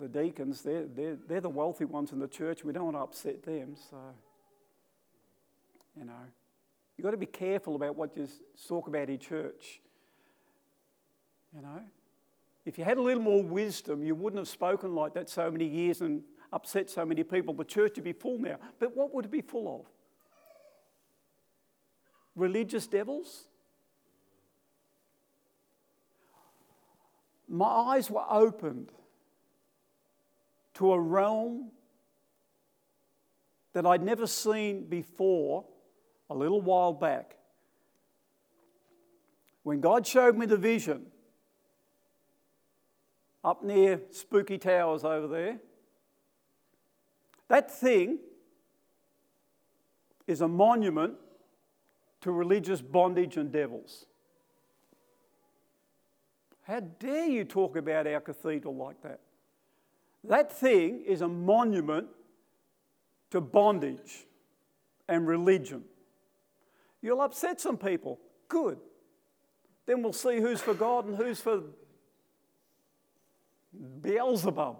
the 0.00 0.08
deacons, 0.08 0.62
they're, 0.62 0.86
they're, 0.86 1.16
they're 1.28 1.40
the 1.40 1.48
wealthy 1.48 1.84
ones 1.84 2.12
in 2.12 2.18
the 2.18 2.26
church. 2.26 2.64
We 2.64 2.72
don't 2.72 2.84
want 2.84 2.96
to 2.96 3.02
upset 3.02 3.42
them. 3.44 3.76
So, 3.90 3.96
you 5.96 6.04
know, 6.04 6.12
you've 6.96 7.04
got 7.04 7.12
to 7.12 7.16
be 7.16 7.26
careful 7.26 7.76
about 7.76 7.94
what 7.96 8.16
you 8.16 8.26
talk 8.66 8.88
about 8.88 9.08
in 9.08 9.18
church. 9.18 9.80
You 11.54 11.62
know, 11.62 11.80
if 12.64 12.78
you 12.78 12.84
had 12.84 12.98
a 12.98 13.02
little 13.02 13.22
more 13.22 13.42
wisdom, 13.42 14.02
you 14.02 14.14
wouldn't 14.14 14.38
have 14.38 14.48
spoken 14.48 14.94
like 14.94 15.14
that 15.14 15.28
so 15.28 15.50
many 15.50 15.66
years 15.66 16.00
and 16.00 16.22
upset 16.52 16.90
so 16.90 17.04
many 17.04 17.22
people. 17.22 17.54
The 17.54 17.64
church 17.64 17.92
would 17.96 18.04
be 18.04 18.12
full 18.12 18.38
now. 18.38 18.56
But 18.78 18.96
what 18.96 19.14
would 19.14 19.26
it 19.26 19.30
be 19.30 19.42
full 19.42 19.80
of? 19.80 19.86
Religious 22.34 22.86
devils? 22.86 23.44
My 27.48 27.66
eyes 27.66 28.10
were 28.10 28.24
opened 28.30 28.92
to 30.74 30.92
a 30.92 31.00
realm 31.00 31.70
that 33.72 33.86
I'd 33.86 34.02
never 34.02 34.26
seen 34.26 34.86
before 34.88 35.64
a 36.28 36.34
little 36.34 36.60
while 36.60 36.92
back. 36.92 37.36
When 39.62 39.80
God 39.80 40.06
showed 40.06 40.36
me 40.36 40.46
the 40.46 40.56
vision 40.56 41.06
up 43.44 43.62
near 43.62 44.00
Spooky 44.10 44.58
Towers 44.58 45.04
over 45.04 45.26
there, 45.26 45.58
that 47.48 47.70
thing 47.70 48.18
is 50.26 50.40
a 50.40 50.48
monument 50.48 51.14
to 52.20 52.30
religious 52.30 52.80
bondage 52.80 53.36
and 53.36 53.50
devils. 53.50 54.06
How 56.62 56.80
dare 56.80 57.26
you 57.26 57.44
talk 57.44 57.76
about 57.76 58.06
our 58.06 58.20
cathedral 58.20 58.76
like 58.76 59.02
that? 59.02 59.20
That 60.24 60.52
thing 60.52 61.02
is 61.06 61.22
a 61.22 61.28
monument 61.28 62.08
to 63.30 63.40
bondage 63.40 64.26
and 65.08 65.26
religion. 65.26 65.84
You'll 67.02 67.22
upset 67.22 67.60
some 67.60 67.78
people. 67.78 68.20
Good. 68.48 68.78
Then 69.86 70.02
we'll 70.02 70.12
see 70.12 70.40
who's 70.40 70.60
for 70.60 70.74
God 70.74 71.06
and 71.06 71.16
who's 71.16 71.40
for 71.40 71.62
Beelzebub. 74.02 74.76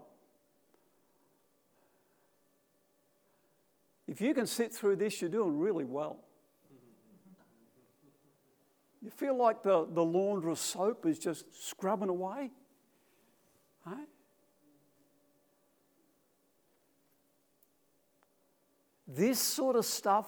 If 4.06 4.20
you 4.20 4.34
can 4.34 4.46
sit 4.46 4.72
through 4.72 4.96
this, 4.96 5.20
you're 5.20 5.30
doing 5.30 5.58
really 5.58 5.84
well. 5.84 6.18
You 9.02 9.10
feel 9.10 9.36
like 9.36 9.62
the, 9.62 9.86
the 9.90 10.04
laundress 10.04 10.60
soap 10.60 11.06
is 11.06 11.18
just 11.18 11.46
scrubbing 11.68 12.08
away. 12.08 12.50
Right? 13.86 14.08
This 19.12 19.40
sort 19.40 19.74
of 19.74 19.84
stuff 19.84 20.26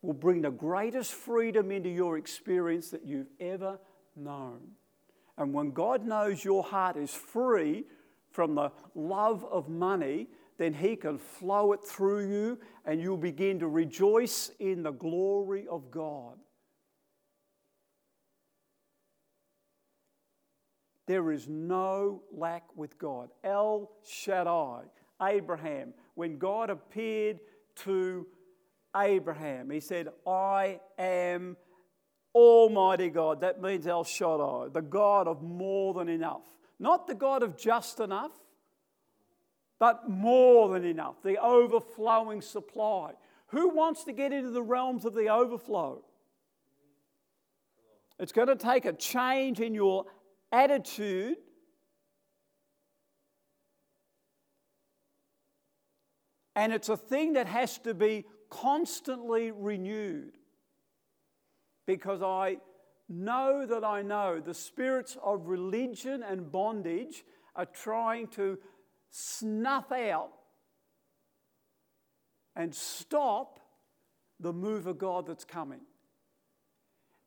will 0.00 0.14
bring 0.14 0.40
the 0.40 0.50
greatest 0.50 1.12
freedom 1.12 1.70
into 1.70 1.90
your 1.90 2.16
experience 2.16 2.90
that 2.90 3.04
you've 3.04 3.30
ever 3.38 3.78
known. 4.14 4.60
And 5.36 5.52
when 5.52 5.72
God 5.72 6.02
knows 6.04 6.42
your 6.42 6.62
heart 6.64 6.96
is 6.96 7.12
free 7.12 7.84
from 8.30 8.54
the 8.54 8.72
love 8.94 9.44
of 9.44 9.68
money, 9.68 10.28
then 10.56 10.72
He 10.72 10.96
can 10.96 11.18
flow 11.18 11.72
it 11.72 11.84
through 11.84 12.30
you 12.30 12.58
and 12.86 13.02
you'll 13.02 13.18
begin 13.18 13.58
to 13.58 13.68
rejoice 13.68 14.50
in 14.60 14.82
the 14.82 14.92
glory 14.92 15.66
of 15.68 15.90
God. 15.90 16.38
There 21.06 21.30
is 21.32 21.48
no 21.48 22.22
lack 22.32 22.64
with 22.74 22.98
God. 22.98 23.28
El 23.44 23.90
Shaddai, 24.08 24.84
Abraham. 25.20 25.92
When 26.14 26.38
God 26.38 26.70
appeared 26.70 27.40
to 27.84 28.26
Abraham, 28.96 29.70
he 29.70 29.80
said, 29.80 30.08
I 30.26 30.80
am 30.98 31.56
Almighty 32.34 33.10
God. 33.10 33.40
That 33.40 33.60
means 33.60 33.86
El 33.86 34.04
Shaddai, 34.04 34.68
the 34.72 34.82
God 34.82 35.28
of 35.28 35.42
more 35.42 35.94
than 35.94 36.08
enough. 36.08 36.42
Not 36.78 37.06
the 37.06 37.14
God 37.14 37.42
of 37.42 37.56
just 37.56 38.00
enough, 38.00 38.32
but 39.78 40.08
more 40.08 40.68
than 40.68 40.84
enough, 40.84 41.22
the 41.22 41.38
overflowing 41.42 42.40
supply. 42.40 43.12
Who 43.48 43.70
wants 43.70 44.04
to 44.04 44.12
get 44.12 44.32
into 44.32 44.50
the 44.50 44.62
realms 44.62 45.04
of 45.04 45.14
the 45.14 45.28
overflow? 45.28 46.02
It's 48.18 48.32
going 48.32 48.48
to 48.48 48.56
take 48.56 48.86
a 48.86 48.92
change 48.92 49.60
in 49.60 49.74
your 49.74 50.06
attitude. 50.50 51.36
And 56.56 56.72
it's 56.72 56.88
a 56.88 56.96
thing 56.96 57.34
that 57.34 57.46
has 57.46 57.78
to 57.80 57.92
be 57.92 58.24
constantly 58.48 59.52
renewed. 59.52 60.32
Because 61.86 62.22
I 62.22 62.56
know 63.08 63.66
that 63.66 63.84
I 63.84 64.02
know 64.02 64.40
the 64.40 64.54
spirits 64.54 65.16
of 65.22 65.46
religion 65.46 66.22
and 66.22 66.50
bondage 66.50 67.24
are 67.54 67.66
trying 67.66 68.28
to 68.28 68.58
snuff 69.10 69.92
out 69.92 70.30
and 72.56 72.74
stop 72.74 73.60
the 74.40 74.52
move 74.52 74.86
of 74.86 74.98
God 74.98 75.26
that's 75.26 75.44
coming. 75.44 75.82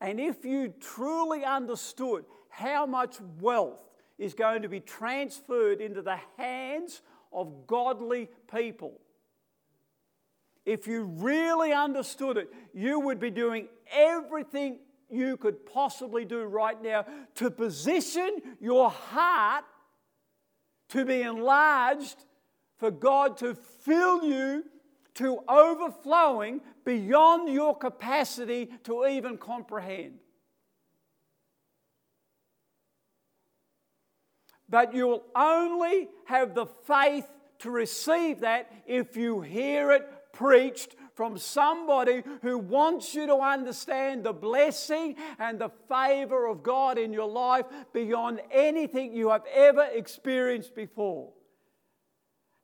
And 0.02 0.20
if 0.20 0.44
you 0.44 0.74
truly 0.80 1.44
understood 1.44 2.26
how 2.50 2.86
much 2.86 3.18
wealth 3.40 3.80
is 4.18 4.34
going 4.34 4.64
to 4.64 4.70
be 4.70 4.80
transferred 4.80 5.82
into 5.82 6.02
the 6.02 6.20
hands 6.38 7.02
of 7.32 7.68
godly 7.68 8.30
people, 8.52 9.00
if 10.66 10.88
you 10.88 11.04
really 11.04 11.74
understood 11.74 12.38
it, 12.38 12.50
you 12.74 13.00
would 13.00 13.20
be 13.20 13.32
doing 13.32 13.68
everything 13.92 14.80
you 15.10 15.38
could 15.38 15.66
possibly 15.66 16.26
do 16.26 16.44
right 16.44 16.82
now 16.82 17.06
to 17.36 17.50
position 17.50 18.38
your 18.60 18.90
heart 18.90 19.66
to 20.90 21.06
be 21.06 21.22
enlarged 21.22 22.26
for 22.78 22.92
God 22.92 23.38
to 23.38 23.56
fill 23.56 24.24
you 24.24 24.64
to 25.16 25.40
overflowing 25.48 26.62
beyond 26.86 27.52
your 27.54 27.78
capacity 27.78 28.70
to 28.84 29.06
even 29.06 29.38
comprehend. 29.38 30.20
But 34.70 34.94
you'll 34.94 35.26
only 35.36 36.10
have 36.26 36.54
the 36.54 36.68
faith 36.68 37.28
to 37.60 37.72
receive 37.72 38.42
that 38.42 38.72
if 38.88 39.18
you 39.18 39.42
hear 39.42 39.92
it 39.92 40.08
preached 40.34 40.96
from 41.14 41.38
somebody 41.38 42.24
who 42.42 42.58
wants 42.58 43.14
you 43.14 43.28
to 43.28 43.36
understand 43.36 44.24
the 44.24 44.34
blessing 44.34 45.16
and 45.38 45.60
the 45.60 45.70
favor 45.90 46.48
of 46.48 46.64
God 46.64 46.98
in 46.98 47.12
your 47.12 47.28
life 47.30 47.66
beyond 47.94 48.42
anything 48.52 49.14
you 49.14 49.30
have 49.30 49.44
ever 49.54 49.84
experienced 49.94 50.76
before. 50.76 51.32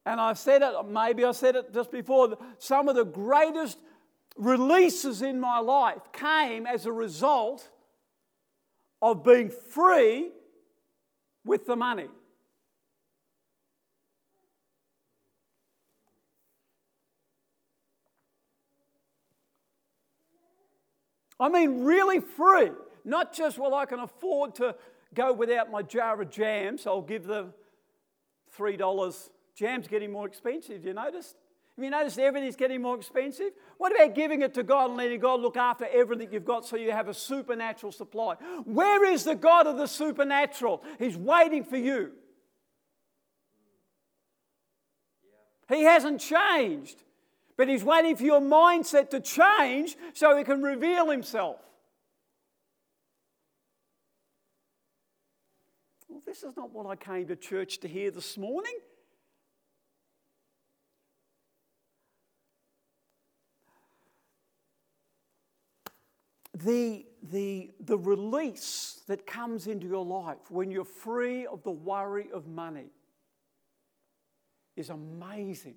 And 0.06 0.22
I've 0.22 0.38
said 0.38 0.62
it, 0.62 0.74
maybe 0.88 1.26
I 1.26 1.32
said 1.32 1.56
it 1.56 1.74
just 1.74 1.92
before, 1.92 2.38
some 2.60 2.88
of 2.88 2.96
the 2.96 3.06
greatest 3.06 3.78
releases 4.38 5.22
in 5.22 5.40
my 5.40 5.60
life 5.60 6.02
came 6.14 6.68
as 6.68 6.86
a 6.86 6.92
result 6.92 7.70
of 9.02 9.24
being 9.24 9.50
free 9.50 10.32
with 11.44 11.66
the 11.66 11.76
money. 11.76 12.08
I 21.40 21.50
mean, 21.50 21.84
really 21.84 22.20
free. 22.20 22.72
Not 23.04 23.34
just, 23.34 23.58
well, 23.58 23.76
I 23.76 23.86
can 23.86 24.00
afford 24.00 24.56
to 24.56 24.76
go 25.14 25.34
without 25.34 25.72
my 25.72 25.82
jar 25.82 26.22
of 26.22 26.30
jams. 26.30 26.88
I'll 26.88 27.02
give 27.02 27.26
the 27.26 27.54
$3. 28.58 29.30
Jam's 29.56 29.88
getting 29.88 30.12
more 30.12 30.28
expensive, 30.28 30.84
you 30.84 30.94
noticed? 30.94 31.36
Have 31.76 31.84
you 31.84 31.92
noticed 31.92 32.20
everything's 32.20 32.56
getting 32.56 32.82
more 32.82 32.96
expensive? 32.96 33.52
What 33.78 33.94
about 33.94 34.16
giving 34.16 34.42
it 34.42 34.54
to 34.54 34.64
God 34.64 34.92
and 34.92 34.98
letting 34.98 35.20
God 35.20 35.42
look 35.42 35.58
after 35.58 35.86
everything 35.92 36.30
you've 36.32 36.46
got 36.46 36.66
so 36.66 36.78
you 36.78 36.92
have 36.92 37.10
a 37.10 37.14
supernatural 37.14 37.92
supply? 37.92 38.36
Where 38.64 39.06
is 39.06 39.26
the 39.26 39.36
God 39.36 39.68
of 39.68 39.78
the 39.78 39.88
supernatural? 39.88 40.84
He's 41.00 41.18
waiting 41.18 41.66
for 41.66 41.78
you. 41.78 42.12
He 45.68 45.84
hasn't 45.84 46.22
changed. 46.22 47.04
But 47.58 47.70
He's 47.70 47.84
waiting 47.84 48.16
for 48.16 48.24
your 48.24 48.42
mindset 48.42 49.10
to 49.12 49.20
change 49.20 49.96
so 50.14 50.38
He 50.38 50.44
can 50.44 50.62
reveal 50.62 51.10
Himself. 51.10 51.58
Well, 56.10 56.22
this 56.26 56.44
is 56.44 56.56
not 56.58 56.72
what 56.72 56.86
I 56.86 56.96
came 56.96 57.28
to 57.28 57.36
church 57.36 57.80
to 57.80 57.88
hear 57.88 58.12
this 58.12 58.38
morning. 58.38 58.78
The, 66.54 67.06
the, 67.22 67.72
the 67.82 67.98
release 67.98 69.02
that 69.08 69.28
comes 69.28 69.68
into 69.68 69.88
your 69.88 70.06
life 70.06 70.50
when 70.50 70.72
you're 70.72 70.86
free 70.86 71.46
of 71.46 71.64
the 71.64 71.72
worry 71.72 72.28
of 72.34 72.48
money 72.48 72.92
is 74.78 74.90
amazing. 74.90 75.76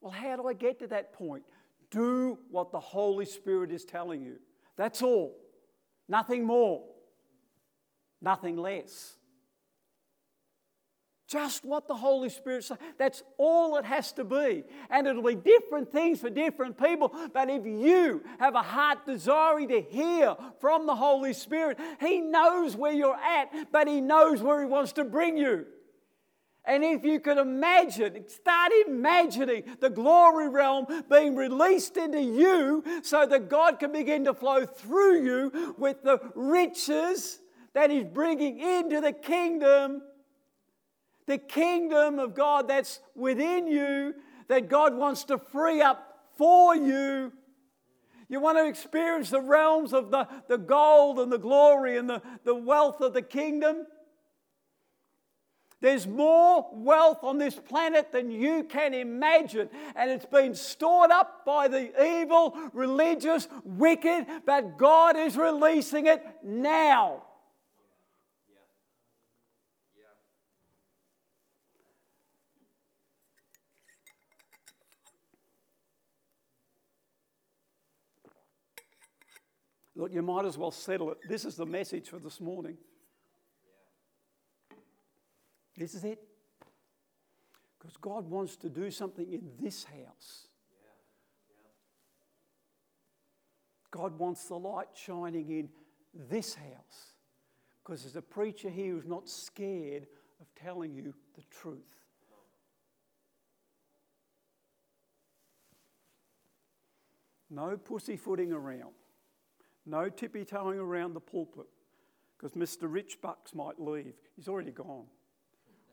Well, 0.00 0.12
how 0.12 0.36
do 0.36 0.46
I 0.46 0.52
get 0.52 0.78
to 0.80 0.86
that 0.88 1.12
point? 1.12 1.42
Do 1.90 2.38
what 2.50 2.70
the 2.70 2.80
Holy 2.80 3.24
Spirit 3.24 3.70
is 3.72 3.84
telling 3.84 4.22
you. 4.22 4.36
That's 4.76 5.02
all. 5.02 5.36
Nothing 6.08 6.44
more, 6.44 6.84
nothing 8.20 8.56
less. 8.56 9.16
Just 11.26 11.62
what 11.62 11.86
the 11.86 11.94
Holy 11.94 12.30
Spirit 12.30 12.64
says. 12.64 12.78
That's 12.96 13.22
all 13.36 13.76
it 13.76 13.84
has 13.84 14.12
to 14.12 14.24
be. 14.24 14.64
And 14.88 15.06
it'll 15.06 15.22
be 15.22 15.34
different 15.34 15.92
things 15.92 16.20
for 16.20 16.30
different 16.30 16.82
people. 16.82 17.14
But 17.34 17.50
if 17.50 17.66
you 17.66 18.22
have 18.38 18.54
a 18.54 18.62
heart 18.62 19.04
desiring 19.04 19.68
to 19.68 19.82
hear 19.82 20.34
from 20.58 20.86
the 20.86 20.96
Holy 20.96 21.34
Spirit, 21.34 21.78
He 22.00 22.22
knows 22.22 22.74
where 22.74 22.94
you're 22.94 23.14
at, 23.14 23.70
but 23.70 23.86
He 23.86 24.00
knows 24.00 24.40
where 24.40 24.58
He 24.60 24.66
wants 24.66 24.92
to 24.92 25.04
bring 25.04 25.36
you. 25.36 25.66
And 26.68 26.84
if 26.84 27.02
you 27.02 27.18
could 27.18 27.38
imagine, 27.38 28.28
start 28.28 28.72
imagining 28.86 29.64
the 29.80 29.88
glory 29.88 30.50
realm 30.50 30.86
being 31.10 31.34
released 31.34 31.96
into 31.96 32.20
you 32.20 32.84
so 33.02 33.24
that 33.24 33.48
God 33.48 33.78
can 33.78 33.90
begin 33.90 34.26
to 34.26 34.34
flow 34.34 34.66
through 34.66 35.24
you 35.24 35.74
with 35.78 36.02
the 36.02 36.20
riches 36.34 37.40
that 37.72 37.90
He's 37.90 38.04
bringing 38.04 38.60
into 38.60 39.00
the 39.00 39.12
kingdom, 39.12 40.02
the 41.26 41.38
kingdom 41.38 42.18
of 42.18 42.34
God 42.34 42.68
that's 42.68 43.00
within 43.14 43.66
you, 43.66 44.14
that 44.48 44.68
God 44.68 44.94
wants 44.94 45.24
to 45.24 45.38
free 45.38 45.80
up 45.80 46.18
for 46.36 46.76
you. 46.76 47.32
You 48.28 48.40
want 48.40 48.58
to 48.58 48.68
experience 48.68 49.30
the 49.30 49.40
realms 49.40 49.94
of 49.94 50.10
the, 50.10 50.28
the 50.48 50.58
gold 50.58 51.18
and 51.18 51.32
the 51.32 51.38
glory 51.38 51.96
and 51.96 52.10
the, 52.10 52.20
the 52.44 52.54
wealth 52.54 53.00
of 53.00 53.14
the 53.14 53.22
kingdom? 53.22 53.86
There's 55.80 56.08
more 56.08 56.68
wealth 56.72 57.22
on 57.22 57.38
this 57.38 57.54
planet 57.54 58.10
than 58.10 58.32
you 58.32 58.64
can 58.64 58.94
imagine, 58.94 59.68
and 59.94 60.10
it's 60.10 60.26
been 60.26 60.54
stored 60.54 61.12
up 61.12 61.44
by 61.44 61.68
the 61.68 62.20
evil, 62.20 62.56
religious, 62.72 63.46
wicked, 63.64 64.26
but 64.44 64.76
God 64.76 65.16
is 65.16 65.36
releasing 65.36 66.06
it 66.06 66.24
now. 66.42 67.22
Look, 79.94 80.12
you 80.12 80.22
might 80.22 80.44
as 80.44 80.56
well 80.56 80.70
settle 80.70 81.10
it. 81.10 81.18
This 81.28 81.44
is 81.44 81.56
the 81.56 81.66
message 81.66 82.08
for 82.08 82.20
this 82.20 82.40
morning. 82.40 82.78
This 85.78 85.94
is 85.94 86.04
it. 86.04 86.18
Because 87.78 87.96
God 87.96 88.28
wants 88.28 88.56
to 88.56 88.68
do 88.68 88.90
something 88.90 89.32
in 89.32 89.52
this 89.60 89.84
house. 89.84 90.48
God 93.90 94.18
wants 94.18 94.44
the 94.46 94.56
light 94.56 94.88
shining 94.92 95.48
in 95.48 95.68
this 96.28 96.54
house. 96.54 97.14
Because 97.82 98.02
there's 98.02 98.16
a 98.16 98.22
preacher 98.22 98.68
here 98.68 98.92
who's 98.92 99.06
not 99.06 99.28
scared 99.28 100.06
of 100.40 100.46
telling 100.60 100.92
you 100.92 101.14
the 101.36 101.42
truth. 101.50 101.78
No 107.48 107.76
pussyfooting 107.76 108.52
around. 108.52 108.92
No 109.86 110.10
tippy 110.10 110.44
toeing 110.44 110.78
around 110.78 111.14
the 111.14 111.20
pulpit. 111.20 111.66
Because 112.36 112.52
Mr. 112.52 112.92
Rich 112.92 113.20
Bucks 113.22 113.54
might 113.54 113.80
leave. 113.80 114.14
He's 114.36 114.48
already 114.48 114.72
gone. 114.72 115.06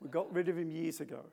We 0.02 0.10
got 0.10 0.34
rid 0.34 0.50
of 0.50 0.58
him 0.58 0.72
years 0.72 1.00
ago. 1.02 1.26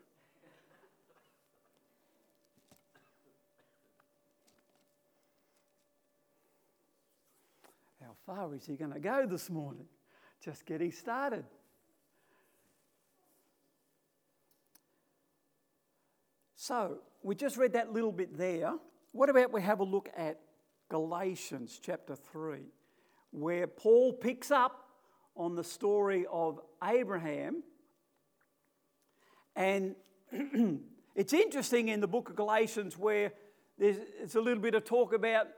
How 8.01 8.15
far 8.27 8.55
is 8.55 8.67
he 8.67 8.77
going 8.77 8.93
to 8.93 9.01
go 9.01 9.27
this 9.27 9.51
morning? 9.51 9.87
Just 10.45 10.67
getting 10.67 10.93
started. 10.93 11.45
So, 16.57 16.99
we 17.23 17.35
just 17.35 17.57
read 17.57 17.73
that 17.73 17.93
little 17.93 18.13
bit 18.13 18.37
there. 18.37 18.75
What 19.13 19.29
about 19.29 19.53
we 19.53 19.63
have 19.63 19.81
a 19.81 19.85
look 19.85 20.09
at 20.17 20.39
Galatians 20.89 21.81
chapter 21.83 22.15
3, 22.15 22.61
where 23.31 23.67
Paul 23.67 24.13
picks 24.13 24.51
up 24.51 24.89
on 25.35 25.55
the 25.55 25.65
story 25.65 26.27
of 26.31 26.61
Abraham 26.85 27.63
and 29.55 29.95
it's 31.15 31.33
interesting 31.33 31.89
in 31.89 32.01
the 32.01 32.07
book 32.07 32.31
of 32.31 32.37
Galatians 32.37 32.97
where 32.97 33.33
there's, 33.79 33.97
there's 34.19 34.35
a 34.35 34.41
little 34.41 34.63
bit 34.63 34.75
of 34.75 34.85
talk 34.85 35.13
about 35.13 35.49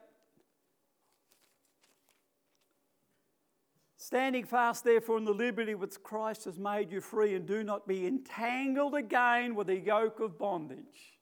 Standing 4.05 4.45
fast, 4.45 4.85
therefore, 4.85 5.17
in 5.17 5.25
the 5.25 5.33
liberty 5.33 5.75
which 5.75 5.95
Christ 6.03 6.45
has 6.45 6.59
made 6.59 6.93
you 6.93 7.01
free, 7.01 7.35
and 7.37 7.47
do 7.47 7.65
not 7.65 7.89
be 7.89 8.07
entangled 8.07 8.95
again 8.95 9.55
with 9.55 9.69
the 9.69 9.79
yoke 9.79 10.21
of 10.21 10.39
bondage. 10.39 11.17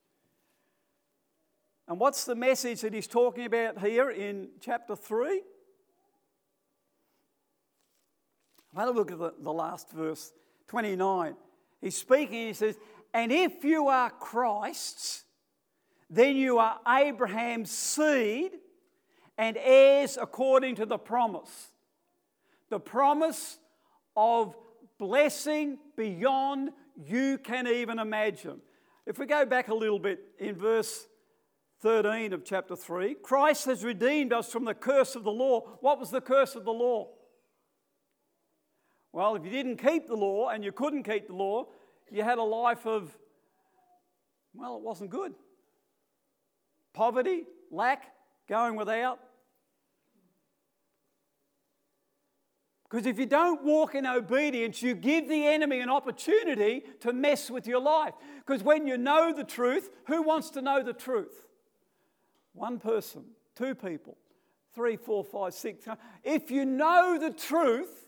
And 1.86 2.00
what's 2.00 2.24
the 2.24 2.34
message 2.34 2.80
that 2.80 2.92
he's 2.92 3.06
talking 3.06 3.44
about 3.44 3.78
here 3.78 4.10
in 4.10 4.48
chapter 4.60 4.96
3? 4.96 5.42
Have 8.74 8.88
a 8.88 8.90
look 8.90 9.12
at 9.12 9.18
the, 9.20 9.32
the 9.38 9.52
last 9.52 9.88
verse, 9.92 10.32
29. 10.66 11.36
He's 11.82 11.96
speaking, 11.96 12.46
he 12.46 12.52
says, 12.54 12.78
And 13.12 13.30
if 13.30 13.64
you 13.64 13.88
are 13.88 14.08
Christ's, 14.08 15.24
then 16.08 16.36
you 16.36 16.58
are 16.58 16.78
Abraham's 16.88 17.70
seed 17.70 18.52
and 19.36 19.58
heirs 19.60 20.16
according 20.20 20.76
to 20.76 20.86
the 20.86 20.98
promise 20.98 21.72
the 22.72 22.80
promise 22.80 23.58
of 24.16 24.56
blessing 24.98 25.78
beyond 25.94 26.70
you 27.04 27.36
can 27.36 27.68
even 27.68 27.98
imagine. 27.98 28.62
If 29.04 29.18
we 29.18 29.26
go 29.26 29.44
back 29.44 29.68
a 29.68 29.74
little 29.74 29.98
bit 29.98 30.20
in 30.38 30.54
verse 30.54 31.06
13 31.82 32.32
of 32.32 32.46
chapter 32.46 32.74
3, 32.74 33.16
Christ 33.22 33.66
has 33.66 33.84
redeemed 33.84 34.32
us 34.32 34.50
from 34.50 34.64
the 34.64 34.72
curse 34.72 35.14
of 35.14 35.22
the 35.22 35.30
law. 35.30 35.76
What 35.80 36.00
was 36.00 36.10
the 36.10 36.22
curse 36.22 36.54
of 36.54 36.64
the 36.64 36.72
law? 36.72 37.10
Well, 39.12 39.36
if 39.36 39.44
you 39.44 39.50
didn't 39.50 39.76
keep 39.76 40.06
the 40.06 40.16
law 40.16 40.48
and 40.48 40.64
you 40.64 40.72
couldn't 40.72 41.02
keep 41.02 41.26
the 41.26 41.34
law, 41.34 41.66
you 42.10 42.22
had 42.22 42.38
a 42.38 42.42
life 42.42 42.86
of, 42.86 43.16
well, 44.54 44.76
it 44.76 44.82
wasn't 44.82 45.10
good. 45.10 45.34
Poverty, 46.94 47.44
lack, 47.70 48.04
going 48.48 48.76
without, 48.76 49.18
Because 52.92 53.06
if 53.06 53.18
you 53.18 53.24
don't 53.24 53.64
walk 53.64 53.94
in 53.94 54.04
obedience, 54.04 54.82
you 54.82 54.94
give 54.94 55.26
the 55.26 55.46
enemy 55.46 55.80
an 55.80 55.88
opportunity 55.88 56.82
to 57.00 57.14
mess 57.14 57.50
with 57.50 57.66
your 57.66 57.80
life. 57.80 58.12
Because 58.46 58.62
when 58.62 58.86
you 58.86 58.98
know 58.98 59.32
the 59.32 59.44
truth, 59.44 59.88
who 60.08 60.20
wants 60.20 60.50
to 60.50 60.60
know 60.60 60.82
the 60.82 60.92
truth? 60.92 61.46
One 62.52 62.78
person, 62.78 63.24
two 63.56 63.74
people, 63.74 64.18
three, 64.74 64.96
four, 64.96 65.24
five, 65.24 65.54
six. 65.54 65.86
If 66.22 66.50
you 66.50 66.66
know 66.66 67.18
the 67.18 67.30
truth, 67.30 68.01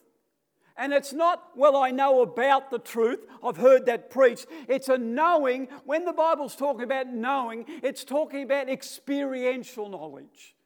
and 0.77 0.93
it's 0.93 1.13
not, 1.13 1.51
well, 1.57 1.77
I 1.77 1.91
know 1.91 2.23
about 2.23 2.71
the 2.71 2.81
truth, 2.81 3.21
I've 3.43 3.57
heard 3.57 3.87
that 3.87 4.11
preached. 4.11 4.47
It's 4.69 4.89
a 4.89 4.99
knowing. 4.99 5.69
When 5.85 6.05
the 6.05 6.13
Bible's 6.13 6.57
talking 6.57 6.83
about 6.83 7.09
knowing, 7.09 7.65
it's 7.83 8.03
talking 8.03 8.43
about 8.43 8.69
experiential 8.69 9.89
knowledge. 9.89 10.57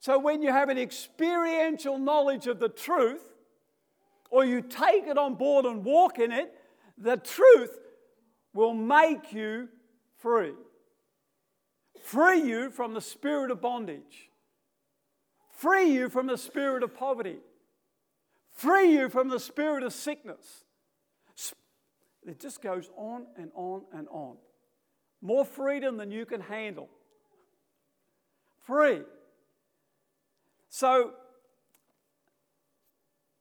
So 0.00 0.18
when 0.18 0.42
you 0.42 0.50
have 0.50 0.68
an 0.68 0.78
experiential 0.78 1.98
knowledge 1.98 2.46
of 2.46 2.58
the 2.58 2.68
truth, 2.68 3.22
or 4.30 4.44
you 4.44 4.60
take 4.60 5.06
it 5.06 5.16
on 5.16 5.36
board 5.36 5.64
and 5.64 5.84
walk 5.84 6.18
in 6.18 6.32
it, 6.32 6.52
the 6.98 7.16
truth 7.16 7.78
will 8.52 8.74
make 8.74 9.32
you 9.32 9.68
free. 10.18 10.54
Free 12.02 12.40
you 12.40 12.70
from 12.70 12.92
the 12.94 13.00
spirit 13.00 13.52
of 13.52 13.60
bondage. 13.60 14.30
Free 15.52 15.92
you 15.92 16.08
from 16.08 16.26
the 16.26 16.36
spirit 16.36 16.82
of 16.82 16.94
poverty. 16.94 17.36
Free 18.54 18.92
you 18.92 19.08
from 19.08 19.28
the 19.28 19.40
spirit 19.40 19.82
of 19.82 19.92
sickness. 19.92 20.64
It 22.26 22.40
just 22.40 22.62
goes 22.62 22.90
on 22.96 23.26
and 23.36 23.50
on 23.54 23.82
and 23.92 24.08
on. 24.08 24.36
More 25.20 25.44
freedom 25.44 25.96
than 25.98 26.10
you 26.10 26.24
can 26.24 26.40
handle. 26.40 26.88
Free. 28.62 29.02
So 30.70 31.12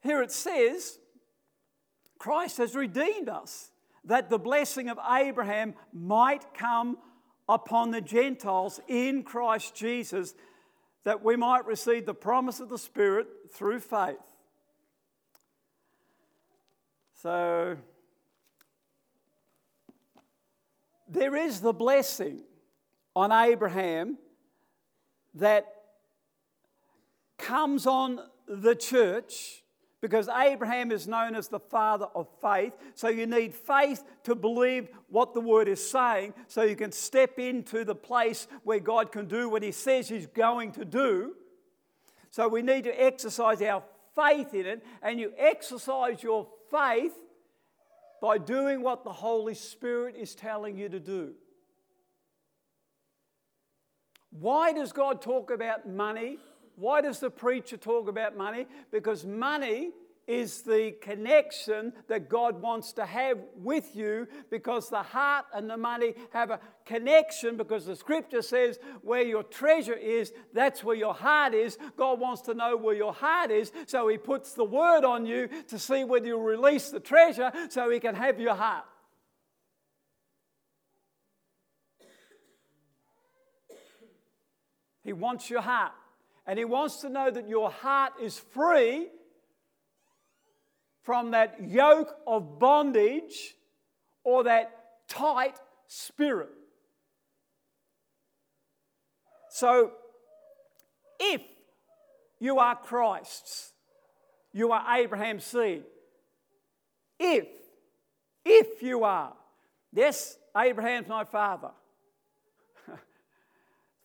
here 0.02 0.22
it 0.22 0.32
says, 0.32 1.00
Christ 2.20 2.58
has 2.58 2.76
redeemed 2.76 3.30
us, 3.30 3.72
that 4.04 4.30
the 4.30 4.40
blessing 4.40 4.90
of 4.90 5.00
Abraham 5.10 5.76
might 5.94 6.54
come 6.54 6.98
upon 7.48 7.92
the 7.92 8.02
Gentiles 8.02 8.82
in 8.88 9.24
Christ 9.24 9.76
Jesus, 9.76 10.34
that 11.06 11.24
we 11.24 11.36
might 11.36 11.66
receive 11.66 12.06
the 12.06 12.14
promise 12.14 12.60
of 12.60 12.70
the 12.70 12.78
Spirit 12.78 13.28
through 13.54 13.80
faith. 13.80 14.18
So, 17.24 17.78
there 21.08 21.38
is 21.38 21.62
the 21.62 21.72
blessing 21.72 22.42
on 23.16 23.32
Abraham 23.32 24.18
that 25.36 25.74
comes 27.38 27.88
on 27.88 28.20
the 28.46 28.76
church 28.76 29.64
because 30.02 30.28
Abraham 30.28 30.92
is 30.92 31.08
known 31.08 31.34
as 31.34 31.48
the 31.48 31.62
father 31.62 32.08
of 32.14 32.28
faith. 32.42 32.74
So 32.94 33.08
you 33.08 33.26
need 33.26 33.56
faith 33.56 34.04
to 34.26 34.36
believe 34.36 34.90
what 35.08 35.34
the 35.34 35.40
word 35.40 35.70
is 35.70 35.90
saying 35.90 36.34
so 36.50 36.64
you 36.64 36.76
can 36.76 36.92
step 36.92 37.40
into 37.40 37.86
the 37.86 37.96
place 37.96 38.50
where 38.66 38.82
God 38.82 39.14
can 39.14 39.30
do 39.30 39.48
what 39.48 39.64
he 39.64 39.72
says 39.72 40.10
he's 40.10 40.28
going 40.28 40.74
to 40.74 40.84
do. 40.84 41.38
So 42.32 42.50
we 42.50 42.62
need 42.62 42.84
to 42.84 43.02
exercise 43.02 43.62
our 43.62 43.82
faith 44.16 44.54
in 44.54 44.66
it, 44.66 44.86
and 45.02 45.20
you 45.20 45.34
exercise 45.38 46.22
your 46.22 46.48
faith 46.70 47.14
by 48.22 48.38
doing 48.38 48.82
what 48.82 49.04
the 49.04 49.12
Holy 49.12 49.54
Spirit 49.54 50.16
is 50.18 50.36
telling 50.36 50.78
you 50.78 50.90
to 50.90 51.00
do. 51.00 51.34
Why 54.32 54.74
does 54.74 54.92
God 54.92 55.22
talk 55.22 55.52
about 55.52 55.88
money? 55.88 56.38
Why 56.76 57.02
does 57.02 57.20
the 57.20 57.30
preacher 57.30 57.78
talk 57.78 58.08
about 58.08 58.36
money? 58.36 58.66
Because 58.92 59.26
money 59.26 59.92
is 60.28 60.62
the 60.62 60.94
connection 61.02 61.94
that 62.08 62.30
God 62.30 62.62
wants 62.62 62.94
to 62.94 63.06
have 63.06 63.38
with 63.56 63.96
you 63.96 64.28
because 64.50 64.90
the 64.90 65.04
heart 65.04 65.46
and 65.54 65.70
the 65.70 65.78
money 65.78 66.14
have 66.32 66.50
a 66.50 66.60
connection 66.86 67.58
because 67.58 67.86
the 67.86 67.96
scripture 67.96 68.42
says 68.42 68.80
where 69.02 69.24
your 69.24 69.44
treasure 69.44 69.94
is, 69.94 70.32
that's 70.54 70.84
where 70.84 70.96
your 70.96 71.14
heart 71.14 71.54
is. 71.54 71.78
God 71.98 72.20
wants 72.20 72.42
to 72.44 72.54
know 72.54 72.78
where 72.78 72.96
your 72.96 73.14
heart 73.14 73.52
is, 73.52 73.72
so 73.86 74.08
He 74.08 74.18
puts 74.18 74.54
the 74.54 74.64
word 74.64 75.04
on 75.04 75.26
you 75.26 75.50
to 75.68 75.78
see 75.78 76.04
whether 76.04 76.28
you 76.28 76.38
release 76.40 76.90
the 76.90 77.00
treasure 77.00 77.52
so 77.70 77.90
He 77.90 78.00
can 78.00 78.16
have 78.16 78.40
your 78.40 78.56
heart. 78.56 78.86
He 85.04 85.12
wants 85.12 85.50
your 85.50 85.62
heart. 85.62 85.92
And 86.46 86.60
he 86.60 86.66
wants 86.66 86.98
to 87.02 87.10
know 87.10 87.32
that 87.32 87.48
your 87.48 87.70
heart 87.70 88.14
is 88.22 88.38
free 88.38 89.08
from 91.04 91.32
that 91.32 91.58
yoke 91.62 92.16
of 92.26 92.60
bondage 92.60 93.56
or 94.24 94.46
that 94.46 94.72
tight 95.08 95.56
spirit. 95.88 96.50
So, 99.50 99.92
if 101.20 101.42
you 102.40 102.58
are 102.60 102.76
Christ's, 102.76 103.74
you 104.52 104.72
are 104.72 104.98
Abraham's 104.98 105.44
seed. 105.44 105.84
If, 107.20 107.48
if 108.44 108.82
you 108.82 109.04
are, 109.04 109.34
yes, 109.92 110.38
Abraham's 110.58 111.08
my 111.08 111.24
father, 111.24 111.72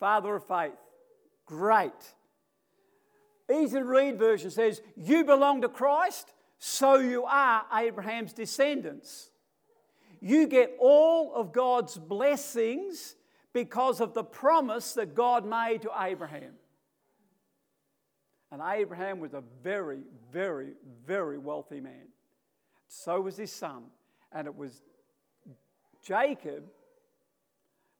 father 0.00 0.36
of 0.36 0.46
faith, 0.46 0.72
great. 1.46 1.92
Easy 3.50 3.78
to 3.78 3.84
read 3.84 4.18
version 4.18 4.50
says, 4.50 4.82
You 4.96 5.24
belong 5.24 5.62
to 5.62 5.68
Christ, 5.68 6.32
so 6.58 6.96
you 6.96 7.24
are 7.24 7.64
Abraham's 7.72 8.32
descendants. 8.32 9.30
You 10.20 10.46
get 10.46 10.76
all 10.80 11.32
of 11.34 11.52
God's 11.52 11.96
blessings 11.96 13.14
because 13.52 14.00
of 14.00 14.14
the 14.14 14.24
promise 14.24 14.94
that 14.94 15.14
God 15.14 15.46
made 15.46 15.82
to 15.82 15.90
Abraham. 15.98 16.54
And 18.50 18.62
Abraham 18.64 19.20
was 19.20 19.34
a 19.34 19.42
very, 19.62 20.00
very, 20.32 20.72
very 21.06 21.38
wealthy 21.38 21.80
man. 21.80 22.08
So 22.88 23.20
was 23.20 23.36
his 23.36 23.52
son. 23.52 23.84
And 24.32 24.46
it 24.46 24.54
was 24.54 24.82
Jacob, 26.02 26.64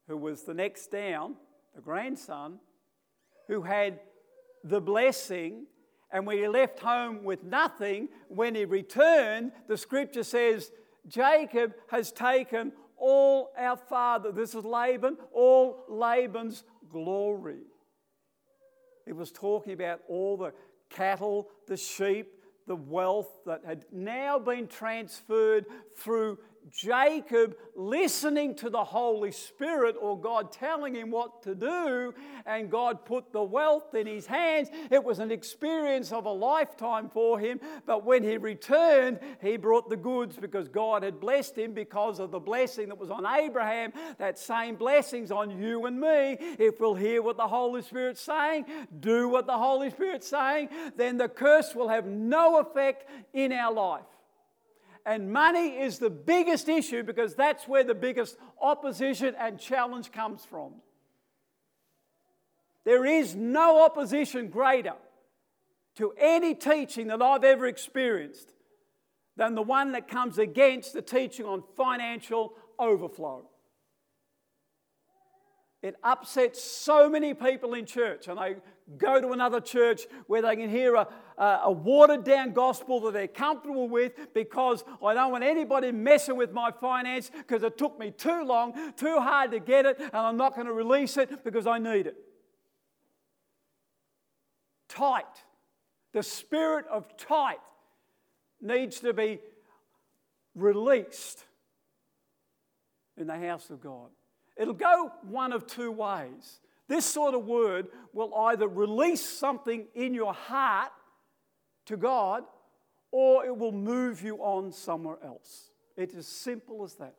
who 0.08 0.16
was 0.16 0.42
the 0.42 0.54
next 0.54 0.90
down, 0.90 1.36
the 1.74 1.82
grandson, 1.82 2.58
who 3.46 3.62
had 3.62 4.00
the 4.64 4.80
blessing 4.80 5.66
And 6.10 6.26
when 6.26 6.38
he 6.38 6.48
left 6.48 6.78
home 6.78 7.22
with 7.22 7.42
nothing, 7.42 8.08
when 8.28 8.54
he 8.54 8.64
returned, 8.64 9.52
the 9.66 9.76
scripture 9.76 10.24
says, 10.24 10.70
Jacob 11.06 11.74
has 11.88 12.12
taken 12.12 12.72
all 12.96 13.52
our 13.56 13.76
father, 13.76 14.32
this 14.32 14.54
is 14.54 14.64
Laban, 14.64 15.16
all 15.32 15.84
Laban's 15.88 16.64
glory. 16.90 17.60
It 19.06 19.14
was 19.14 19.30
talking 19.30 19.72
about 19.72 20.00
all 20.08 20.36
the 20.36 20.52
cattle, 20.90 21.48
the 21.66 21.76
sheep, 21.76 22.26
the 22.66 22.76
wealth 22.76 23.30
that 23.46 23.62
had 23.64 23.84
now 23.92 24.38
been 24.38 24.66
transferred 24.66 25.64
through 25.96 26.38
Jacob 26.70 27.56
listening 27.74 28.54
to 28.56 28.70
the 28.70 28.84
Holy 28.84 29.30
Spirit 29.30 29.96
or 30.00 30.20
God 30.20 30.52
telling 30.52 30.94
him 30.94 31.10
what 31.10 31.42
to 31.42 31.54
do, 31.54 32.14
and 32.46 32.70
God 32.70 33.04
put 33.04 33.32
the 33.32 33.42
wealth 33.42 33.94
in 33.94 34.06
his 34.06 34.26
hands. 34.26 34.68
It 34.90 35.02
was 35.02 35.18
an 35.18 35.30
experience 35.30 36.12
of 36.12 36.26
a 36.26 36.32
lifetime 36.32 37.08
for 37.10 37.38
him. 37.38 37.60
But 37.86 38.04
when 38.04 38.22
he 38.22 38.36
returned, 38.36 39.20
he 39.40 39.56
brought 39.56 39.88
the 39.88 39.96
goods 39.96 40.36
because 40.36 40.68
God 40.68 41.02
had 41.02 41.20
blessed 41.20 41.56
him 41.56 41.72
because 41.72 42.18
of 42.18 42.30
the 42.30 42.40
blessing 42.40 42.88
that 42.88 42.98
was 42.98 43.10
on 43.10 43.26
Abraham. 43.26 43.92
That 44.18 44.38
same 44.38 44.76
blessing's 44.76 45.30
on 45.30 45.50
you 45.62 45.86
and 45.86 46.00
me. 46.00 46.36
If 46.58 46.80
we'll 46.80 46.94
hear 46.94 47.22
what 47.22 47.36
the 47.36 47.48
Holy 47.48 47.82
Spirit's 47.82 48.20
saying, 48.20 48.66
do 49.00 49.28
what 49.28 49.46
the 49.46 49.56
Holy 49.56 49.90
Spirit's 49.90 50.28
saying, 50.28 50.68
then 50.96 51.16
the 51.16 51.28
curse 51.28 51.74
will 51.74 51.88
have 51.88 52.06
no 52.06 52.58
effect 52.58 53.08
in 53.32 53.52
our 53.52 53.72
life. 53.72 54.04
And 55.08 55.32
money 55.32 55.70
is 55.80 55.98
the 55.98 56.10
biggest 56.10 56.68
issue 56.68 57.02
because 57.02 57.34
that's 57.34 57.66
where 57.66 57.82
the 57.82 57.94
biggest 57.94 58.36
opposition 58.60 59.34
and 59.38 59.58
challenge 59.58 60.12
comes 60.12 60.44
from. 60.44 60.74
There 62.84 63.06
is 63.06 63.34
no 63.34 63.86
opposition 63.86 64.48
greater 64.48 64.96
to 65.96 66.12
any 66.18 66.54
teaching 66.54 67.06
that 67.06 67.22
I've 67.22 67.42
ever 67.42 67.66
experienced 67.66 68.52
than 69.34 69.54
the 69.54 69.62
one 69.62 69.92
that 69.92 70.08
comes 70.08 70.36
against 70.36 70.92
the 70.92 71.00
teaching 71.00 71.46
on 71.46 71.62
financial 71.74 72.52
overflow. 72.78 73.48
It 75.80 75.96
upsets 76.04 76.62
so 76.62 77.08
many 77.08 77.32
people 77.32 77.72
in 77.72 77.86
church, 77.86 78.28
and 78.28 78.38
they 78.38 78.56
go 78.96 79.20
to 79.20 79.32
another 79.32 79.60
church 79.60 80.02
where 80.26 80.40
they 80.40 80.56
can 80.56 80.70
hear 80.70 80.94
a, 80.94 81.06
a 81.36 81.70
watered 81.70 82.24
down 82.24 82.52
gospel 82.52 83.00
that 83.00 83.12
they're 83.12 83.28
comfortable 83.28 83.88
with 83.88 84.12
because 84.34 84.84
I 85.04 85.14
don't 85.14 85.30
want 85.32 85.44
anybody 85.44 85.92
messing 85.92 86.36
with 86.36 86.52
my 86.52 86.70
finance 86.70 87.30
because 87.30 87.62
it 87.62 87.76
took 87.76 87.98
me 87.98 88.10
too 88.10 88.44
long, 88.44 88.92
too 88.96 89.18
hard 89.20 89.50
to 89.50 89.60
get 89.60 89.84
it, 89.84 89.98
and 90.00 90.14
I'm 90.14 90.36
not 90.36 90.54
going 90.54 90.66
to 90.66 90.72
release 90.72 91.16
it 91.16 91.44
because 91.44 91.66
I 91.66 91.78
need 91.78 92.06
it. 92.06 92.16
Tight. 94.88 95.26
The 96.12 96.22
spirit 96.22 96.86
of 96.90 97.16
tight 97.18 97.60
needs 98.60 99.00
to 99.00 99.12
be 99.12 99.40
released 100.54 101.44
in 103.16 103.26
the 103.26 103.38
house 103.38 103.68
of 103.70 103.80
God. 103.80 104.08
It'll 104.56 104.74
go 104.74 105.12
one 105.22 105.52
of 105.52 105.66
two 105.66 105.90
ways. 105.92 106.60
This 106.88 107.04
sort 107.04 107.34
of 107.34 107.44
word 107.44 107.88
will 108.12 108.34
either 108.34 108.66
release 108.66 109.22
something 109.22 109.86
in 109.94 110.14
your 110.14 110.32
heart 110.32 110.90
to 111.86 111.96
God 111.96 112.44
or 113.10 113.44
it 113.44 113.56
will 113.56 113.72
move 113.72 114.22
you 114.22 114.38
on 114.38 114.72
somewhere 114.72 115.18
else. 115.22 115.70
It's 115.96 116.14
as 116.14 116.26
simple 116.26 116.84
as 116.84 116.94
that. 116.94 117.14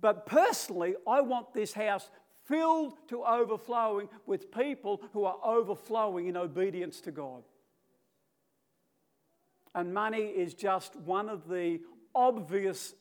But 0.00 0.24
personally, 0.26 0.94
I 1.06 1.20
want 1.20 1.52
this 1.52 1.72
house 1.72 2.10
filled 2.46 2.94
to 3.08 3.22
overflowing 3.22 4.08
with 4.26 4.50
people 4.50 5.02
who 5.12 5.24
are 5.24 5.36
overflowing 5.44 6.26
in 6.26 6.36
obedience 6.36 7.00
to 7.02 7.10
God. 7.10 7.42
And 9.74 9.94
money 9.94 10.22
is 10.22 10.54
just 10.54 10.96
one 10.96 11.28
of 11.28 11.48
the 11.48 11.80
obvious 12.14 12.94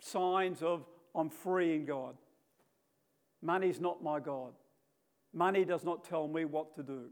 signs 0.00 0.62
of 0.62 0.86
I'm 1.14 1.30
free 1.30 1.76
in 1.76 1.84
God. 1.84 2.16
Money's 3.44 3.78
not 3.78 4.02
my 4.02 4.20
God. 4.20 4.54
Money 5.34 5.66
does 5.66 5.84
not 5.84 6.08
tell 6.08 6.26
me 6.26 6.46
what 6.46 6.74
to 6.76 6.82
do. 6.82 7.10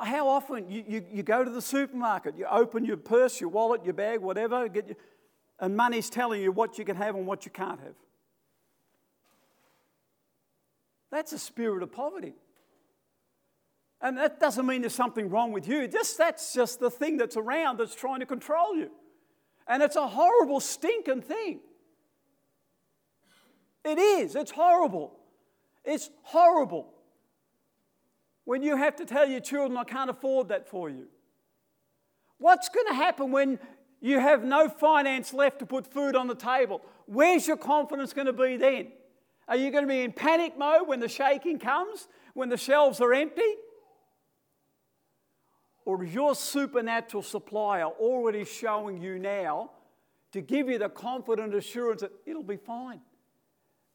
How 0.00 0.28
often 0.28 0.70
you, 0.70 0.84
you, 0.86 1.04
you, 1.10 1.22
go 1.22 1.44
to 1.44 1.50
the 1.50 1.62
supermarket, 1.62 2.36
you 2.36 2.46
open 2.50 2.84
your 2.84 2.96
purse, 2.96 3.40
your 3.40 3.50
wallet, 3.50 3.84
your 3.84 3.94
bag, 3.94 4.20
whatever, 4.20 4.66
your, 4.72 4.84
and 5.58 5.76
money's 5.76 6.08
telling 6.08 6.40
you 6.40 6.52
what 6.52 6.78
you 6.78 6.84
can 6.84 6.96
have 6.96 7.14
and 7.14 7.26
what 7.26 7.44
you 7.44 7.50
can't 7.50 7.80
have. 7.80 7.94
That's 11.10 11.32
a 11.32 11.38
spirit 11.38 11.82
of 11.82 11.92
poverty. 11.92 12.34
And 14.00 14.16
that 14.18 14.40
doesn't 14.40 14.66
mean 14.66 14.82
there's 14.82 14.94
something 14.94 15.30
wrong 15.30 15.52
with 15.52 15.68
you. 15.68 15.86
Just 15.88 16.16
that's 16.18 16.54
just 16.54 16.80
the 16.80 16.90
thing 16.90 17.16
that's 17.16 17.36
around 17.36 17.78
that's 17.78 17.94
trying 17.94 18.20
to 18.20 18.26
control 18.26 18.76
you. 18.76 18.90
And 19.66 19.82
it's 19.82 19.96
a 19.96 20.06
horrible, 20.06 20.60
stinking 20.60 21.22
thing. 21.22 21.60
It 23.84 23.98
is. 23.98 24.36
It's 24.36 24.50
horrible. 24.50 25.18
It's 25.84 26.10
horrible. 26.22 26.92
When 28.44 28.62
you 28.62 28.76
have 28.76 28.96
to 28.96 29.04
tell 29.04 29.26
your 29.26 29.40
children, 29.40 29.76
I 29.76 29.84
can't 29.84 30.10
afford 30.10 30.48
that 30.48 30.68
for 30.68 30.88
you. 30.88 31.06
What's 32.38 32.68
going 32.68 32.86
to 32.88 32.94
happen 32.94 33.30
when 33.30 33.58
you 34.00 34.18
have 34.18 34.42
no 34.44 34.68
finance 34.68 35.32
left 35.32 35.60
to 35.60 35.66
put 35.66 35.86
food 35.86 36.16
on 36.16 36.26
the 36.26 36.34
table? 36.34 36.82
Where's 37.06 37.46
your 37.46 37.56
confidence 37.56 38.12
going 38.12 38.26
to 38.26 38.32
be 38.32 38.56
then? 38.56 38.88
Are 39.46 39.56
you 39.56 39.70
going 39.70 39.84
to 39.84 39.88
be 39.88 40.00
in 40.00 40.12
panic 40.12 40.58
mode 40.58 40.88
when 40.88 41.00
the 41.00 41.08
shaking 41.08 41.58
comes, 41.58 42.08
when 42.34 42.48
the 42.48 42.56
shelves 42.56 43.00
are 43.00 43.12
empty? 43.12 43.42
Or 45.84 46.04
is 46.04 46.14
your 46.14 46.34
supernatural 46.34 47.22
supplier 47.22 47.86
already 47.86 48.44
showing 48.44 49.02
you 49.02 49.18
now 49.18 49.70
to 50.32 50.40
give 50.40 50.68
you 50.68 50.78
the 50.78 50.88
confident 50.88 51.54
assurance 51.54 52.02
that 52.02 52.12
it'll 52.24 52.42
be 52.42 52.56
fine? 52.56 53.00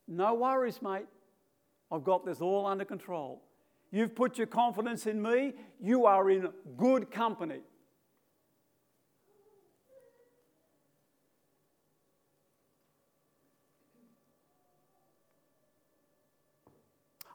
No 0.06 0.34
worries, 0.34 0.80
mate. 0.82 1.06
I've 1.90 2.04
got 2.04 2.26
this 2.26 2.40
all 2.40 2.66
under 2.66 2.84
control. 2.84 3.42
You've 3.90 4.14
put 4.14 4.36
your 4.36 4.46
confidence 4.46 5.06
in 5.06 5.20
me, 5.20 5.54
you 5.80 6.04
are 6.04 6.30
in 6.30 6.50
good 6.76 7.10
company. 7.10 7.60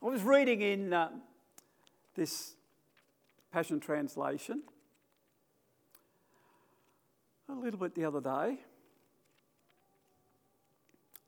I 0.04 0.06
was 0.06 0.22
reading 0.22 0.62
in 0.62 0.92
uh, 0.92 1.10
this 2.14 2.56
Passion 3.54 3.80
Translation 3.80 4.64
a 7.48 7.54
little 7.54 7.80
bit 7.80 7.94
the 7.94 8.04
other 8.04 8.20
day. 8.20 8.58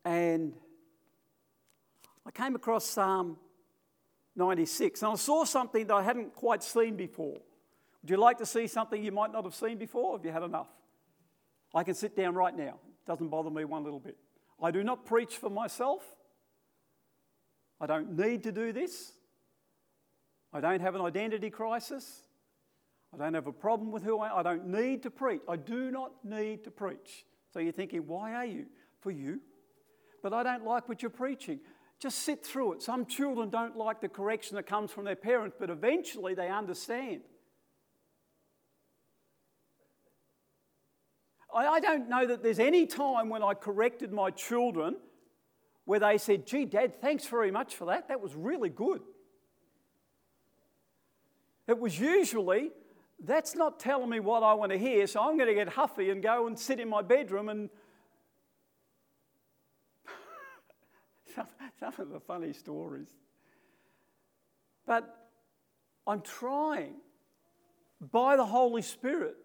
And 0.04 0.54
I 2.26 2.32
came 2.32 2.56
across 2.56 2.84
Psalm 2.84 3.38
96 4.36 5.04
and 5.04 5.12
I 5.12 5.16
saw 5.18 5.46
something 5.46 5.86
that 5.86 5.94
I 5.94 6.02
hadn't 6.02 6.34
quite 6.34 6.64
seen 6.64 6.96
before. 6.96 7.38
Would 8.02 8.10
you 8.10 8.18
like 8.18 8.40
to 8.40 8.46
see 8.48 8.66
something 8.66 9.04
you 9.04 9.12
might 9.12 9.32
not 9.32 9.44
have 9.44 9.54
seen 9.54 9.78
before? 9.78 10.18
Have 10.18 10.26
you 10.26 10.32
had 10.32 10.42
enough? 10.42 10.70
I 11.76 11.84
can 11.84 11.94
sit 11.94 12.16
down 12.16 12.34
right 12.34 12.58
now. 12.58 12.80
It 12.88 13.06
doesn't 13.06 13.28
bother 13.28 13.52
me 13.52 13.66
one 13.66 13.84
little 13.84 14.00
bit. 14.00 14.18
I 14.60 14.72
do 14.72 14.84
not 14.84 15.06
preach 15.06 15.38
for 15.38 15.52
myself. 15.52 16.04
I 17.80 17.86
don't 17.86 18.18
need 18.18 18.42
to 18.46 18.52
do 18.52 18.74
this. 18.74 19.12
I 20.56 20.62
don't 20.62 20.80
have 20.80 20.96
an 20.96 21.02
identity 21.02 21.50
crisis. 21.50 22.24
I 23.14 23.18
don't 23.18 23.34
have 23.34 23.46
a 23.46 23.52
problem 23.52 23.92
with 23.92 24.04
who 24.04 24.20
I 24.20 24.30
am. 24.30 24.38
I 24.38 24.42
don't 24.42 24.68
need 24.68 25.04
to 25.04 25.12
preach. 25.12 25.42
I 25.50 25.58
do 25.58 25.92
not 25.92 26.14
need 26.24 26.64
to 26.64 26.72
preach. 26.72 27.26
So 27.54 27.60
you're 27.60 27.74
thinking, 27.74 28.08
why 28.08 28.34
are 28.36 28.46
you? 28.46 28.68
For 29.02 29.12
you. 29.12 29.42
But 30.24 30.32
I 30.32 30.44
don't 30.44 30.64
like 30.64 30.88
what 30.88 31.02
you're 31.02 31.10
preaching. 31.10 31.60
Just 32.00 32.20
sit 32.20 32.46
through 32.46 32.74
it. 32.74 32.82
Some 32.82 33.06
children 33.06 33.50
don't 33.50 33.76
like 33.76 34.00
the 34.00 34.08
correction 34.08 34.56
that 34.56 34.66
comes 34.66 34.92
from 34.92 35.04
their 35.04 35.18
parents, 35.18 35.58
but 35.60 35.70
eventually 35.70 36.36
they 36.36 36.48
understand. 36.48 37.20
I, 41.54 41.82
don't 41.82 42.08
know 42.08 42.26
that 42.28 42.44
there's 42.44 42.60
any 42.60 42.86
time 42.86 43.28
when 43.28 43.44
I 43.44 43.56
corrected 43.56 44.14
my 44.14 44.32
children 44.32 44.96
where 45.84 46.00
they 46.00 46.18
said, 46.18 46.48
gee, 46.48 46.64
Dad, 46.64 47.02
thanks 47.02 47.26
very 47.28 47.52
much 47.52 47.76
for 47.76 47.86
that. 47.86 48.08
That 48.08 48.22
was 48.22 48.36
really 48.36 48.70
good. 48.70 49.02
It 51.68 51.80
was 51.80 52.00
usually, 52.00 52.72
that's 53.24 53.56
not 53.56 53.80
telling 53.80 54.10
me 54.10 54.20
what 54.20 54.44
I 54.44 54.54
want 54.54 54.72
to 54.72 54.78
hear, 54.78 55.08
so 55.08 55.22
I'm 55.22 55.38
going 55.38 55.50
to 55.50 55.56
get 55.56 55.70
huffy 55.70 56.10
and 56.10 56.22
go 56.22 56.48
and 56.48 56.58
sit 56.58 56.80
in 56.80 56.90
my 56.90 57.02
bedroom 57.02 57.50
and. 57.50 57.70
some, 61.80 61.94
of 61.98 62.10
the 62.10 62.20
funny 62.20 62.54
stories. 62.54 63.10
But 64.86 65.30
I'm 66.06 66.22
trying 66.22 66.96
by 68.12 68.36
the 68.36 68.46
Holy 68.46 68.82
Spirit 68.84 69.36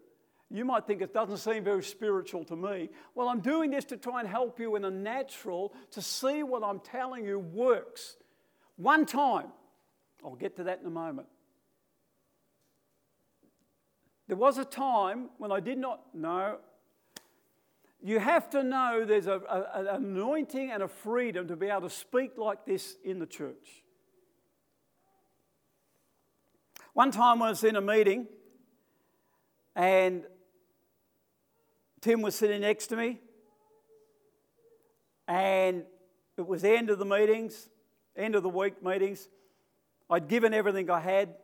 You 0.52 0.64
might 0.64 0.84
think 0.86 1.00
it 1.00 1.14
doesn't 1.14 1.36
seem 1.36 1.62
very 1.62 1.82
spiritual 1.82 2.44
to 2.46 2.56
me. 2.56 2.90
Well, 3.14 3.28
I'm 3.28 3.40
doing 3.40 3.70
this 3.70 3.84
to 3.86 3.96
try 3.96 4.18
and 4.18 4.28
help 4.28 4.58
you 4.58 4.74
in 4.74 4.82
the 4.82 4.90
natural 4.90 5.72
to 5.92 6.02
see 6.02 6.42
what 6.42 6.64
I'm 6.64 6.80
telling 6.80 7.24
you 7.24 7.38
works. 7.38 8.16
One 8.76 9.06
time, 9.06 9.52
I'll 10.24 10.34
get 10.34 10.56
to 10.56 10.64
that 10.64 10.80
in 10.80 10.86
a 10.86 10.90
moment. 10.90 11.28
There 14.30 14.36
was 14.36 14.58
a 14.58 14.64
time 14.64 15.30
when 15.38 15.50
I 15.50 15.58
did 15.58 15.76
not 15.76 16.14
know. 16.14 16.58
You 18.00 18.20
have 18.20 18.48
to 18.50 18.62
know 18.62 19.04
there's 19.04 19.26
a, 19.26 19.40
a, 19.50 19.80
an 19.80 19.86
anointing 19.88 20.70
and 20.70 20.84
a 20.84 20.86
freedom 20.86 21.48
to 21.48 21.56
be 21.56 21.66
able 21.66 21.80
to 21.80 21.90
speak 21.90 22.38
like 22.38 22.64
this 22.64 22.94
in 23.04 23.18
the 23.18 23.26
church. 23.26 23.82
One 26.92 27.10
time 27.10 27.42
I 27.42 27.48
was 27.48 27.64
in 27.64 27.74
a 27.74 27.80
meeting 27.80 28.28
and 29.74 30.22
Tim 32.00 32.22
was 32.22 32.36
sitting 32.36 32.60
next 32.60 32.86
to 32.86 32.96
me, 32.96 33.18
and 35.26 35.82
it 36.36 36.46
was 36.46 36.62
the 36.62 36.70
end 36.70 36.88
of 36.90 37.00
the 37.00 37.04
meetings, 37.04 37.68
end 38.16 38.36
of 38.36 38.44
the 38.44 38.48
week 38.48 38.80
meetings. 38.80 39.28
I'd 40.08 40.28
given 40.28 40.54
everything 40.54 40.88
I 40.88 41.00
had. 41.00 41.34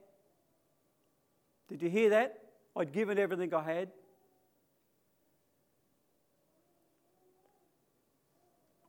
Did 1.68 1.82
you 1.82 1.90
hear 1.90 2.10
that? 2.10 2.42
I'd 2.76 2.92
given 2.92 3.18
everything 3.18 3.54
I 3.54 3.62
had. 3.62 3.90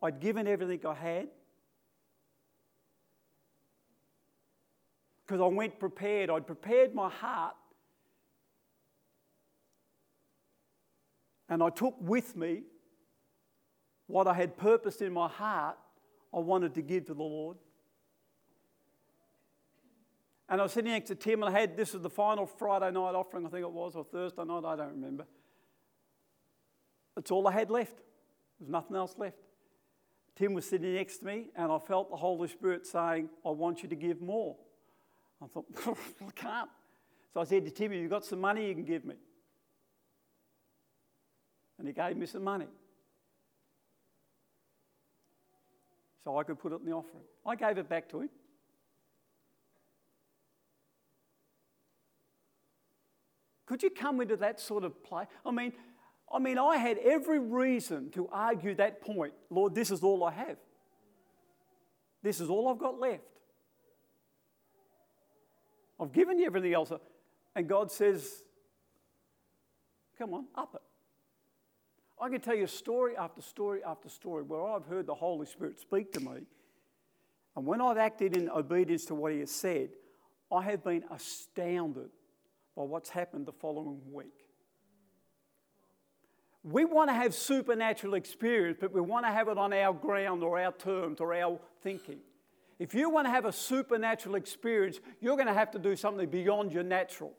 I'd 0.01 0.19
given 0.19 0.47
everything 0.47 0.85
I 0.85 0.93
had. 0.93 1.27
Because 5.25 5.41
I 5.41 5.47
went 5.47 5.79
prepared. 5.79 6.29
I'd 6.29 6.45
prepared 6.45 6.93
my 6.93 7.09
heart 7.09 7.55
And 11.49 11.63
I 11.63 11.69
took 11.69 11.95
with 11.99 12.35
me 12.35 12.63
what 14.07 14.27
I 14.27 14.33
had 14.33 14.57
purposed 14.57 15.01
in 15.01 15.13
my 15.13 15.27
heart 15.27 15.77
I 16.33 16.39
wanted 16.39 16.73
to 16.75 16.81
give 16.81 17.05
to 17.05 17.13
the 17.13 17.23
Lord. 17.23 17.57
And 20.49 20.61
I 20.61 20.63
was 20.63 20.71
sitting 20.71 20.91
next 20.91 21.07
to 21.07 21.15
Tim, 21.15 21.43
and 21.43 21.53
I 21.53 21.59
had 21.59 21.75
this 21.75 21.93
was 21.93 22.01
the 22.01 22.09
final 22.09 22.45
Friday 22.45 22.91
night 22.91 23.15
offering, 23.15 23.45
I 23.45 23.49
think 23.49 23.63
it 23.63 23.71
was, 23.71 23.95
or 23.95 24.05
Thursday 24.05 24.43
night, 24.43 24.63
I 24.65 24.75
don't 24.75 24.91
remember. 24.91 25.25
That's 27.15 27.31
all 27.31 27.47
I 27.47 27.51
had 27.51 27.69
left. 27.69 27.97
There's 28.59 28.69
nothing 28.69 28.95
else 28.95 29.15
left. 29.17 29.37
Tim 30.35 30.53
was 30.53 30.65
sitting 30.67 30.93
next 30.93 31.17
to 31.17 31.25
me, 31.25 31.47
and 31.55 31.71
I 31.71 31.79
felt 31.79 32.09
the 32.09 32.15
Holy 32.15 32.47
Spirit 32.47 32.85
saying, 32.85 33.29
I 33.45 33.49
want 33.49 33.83
you 33.83 33.89
to 33.89 33.95
give 33.95 34.21
more. 34.21 34.55
I 35.43 35.47
thought, 35.47 35.65
I 35.87 36.31
can't. 36.35 36.69
So 37.33 37.41
I 37.41 37.43
said 37.43 37.65
to 37.65 37.71
Tim, 37.71 37.91
You've 37.91 38.09
got 38.09 38.23
some 38.23 38.39
money 38.39 38.67
you 38.67 38.73
can 38.73 38.85
give 38.85 39.03
me 39.03 39.15
and 41.77 41.87
he 41.87 41.93
gave 41.93 42.17
me 42.17 42.25
some 42.25 42.43
money. 42.43 42.67
So 46.23 46.37
I 46.37 46.43
could 46.43 46.59
put 46.59 46.73
it 46.73 46.79
in 46.79 46.85
the 46.85 46.91
offering. 46.91 47.23
I 47.45 47.55
gave 47.55 47.77
it 47.77 47.87
back 47.87 48.09
to 48.09 48.21
him. 48.21 48.29
Could 53.67 53.83
you 53.83 53.89
come 53.89 54.21
into 54.21 54.37
that 54.37 54.59
sort 54.59 54.83
of 54.83 55.03
play? 55.03 55.25
I 55.45 55.51
mean, 55.51 55.73
I 56.33 56.39
mean, 56.39 56.57
I 56.57 56.77
had 56.77 56.97
every 56.97 57.39
reason 57.39 58.09
to 58.11 58.27
argue 58.31 58.73
that 58.75 59.01
point. 59.01 59.33
Lord, 59.49 59.75
this 59.75 59.91
is 59.91 60.01
all 60.01 60.23
I 60.23 60.31
have. 60.31 60.57
This 62.23 62.39
is 62.39 62.49
all 62.49 62.69
I've 62.69 62.79
got 62.79 62.99
left. 62.99 63.21
I've 65.99 66.11
given 66.11 66.39
you 66.39 66.45
everything 66.45 66.73
else. 66.73 66.91
And 67.55 67.67
God 67.67 67.91
says, 67.91 68.43
Come 70.17 70.33
on, 70.33 70.45
up 70.55 70.73
it. 70.73 70.81
I 72.19 72.29
can 72.29 72.41
tell 72.41 72.55
you 72.55 72.65
story 72.65 73.15
after 73.15 73.41
story 73.41 73.81
after 73.85 74.09
story 74.09 74.41
where 74.41 74.65
I've 74.65 74.85
heard 74.85 75.05
the 75.05 75.13
Holy 75.13 75.45
Spirit 75.45 75.79
speak 75.79 76.11
to 76.13 76.19
me. 76.19 76.47
And 77.55 77.65
when 77.65 77.81
I've 77.81 77.97
acted 77.97 78.35
in 78.35 78.49
obedience 78.49 79.05
to 79.05 79.15
what 79.15 79.31
He 79.31 79.39
has 79.39 79.51
said, 79.51 79.89
I 80.51 80.63
have 80.63 80.83
been 80.83 81.03
astounded 81.11 82.09
by 82.77 82.83
what's 82.83 83.09
happened 83.09 83.47
the 83.47 83.51
following 83.51 83.99
week. 84.13 84.45
We 86.63 86.85
want 86.85 87.09
to 87.09 87.13
have 87.13 87.33
supernatural 87.33 88.13
experience, 88.13 88.77
but 88.79 88.93
we 88.93 89.01
want 89.01 89.25
to 89.25 89.31
have 89.31 89.47
it 89.47 89.57
on 89.57 89.73
our 89.73 89.93
ground 89.93 90.43
or 90.43 90.59
our 90.59 90.71
terms 90.71 91.19
or 91.19 91.33
our 91.33 91.59
thinking. 91.81 92.19
If 92.77 92.93
you 92.93 93.09
want 93.09 93.25
to 93.25 93.31
have 93.31 93.45
a 93.45 93.51
supernatural 93.51 94.35
experience, 94.35 94.99
you're 95.19 95.35
going 95.35 95.47
to 95.47 95.53
have 95.53 95.71
to 95.71 95.79
do 95.79 95.95
something 95.95 96.29
beyond 96.29 96.71
your 96.71 96.83
natural. 96.83 97.33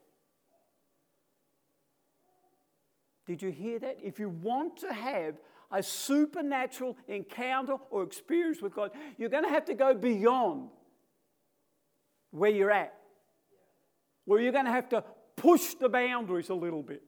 Did 3.26 3.41
you 3.41 3.51
hear 3.51 3.78
that? 3.78 3.99
If 4.03 4.18
you 4.18 4.30
want 4.30 4.78
to 4.78 4.93
have 4.93 5.36
a 5.70 5.82
supernatural 5.82 6.97
encounter 7.07 7.76
or 7.91 8.03
experience 8.03 8.61
with 8.61 8.74
God, 8.74 8.91
you're 9.18 9.28
going 9.28 9.45
to 9.45 9.51
have 9.51 9.66
to 9.66 9.74
go 9.74 9.95
beyond 9.95 10.70
where 12.30 12.51
you're 12.51 12.72
at. 12.72 12.95
Where 14.24 14.41
you're 14.41 14.53
going 14.53 14.64
to 14.64 14.72
have 14.72 14.89
to 14.91 15.05
push 15.39 15.74
the 15.74 15.89
boundaries 15.89 16.51
a 16.51 16.55
little 16.55 16.82
bit. 16.82 17.03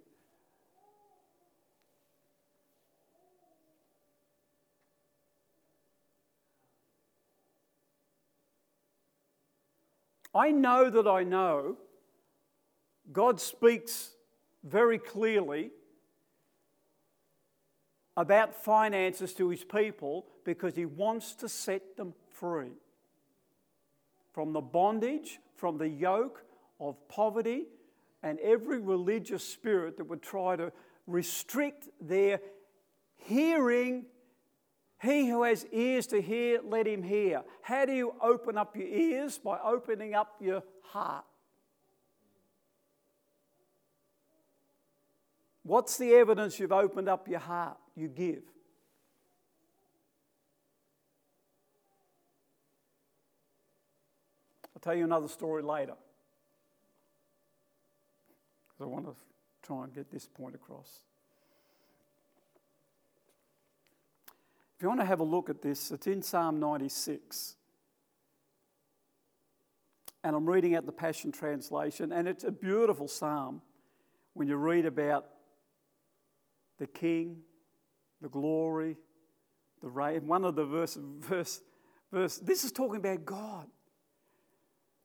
I 10.34 10.52
know 10.52 10.88
that 10.90 11.08
I 11.08 11.24
know 11.24 11.76
God 13.12 13.40
speaks 13.40 14.12
very 14.62 14.98
clearly 14.98 15.70
about 18.16 18.54
finances 18.54 19.34
to 19.34 19.48
his 19.48 19.64
people 19.64 20.26
because 20.44 20.76
he 20.76 20.86
wants 20.86 21.34
to 21.34 21.48
set 21.48 21.96
them 21.96 22.14
free 22.28 22.70
from 24.32 24.52
the 24.52 24.60
bondage, 24.60 25.40
from 25.56 25.78
the 25.78 25.88
yoke 25.88 26.44
of 26.78 26.96
poverty, 27.08 27.66
and 28.22 28.38
every 28.40 28.78
religious 28.78 29.44
spirit 29.44 29.96
that 29.96 30.04
would 30.04 30.22
try 30.22 30.56
to 30.56 30.72
restrict 31.06 31.88
their 32.00 32.40
hearing. 33.16 34.04
He 35.02 35.28
who 35.28 35.44
has 35.44 35.64
ears 35.72 36.06
to 36.08 36.20
hear, 36.20 36.60
let 36.62 36.86
him 36.86 37.02
hear. 37.02 37.42
How 37.62 37.86
do 37.86 37.92
you 37.92 38.14
open 38.22 38.58
up 38.58 38.76
your 38.76 38.86
ears? 38.86 39.38
By 39.38 39.58
opening 39.58 40.14
up 40.14 40.36
your 40.40 40.62
heart. 40.82 41.24
What's 45.62 45.96
the 45.96 46.12
evidence 46.14 46.58
you've 46.58 46.72
opened 46.72 47.08
up 47.08 47.28
your 47.28 47.38
heart? 47.38 47.76
You 47.94 48.08
give. 48.08 48.42
I'll 54.74 54.80
tell 54.80 54.94
you 54.94 55.04
another 55.04 55.28
story 55.28 55.62
later. 55.62 55.94
Because 58.80 58.90
I 58.90 58.94
want 58.94 59.06
to 59.06 59.14
try 59.62 59.84
and 59.84 59.94
get 59.94 60.10
this 60.10 60.26
point 60.26 60.54
across. 60.54 61.00
If 64.74 64.82
you 64.82 64.88
want 64.88 65.00
to 65.00 65.06
have 65.06 65.20
a 65.20 65.24
look 65.24 65.50
at 65.50 65.60
this, 65.60 65.90
it's 65.90 66.06
in 66.06 66.22
Psalm 66.22 66.58
96. 66.58 67.56
And 70.24 70.34
I'm 70.34 70.48
reading 70.48 70.74
out 70.76 70.86
the 70.86 70.92
Passion 70.92 71.30
Translation, 71.30 72.10
and 72.10 72.26
it's 72.26 72.44
a 72.44 72.50
beautiful 72.50 73.06
psalm 73.06 73.60
when 74.32 74.48
you 74.48 74.56
read 74.56 74.86
about 74.86 75.26
the 76.78 76.86
king, 76.86 77.36
the 78.22 78.30
glory, 78.30 78.96
the. 79.82 79.88
One 80.24 80.42
of 80.42 80.56
the 80.56 80.64
verse, 80.64 80.96
verse, 81.18 81.60
verse, 82.10 82.38
this 82.38 82.64
is 82.64 82.72
talking 82.72 82.96
about 82.96 83.26
God. 83.26 83.66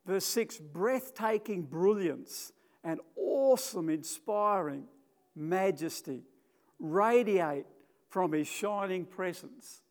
Verse 0.05 0.25
6 0.25 0.59
breathtaking 0.59 1.63
brilliance 1.63 2.53
and 2.85 3.01
awesome, 3.17 3.89
inspiring 3.89 4.85
majesty 5.35 6.21
radiate 6.79 7.65
from 8.09 8.31
his 8.31 8.47
shining 8.47 9.03
presence. 9.05 9.81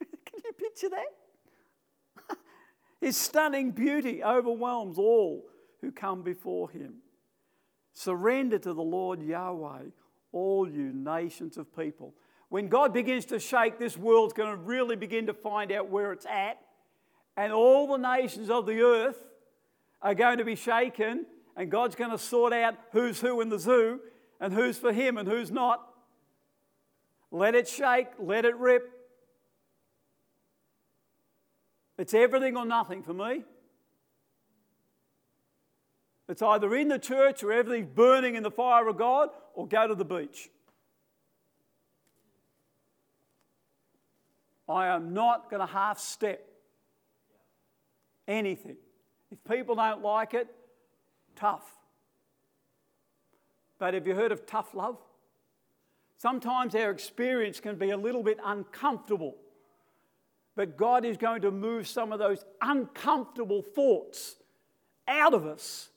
Can 0.24 0.40
you 0.44 0.52
picture 0.52 0.88
that? 0.88 2.36
his 3.00 3.16
stunning 3.16 3.70
beauty 3.70 4.24
overwhelms 4.24 4.98
all 4.98 5.44
who 5.80 5.92
come 5.92 6.22
before 6.22 6.70
him. 6.70 6.94
Surrender 7.92 8.58
to 8.58 8.72
the 8.72 8.82
Lord 8.82 9.22
Yahweh 9.22 9.90
all 10.32 10.68
you 10.68 10.92
nations 10.92 11.56
of 11.56 11.74
people. 11.76 12.14
When 12.48 12.68
God 12.68 12.92
begins 12.92 13.24
to 13.26 13.38
shake, 13.38 13.78
this 13.78 13.96
world's 13.96 14.32
going 14.32 14.50
to 14.50 14.56
really 14.56 14.96
begin 14.96 15.26
to 15.26 15.34
find 15.34 15.70
out 15.70 15.88
where 15.88 16.12
it's 16.12 16.26
at. 16.26 16.58
And 17.36 17.52
all 17.52 17.86
the 17.86 17.96
nations 17.96 18.50
of 18.50 18.66
the 18.66 18.80
earth 18.80 19.18
are 20.02 20.14
going 20.14 20.38
to 20.38 20.44
be 20.44 20.56
shaken, 20.56 21.26
and 21.56 21.70
God's 21.70 21.94
going 21.94 22.10
to 22.10 22.18
sort 22.18 22.52
out 22.52 22.74
who's 22.92 23.20
who 23.20 23.40
in 23.40 23.48
the 23.48 23.58
zoo 23.58 24.00
and 24.40 24.52
who's 24.52 24.76
for 24.76 24.92
Him 24.92 25.18
and 25.18 25.28
who's 25.28 25.50
not. 25.50 25.86
Let 27.30 27.54
it 27.54 27.68
shake, 27.68 28.08
let 28.18 28.44
it 28.44 28.56
rip. 28.56 28.90
It's 31.98 32.14
everything 32.14 32.56
or 32.56 32.64
nothing 32.64 33.02
for 33.02 33.14
me. 33.14 33.44
It's 36.28 36.42
either 36.42 36.74
in 36.74 36.88
the 36.88 36.98
church 36.98 37.42
or 37.42 37.52
everything's 37.52 37.94
burning 37.94 38.34
in 38.34 38.42
the 38.42 38.50
fire 38.50 38.88
of 38.88 38.96
God 38.96 39.28
or 39.54 39.68
go 39.68 39.86
to 39.86 39.94
the 39.94 40.04
beach. 40.04 40.48
I 44.68 44.88
am 44.88 45.12
not 45.12 45.50
going 45.50 45.60
to 45.60 45.70
half 45.70 45.98
step 45.98 46.48
anything. 48.26 48.76
If 49.30 49.44
people 49.44 49.74
don't 49.74 50.02
like 50.02 50.32
it, 50.32 50.48
tough. 51.34 51.64
But 53.78 53.94
have 53.94 54.06
you 54.06 54.14
heard 54.14 54.32
of 54.32 54.46
tough 54.46 54.74
love? 54.74 54.98
Sometimes 56.16 56.74
our 56.74 56.90
experience 56.90 57.60
can 57.60 57.76
be 57.76 57.90
a 57.90 57.96
little 57.96 58.22
bit 58.22 58.38
uncomfortable. 58.44 59.36
But 60.56 60.76
God 60.76 61.04
is 61.04 61.16
going 61.16 61.42
to 61.42 61.50
move 61.50 61.88
some 61.88 62.12
of 62.12 62.18
those 62.18 62.44
uncomfortable 62.62 63.62
thoughts 63.62 64.36
out 65.08 65.34
of 65.34 65.46
us 65.46 65.90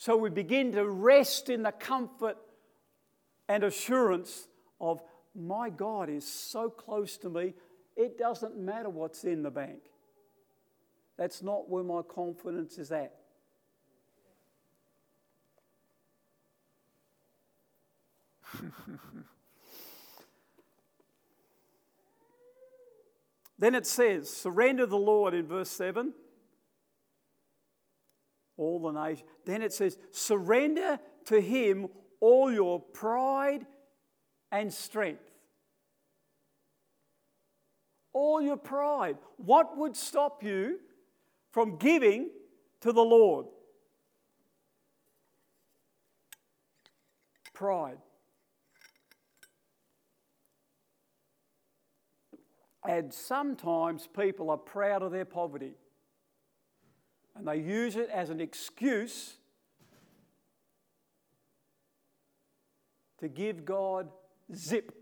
so 0.00 0.16
we 0.16 0.30
begin 0.30 0.72
to 0.72 0.88
rest 0.88 1.50
in 1.50 1.62
the 1.62 1.72
comfort 1.72 2.38
and 3.50 3.62
assurance 3.62 4.48
of 4.80 5.02
my 5.34 5.68
God 5.68 6.08
is 6.08 6.26
so 6.26 6.70
close 6.70 7.18
to 7.18 7.28
me, 7.28 7.52
it 7.96 8.16
doesn't 8.16 8.56
matter 8.56 8.88
what's 8.88 9.24
in 9.24 9.42
the 9.42 9.50
bank. 9.50 9.80
That's 11.18 11.42
not 11.42 11.68
where 11.68 11.84
my 11.84 12.00
confidence 12.00 12.78
is 12.78 12.90
at. 12.92 13.14
then 23.58 23.74
it 23.74 23.86
says, 23.86 24.30
surrender 24.30 24.86
the 24.86 24.96
Lord 24.96 25.34
in 25.34 25.46
verse 25.46 25.70
7 25.70 26.12
all 28.60 28.78
the 28.78 28.92
nations. 28.92 29.28
Then 29.46 29.62
it 29.62 29.72
says, 29.72 29.96
surrender 30.12 31.00
to 31.24 31.40
him 31.40 31.88
all 32.20 32.52
your 32.52 32.78
pride 32.78 33.66
and 34.52 34.72
strength. 34.72 35.22
All 38.12 38.42
your 38.42 38.58
pride. 38.58 39.16
What 39.38 39.78
would 39.78 39.96
stop 39.96 40.42
you 40.42 40.78
from 41.52 41.78
giving 41.78 42.28
to 42.82 42.92
the 42.92 43.02
Lord? 43.02 43.46
Pride. 47.54 47.98
And 52.86 53.12
sometimes 53.12 54.06
people 54.06 54.50
are 54.50 54.56
proud 54.56 55.02
of 55.02 55.12
their 55.12 55.24
poverty 55.24 55.74
and 57.36 57.46
they 57.46 57.56
use 57.56 57.96
it 57.96 58.08
as 58.10 58.30
an 58.30 58.40
excuse 58.40 59.36
to 63.18 63.28
give 63.28 63.64
God 63.64 64.08
zip. 64.54 64.92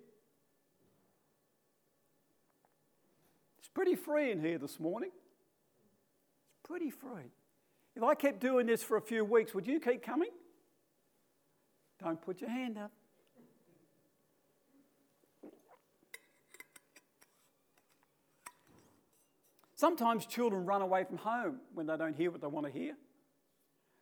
It's 3.59 3.68
pretty 3.68 3.94
free 3.94 4.32
in 4.32 4.40
here 4.40 4.59
this 4.59 4.78
morning. 4.78 5.10
It's 5.10 6.68
pretty 6.68 6.90
free. 6.90 7.32
If 7.96 8.02
I 8.02 8.14
kept 8.14 8.40
doing 8.40 8.66
this 8.66 8.82
for 8.82 8.96
a 8.96 9.02
few 9.02 9.24
weeks, 9.24 9.55
would 9.55 9.66
you 9.66 9.80
keep 9.80 10.02
coming? 10.02 10.30
Don't 12.02 12.20
put 12.20 12.40
your 12.40 12.50
hand 12.50 12.78
up. 12.78 12.92
Sometimes 19.78 20.26
children 20.26 20.66
run 20.66 20.82
away 20.82 21.05
from 21.05 21.18
home 21.18 21.60
when 21.72 21.86
they 21.86 21.96
don't 21.96 22.16
hear 22.16 22.32
what 22.32 22.40
they 22.40 22.48
want 22.48 22.66
to 22.66 22.72
hear. 22.72 22.96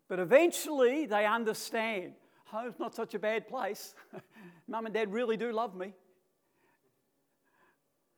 But 0.09 0.19
eventually 0.19 1.05
they 1.05 1.27
understand 1.27 2.15
home's 2.47 2.78
not 2.78 2.94
such 2.94 3.12
a 3.12 3.19
bad 3.19 3.47
place. 3.47 3.94
Mum 4.69 4.86
and 4.86 4.94
dad 4.94 5.12
really 5.12 5.36
do 5.36 5.53
love 5.53 5.77
me. 5.77 5.93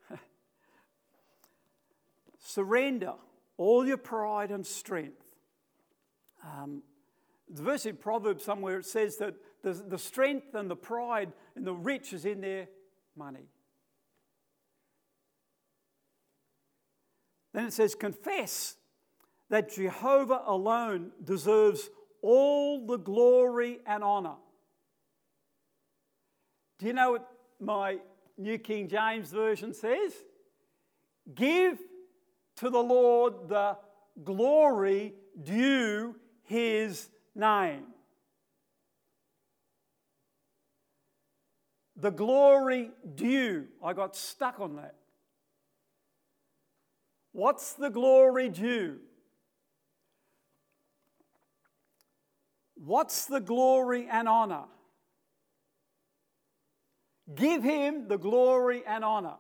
Surrender 2.39 3.15
all 3.57 3.85
your 3.85 3.97
pride 3.97 4.53
and 4.53 4.65
strength. 4.65 5.35
Um, 6.45 6.85
the 7.51 7.63
verse 7.63 7.87
in 7.87 7.97
Proverbs 7.97 8.45
somewhere 8.45 8.79
it 8.79 8.87
says 8.87 9.17
that 9.17 9.35
the, 9.65 9.73
the 9.73 9.99
strength 9.99 10.55
and 10.55 10.71
the 10.71 10.77
pride 10.77 11.33
and 11.57 11.67
the 11.67 11.75
rich 11.75 12.13
is 12.13 12.25
in 12.25 12.41
their 12.41 12.69
money. 13.17 13.49
Then 17.53 17.67
it 17.67 17.73
says, 17.73 17.95
Confess 17.95 18.77
that 19.51 19.73
Jehovah 19.73 20.43
alone 20.47 21.13
deserves 21.23 21.91
all 22.23 22.87
the 22.87 22.99
glory 22.99 23.81
and 23.87 24.03
honor. 24.05 24.37
Do 26.79 26.87
you 26.87 26.93
know 26.93 27.13
what 27.13 27.29
my 27.61 27.99
New 28.37 28.59
King 28.59 28.89
James 28.89 29.31
Version 29.31 29.75
says? 29.75 30.13
Give 31.35 31.79
to 32.57 32.71
the 32.71 32.83
Lord 32.83 33.49
the 33.49 33.77
glory 34.25 35.15
due 35.43 36.17
his 36.45 37.09
name. 37.35 37.85
The 41.97 42.11
glory 42.11 42.91
due. 43.15 43.67
I 43.83 43.93
got 43.93 44.15
stuck 44.15 44.61
on 44.61 44.77
that. 44.77 44.95
What's 47.39 47.75
the 47.75 47.89
glory 47.89 48.49
due? 48.49 48.99
What's 52.75 53.27
the 53.27 53.39
glory 53.39 54.09
and 54.11 54.29
honor? 54.29 54.65
Give 57.33 57.63
him 57.63 58.09
the 58.09 58.19
glory 58.19 58.83
and 58.85 59.05
honor. 59.05 59.37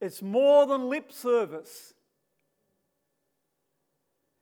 It's 0.00 0.22
more 0.22 0.66
than 0.66 0.88
lip 0.88 1.12
service. 1.12 1.92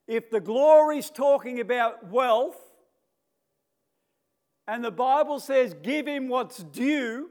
If 0.07 0.31
the 0.31 0.39
glory's 0.39 1.11
talking 1.11 1.59
about 1.59 2.09
wealth, 2.09 2.61
and 4.69 4.85
the 4.85 4.93
Bible 4.93 5.41
says, 5.41 5.75
give 5.83 6.07
him 6.07 6.29
what's 6.29 6.59
due, 6.59 7.31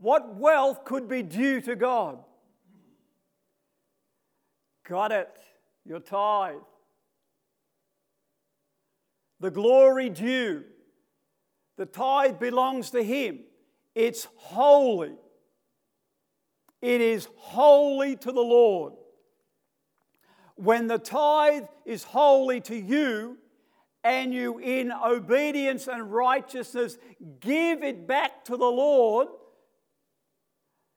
what 0.00 0.34
wealth 0.34 0.84
could 0.84 1.06
be 1.06 1.22
due 1.22 1.60
to 1.60 1.76
God? 1.76 2.24
Got 4.88 5.12
it. 5.12 5.28
Your 5.84 6.00
tithe. 6.00 6.56
The 9.40 9.50
glory 9.50 10.08
due. 10.08 10.64
The 11.76 11.86
tithe 11.86 12.38
belongs 12.38 12.90
to 12.90 13.02
Him. 13.02 13.40
It's 13.94 14.26
holy. 14.36 15.14
It 16.80 17.00
is 17.00 17.28
holy 17.36 18.16
to 18.16 18.32
the 18.32 18.40
Lord. 18.40 18.94
When 20.56 20.86
the 20.86 20.98
tithe 20.98 21.64
is 21.84 22.02
holy 22.02 22.60
to 22.62 22.76
you, 22.76 23.38
and 24.04 24.32
you, 24.32 24.58
in 24.58 24.92
obedience 24.92 25.88
and 25.88 26.10
righteousness, 26.10 26.96
give 27.40 27.82
it 27.82 28.06
back 28.06 28.44
to 28.46 28.56
the 28.56 28.64
Lord, 28.64 29.28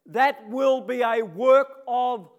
that 0.06 0.48
will 0.50 0.82
be 0.82 1.02
a 1.02 1.22
work 1.22 1.68
of 1.88 2.30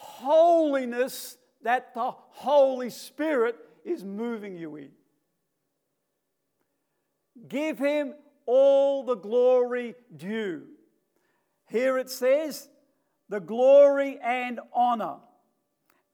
holiness 0.00 1.36
that 1.62 1.94
the 1.94 2.10
Holy 2.10 2.90
Spirit 2.90 3.56
is 3.84 4.02
moving 4.02 4.56
you 4.56 4.76
in. 4.76 4.90
Give 7.48 7.78
Him 7.78 8.14
all 8.46 9.04
the 9.04 9.16
glory 9.16 9.94
due. 10.16 10.62
Here 11.68 11.98
it 11.98 12.10
says, 12.10 12.68
the 13.28 13.40
glory 13.40 14.18
and 14.22 14.58
honor. 14.72 15.16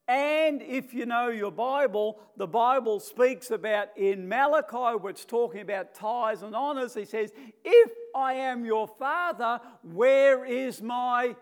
And 0.08 0.62
if 0.62 0.94
you 0.94 1.06
know 1.06 1.28
your 1.28 1.50
Bible, 1.50 2.20
the 2.36 2.46
Bible 2.46 3.00
speaks 3.00 3.50
about 3.50 3.88
in 3.96 4.28
Malachi, 4.28 4.98
it's 5.08 5.24
talking 5.24 5.62
about 5.62 5.94
tithes 5.94 6.42
and 6.42 6.54
honors, 6.54 6.94
he 6.94 7.04
says, 7.04 7.32
If 7.64 7.90
I 8.14 8.34
am 8.34 8.64
your 8.64 8.86
father, 8.86 9.60
where 9.82 10.44
is 10.44 10.80
my 10.80 11.34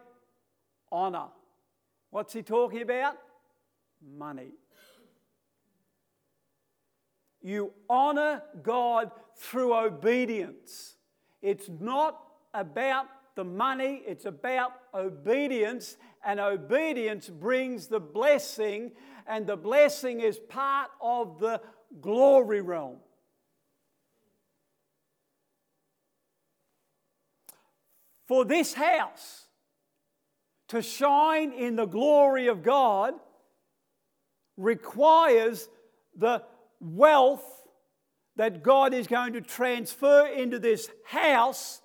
honor? 0.90 1.26
What's 2.14 2.32
he 2.32 2.44
talking 2.44 2.80
about? 2.80 3.16
Money. 4.16 4.52
You 7.42 7.72
honor 7.90 8.40
God 8.62 9.10
through 9.36 9.74
obedience. 9.74 10.94
It's 11.42 11.68
not 11.68 12.22
about 12.54 13.06
the 13.34 13.42
money, 13.42 14.00
it's 14.06 14.26
about 14.26 14.74
obedience, 14.94 15.96
and 16.24 16.38
obedience 16.38 17.28
brings 17.28 17.88
the 17.88 17.98
blessing, 17.98 18.92
and 19.26 19.44
the 19.44 19.56
blessing 19.56 20.20
is 20.20 20.38
part 20.38 20.90
of 21.00 21.40
the 21.40 21.60
glory 22.00 22.60
realm. 22.60 22.98
For 28.28 28.44
this 28.44 28.72
house, 28.72 29.48
to 30.68 30.82
shine 30.82 31.52
in 31.52 31.76
the 31.76 31.86
glory 31.86 32.48
of 32.48 32.62
God 32.62 33.14
requires 34.56 35.68
the 36.16 36.42
wealth 36.80 37.44
that 38.36 38.62
God 38.62 38.94
is 38.94 39.06
going 39.06 39.34
to 39.34 39.40
transfer 39.40 40.26
into 40.26 40.58
this 40.58 40.90
house 41.04 41.80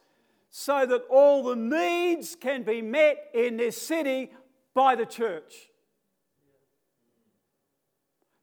so 0.49 0.85
that 0.85 1.03
all 1.10 1.43
the 1.43 1.56
needs 1.56 2.35
can 2.35 2.64
be 2.64 2.81
met 2.81 3.18
in 3.34 3.57
this 3.57 3.80
city 3.80 4.31
by 4.73 4.95
the 4.95 5.06
church. 5.06 5.69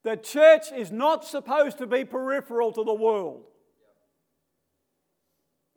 The 0.04 0.16
church 0.16 0.70
is 0.70 0.92
not 0.92 1.24
supposed 1.24 1.78
to 1.78 1.86
be 1.86 2.04
peripheral 2.04 2.70
to 2.72 2.84
the 2.84 2.94
world. 2.94 3.42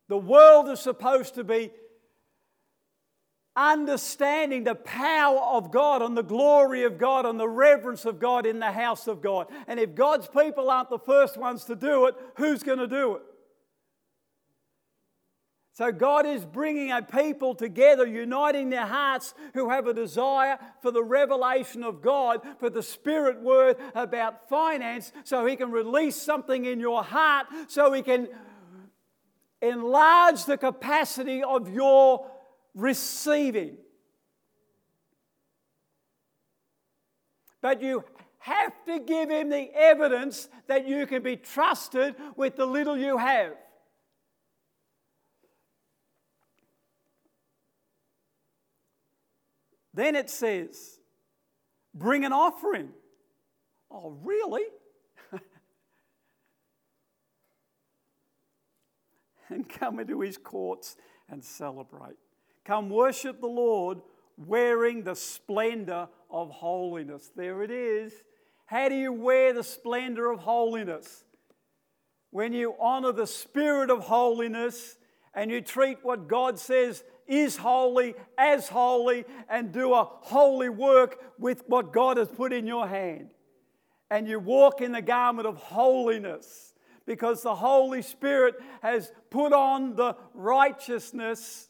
The 0.07 0.18
world 0.18 0.69
is 0.69 0.80
supposed 0.80 1.36
to 1.36 1.44
be 1.44 1.72
understanding 3.60 4.64
the 4.64 4.76
power 4.76 5.40
of 5.40 5.69
God 5.69 6.02
and 6.02 6.15
the 6.15 6.23
glory 6.23 6.84
of 6.84 6.98
God 6.98 7.26
and 7.26 7.38
the 7.38 7.49
reverence 7.49 8.06
of 8.06 8.18
God 8.18 8.45
in 8.45 8.60
the 8.60 8.72
house 8.72 9.06
of 9.06 9.22
God. 9.22 9.48
And 9.68 9.80
if 9.80 9.95
God's 9.95 10.27
people 10.27 10.69
aren't 10.69 10.90
the 10.90 10.98
first 10.98 11.38
ones 11.38 11.65
to 11.65 11.76
do 11.76 12.06
it, 12.06 12.15
who's 12.38 12.64
going 12.64 12.80
to 12.80 12.88
do 12.88 13.15
it? 13.15 13.22
So 15.73 15.91
God 15.91 16.26
is 16.26 16.45
bringing 16.45 16.91
a 16.91 17.02
people 17.02 17.53
together, 17.53 18.06
uniting 18.06 18.69
their 18.69 18.86
hearts 18.86 19.34
who 19.53 19.69
have 19.69 19.88
a 19.88 19.94
desire 19.94 20.57
for 20.81 20.91
the 20.91 21.03
revelation 21.03 21.84
of 21.84 22.02
God, 22.02 22.41
for 22.60 22.69
the 22.69 22.84
Spirit 22.84 23.41
word 23.41 23.77
about 23.95 24.49
finance, 24.49 25.11
so 25.23 25.45
He 25.45 25.56
can 25.56 25.72
release 25.72 26.18
something 26.18 26.65
in 26.65 26.80
your 26.80 27.03
heart, 27.03 27.48
so 27.68 27.94
He 27.94 28.02
can 28.02 28.27
enlarge 29.61 30.45
the 30.45 30.57
capacity 30.57 31.44
of 31.44 31.73
your 31.73 32.30
receiving. 32.74 33.78
But 37.62 37.82
you 37.82 38.04
have 38.40 38.74
to 38.86 39.00
give 39.00 39.30
Him 39.30 39.50
the 39.50 39.70
evidence 39.76 40.48
that 40.68 40.88
you 40.88 41.06
can 41.06 41.22
be 41.22 41.36
trusted 41.36 42.16
with 42.36 42.56
the 42.56 42.66
little 42.66 42.98
you 42.98 43.18
have. 43.18 43.54
Then 49.94 50.16
it 50.16 50.30
says, 50.30 51.00
bring 51.94 52.24
an 52.24 52.32
offering. 52.32 52.90
Oh, 53.91 54.18
really? 54.24 54.64
and 59.50 59.68
come 59.68 60.00
into 60.00 60.22
his 60.22 60.38
courts 60.38 60.96
and 61.28 61.44
celebrate. 61.44 62.16
Come 62.70 62.91
worship 62.91 63.41
the 63.41 63.48
Lord 63.48 64.00
wearing 64.38 65.02
the 65.02 65.16
splendor 65.16 66.08
of 66.30 66.52
holiness. 66.52 67.32
There 67.36 67.64
it 67.64 67.72
is. 67.72 68.14
How 68.68 68.90
do 68.90 68.96
you 68.96 69.12
wear 69.12 69.54
the 69.54 69.64
splendor 69.64 70.30
of 70.30 70.41
holiness? 70.41 71.24
When 72.30 72.54
you 72.54 72.76
honor 72.80 73.12
the 73.12 73.26
spirit 73.26 73.90
of 73.90 74.02
holiness 74.02 75.00
and 75.34 75.50
you 75.50 75.62
treat 75.62 75.98
what 76.04 76.28
God 76.28 76.60
says 76.60 77.04
is 77.26 77.58
holy, 77.58 78.14
as 78.38 78.70
holy, 78.70 79.26
and 79.50 79.72
do 79.72 79.96
a 79.96 80.04
holy 80.04 80.70
work 80.70 81.18
with 81.40 81.64
what 81.66 81.91
God 81.91 82.18
has 82.18 82.28
put 82.28 82.54
in 82.54 82.68
your 82.68 82.88
hand. 82.88 83.32
And 84.12 84.28
you 84.28 84.38
walk 84.38 84.80
in 84.80 84.91
the 84.91 85.02
garment 85.02 85.48
of 85.48 85.58
holiness 85.58 86.76
because 87.08 87.41
the 87.41 87.56
Holy 87.56 88.04
Spirit 88.04 88.58
has 88.84 89.12
put 89.32 89.54
on 89.54 89.96
the 89.96 90.16
righteousness 90.36 91.69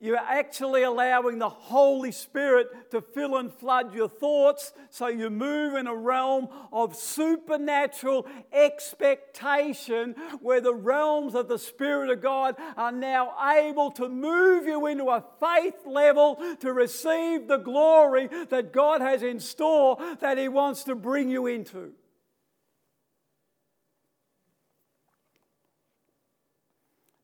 you're 0.00 0.16
actually 0.16 0.82
allowing 0.82 1.38
the 1.38 1.48
Holy 1.48 2.10
Spirit 2.10 2.90
to 2.90 3.02
fill 3.02 3.36
and 3.36 3.52
flood 3.52 3.94
your 3.94 4.08
thoughts 4.08 4.72
so 4.88 5.08
you 5.08 5.28
move 5.28 5.74
in 5.74 5.86
a 5.86 5.94
realm 5.94 6.48
of 6.72 6.96
supernatural 6.96 8.26
expectation 8.50 10.14
where 10.40 10.62
the 10.62 10.74
realms 10.74 11.34
of 11.34 11.48
the 11.48 11.58
Spirit 11.58 12.08
of 12.08 12.22
God 12.22 12.56
are 12.78 12.90
now 12.90 13.34
able 13.54 13.90
to 13.92 14.08
move 14.08 14.66
you 14.66 14.86
into 14.86 15.10
a 15.10 15.22
faith 15.38 15.86
level 15.86 16.38
to 16.60 16.72
receive 16.72 17.46
the 17.46 17.58
glory 17.58 18.30
that 18.48 18.72
God 18.72 19.02
has 19.02 19.22
in 19.22 19.38
store 19.38 19.98
that 20.20 20.38
He 20.38 20.48
wants 20.48 20.82
to 20.84 20.94
bring 20.94 21.28
you 21.28 21.46
into. 21.46 21.92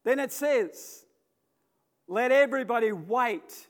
Then 0.04 0.20
it 0.20 0.30
says, 0.30 1.05
let 2.08 2.32
everybody 2.32 2.92
wait 2.92 3.68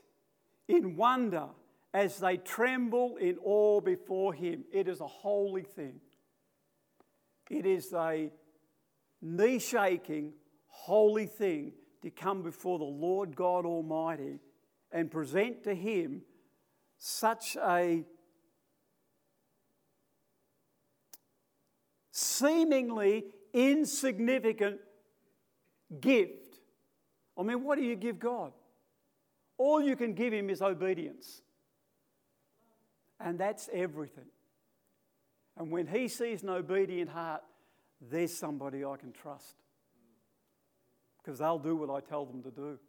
in 0.67 0.95
wonder 0.95 1.47
as 1.93 2.19
they 2.19 2.37
tremble 2.37 3.17
in 3.17 3.37
awe 3.43 3.81
before 3.81 4.33
him. 4.33 4.63
It 4.71 4.87
is 4.87 5.01
a 5.01 5.07
holy 5.07 5.63
thing. 5.63 5.99
It 7.49 7.65
is 7.65 7.93
a 7.93 8.29
knee 9.21 9.59
shaking, 9.59 10.33
holy 10.67 11.25
thing 11.25 11.71
to 12.01 12.11
come 12.11 12.43
before 12.43 12.77
the 12.77 12.85
Lord 12.85 13.35
God 13.35 13.65
Almighty 13.65 14.39
and 14.91 15.09
present 15.09 15.63
to 15.63 15.73
him 15.73 16.21
such 16.99 17.57
a 17.57 18.03
seemingly 22.11 23.25
insignificant 23.53 24.79
gift 25.99 26.46
I 27.37 27.43
mean, 27.43 27.63
what 27.63 27.77
do 27.77 27.83
you 27.83 27.95
give 27.95 28.19
God? 28.19 28.51
All 29.57 29.81
you 29.81 29.95
can 29.95 30.13
give 30.13 30.33
Him 30.33 30.49
is 30.49 30.61
obedience. 30.61 31.41
And 33.19 33.37
that's 33.39 33.69
everything. 33.71 34.25
And 35.57 35.71
when 35.71 35.87
He 35.87 36.07
sees 36.07 36.43
an 36.43 36.49
obedient 36.49 37.09
heart, 37.09 37.43
there's 38.01 38.35
somebody 38.35 38.83
I 38.83 38.95
can 38.97 39.11
trust. 39.11 39.55
Because 41.23 41.39
they'll 41.39 41.59
do 41.59 41.75
what 41.75 41.89
I 41.89 41.99
tell 41.99 42.25
them 42.25 42.41
to 42.43 42.51
do. 42.51 42.79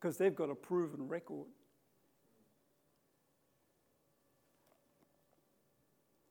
Because 0.00 0.16
they've 0.16 0.34
got 0.34 0.50
a 0.50 0.54
proven 0.54 1.08
record. 1.08 1.46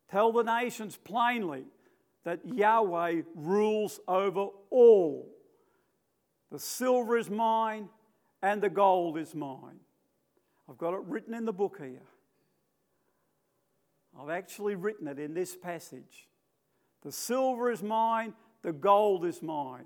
Tell 0.10 0.32
the 0.32 0.44
nations 0.44 0.98
plainly 0.98 1.64
that 2.24 2.40
Yahweh 2.46 3.22
rules 3.36 4.00
over 4.08 4.48
all 4.70 5.35
the 6.52 6.60
silver 6.60 7.18
is 7.18 7.30
mine 7.30 7.90
and 8.42 8.62
the 8.62 8.70
gold 8.70 9.18
is 9.18 9.34
mine. 9.34 9.80
I've 10.70 10.78
got 10.78 10.94
it 10.94 11.02
written 11.06 11.34
in 11.34 11.46
the 11.46 11.54
book 11.54 11.78
here. 11.80 12.02
I've 14.20 14.30
actually 14.30 14.76
written 14.76 15.08
it 15.08 15.20
in 15.20 15.34
this 15.34 15.56
passage. 15.56 16.28
The 17.04 17.12
silver 17.12 17.70
is 17.72 17.84
mine, 17.84 18.34
the 18.62 18.74
gold 18.74 19.26
is 19.26 19.42
mine. 19.42 19.86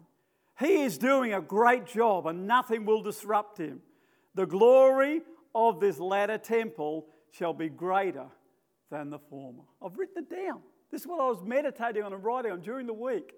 He 0.60 0.84
is 0.84 0.98
doing 0.98 1.34
a 1.34 1.42
great 1.42 1.86
job 1.86 2.28
and 2.28 2.46
nothing 2.46 2.86
will 2.86 3.02
disrupt 3.02 3.58
him. 3.58 3.82
The 4.36 4.46
glory 4.46 5.22
of 5.56 5.80
this 5.80 6.00
latter 6.00 6.38
temple 6.38 7.08
shall 7.32 7.54
be 7.54 7.70
greater 7.70 8.28
than 8.92 9.10
the 9.10 9.20
former. 9.20 9.64
I've 9.84 9.98
written 9.98 10.24
it 10.24 10.30
down. 10.30 10.62
This 10.92 11.02
is 11.02 11.08
what 11.08 11.20
I 11.20 11.28
was 11.28 11.42
meditating 11.44 12.04
on 12.04 12.14
and 12.14 12.24
writing 12.24 12.52
on 12.52 12.62
during 12.62 12.88
the 12.88 12.94
week 12.94 13.34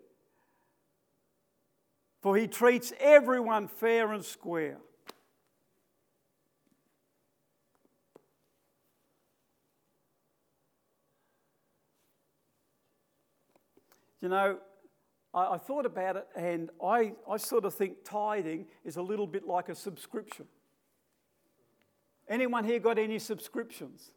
for 2.22 2.38
he 2.38 2.48
treats 2.48 2.94
everyone 3.00 3.68
fair 3.68 4.12
and 4.14 4.24
square. 4.24 4.78
You 14.22 14.30
know, 14.30 14.60
I, 15.34 15.56
I, 15.56 15.58
thought 15.58 15.88
about 15.88 16.16
it 16.16 16.28
and 16.36 16.70
I, 16.84 17.14
I 17.28 17.38
sort 17.38 17.66
of 17.66 17.74
think 17.74 18.04
tithing 18.04 18.68
is 18.86 18.98
a 18.98 19.02
little 19.02 19.26
bit 19.26 19.48
like 19.48 19.68
a 19.70 19.74
subscription. 19.74 20.46
Anyone 22.30 22.64
here 22.64 22.78
got 22.78 23.00
any 23.00 23.18
subscriptions? 23.18 24.12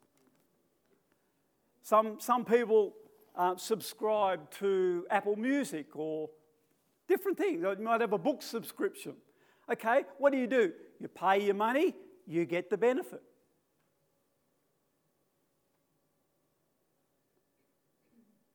Some, 1.82 2.20
some 2.20 2.44
people 2.44 2.92
uh, 3.34 3.56
subscribe 3.56 4.50
to 4.58 5.06
Apple 5.10 5.36
Music 5.36 5.86
or 5.94 6.28
Different 7.08 7.36
things. 7.36 7.62
You 7.62 7.84
might 7.84 8.00
have 8.00 8.12
a 8.12 8.18
book 8.18 8.42
subscription. 8.42 9.14
Okay, 9.70 10.04
what 10.18 10.32
do 10.32 10.38
you 10.38 10.46
do? 10.46 10.72
You 11.00 11.08
pay 11.08 11.44
your 11.44 11.54
money, 11.54 11.94
you 12.26 12.44
get 12.44 12.70
the 12.70 12.76
benefit. 12.76 13.22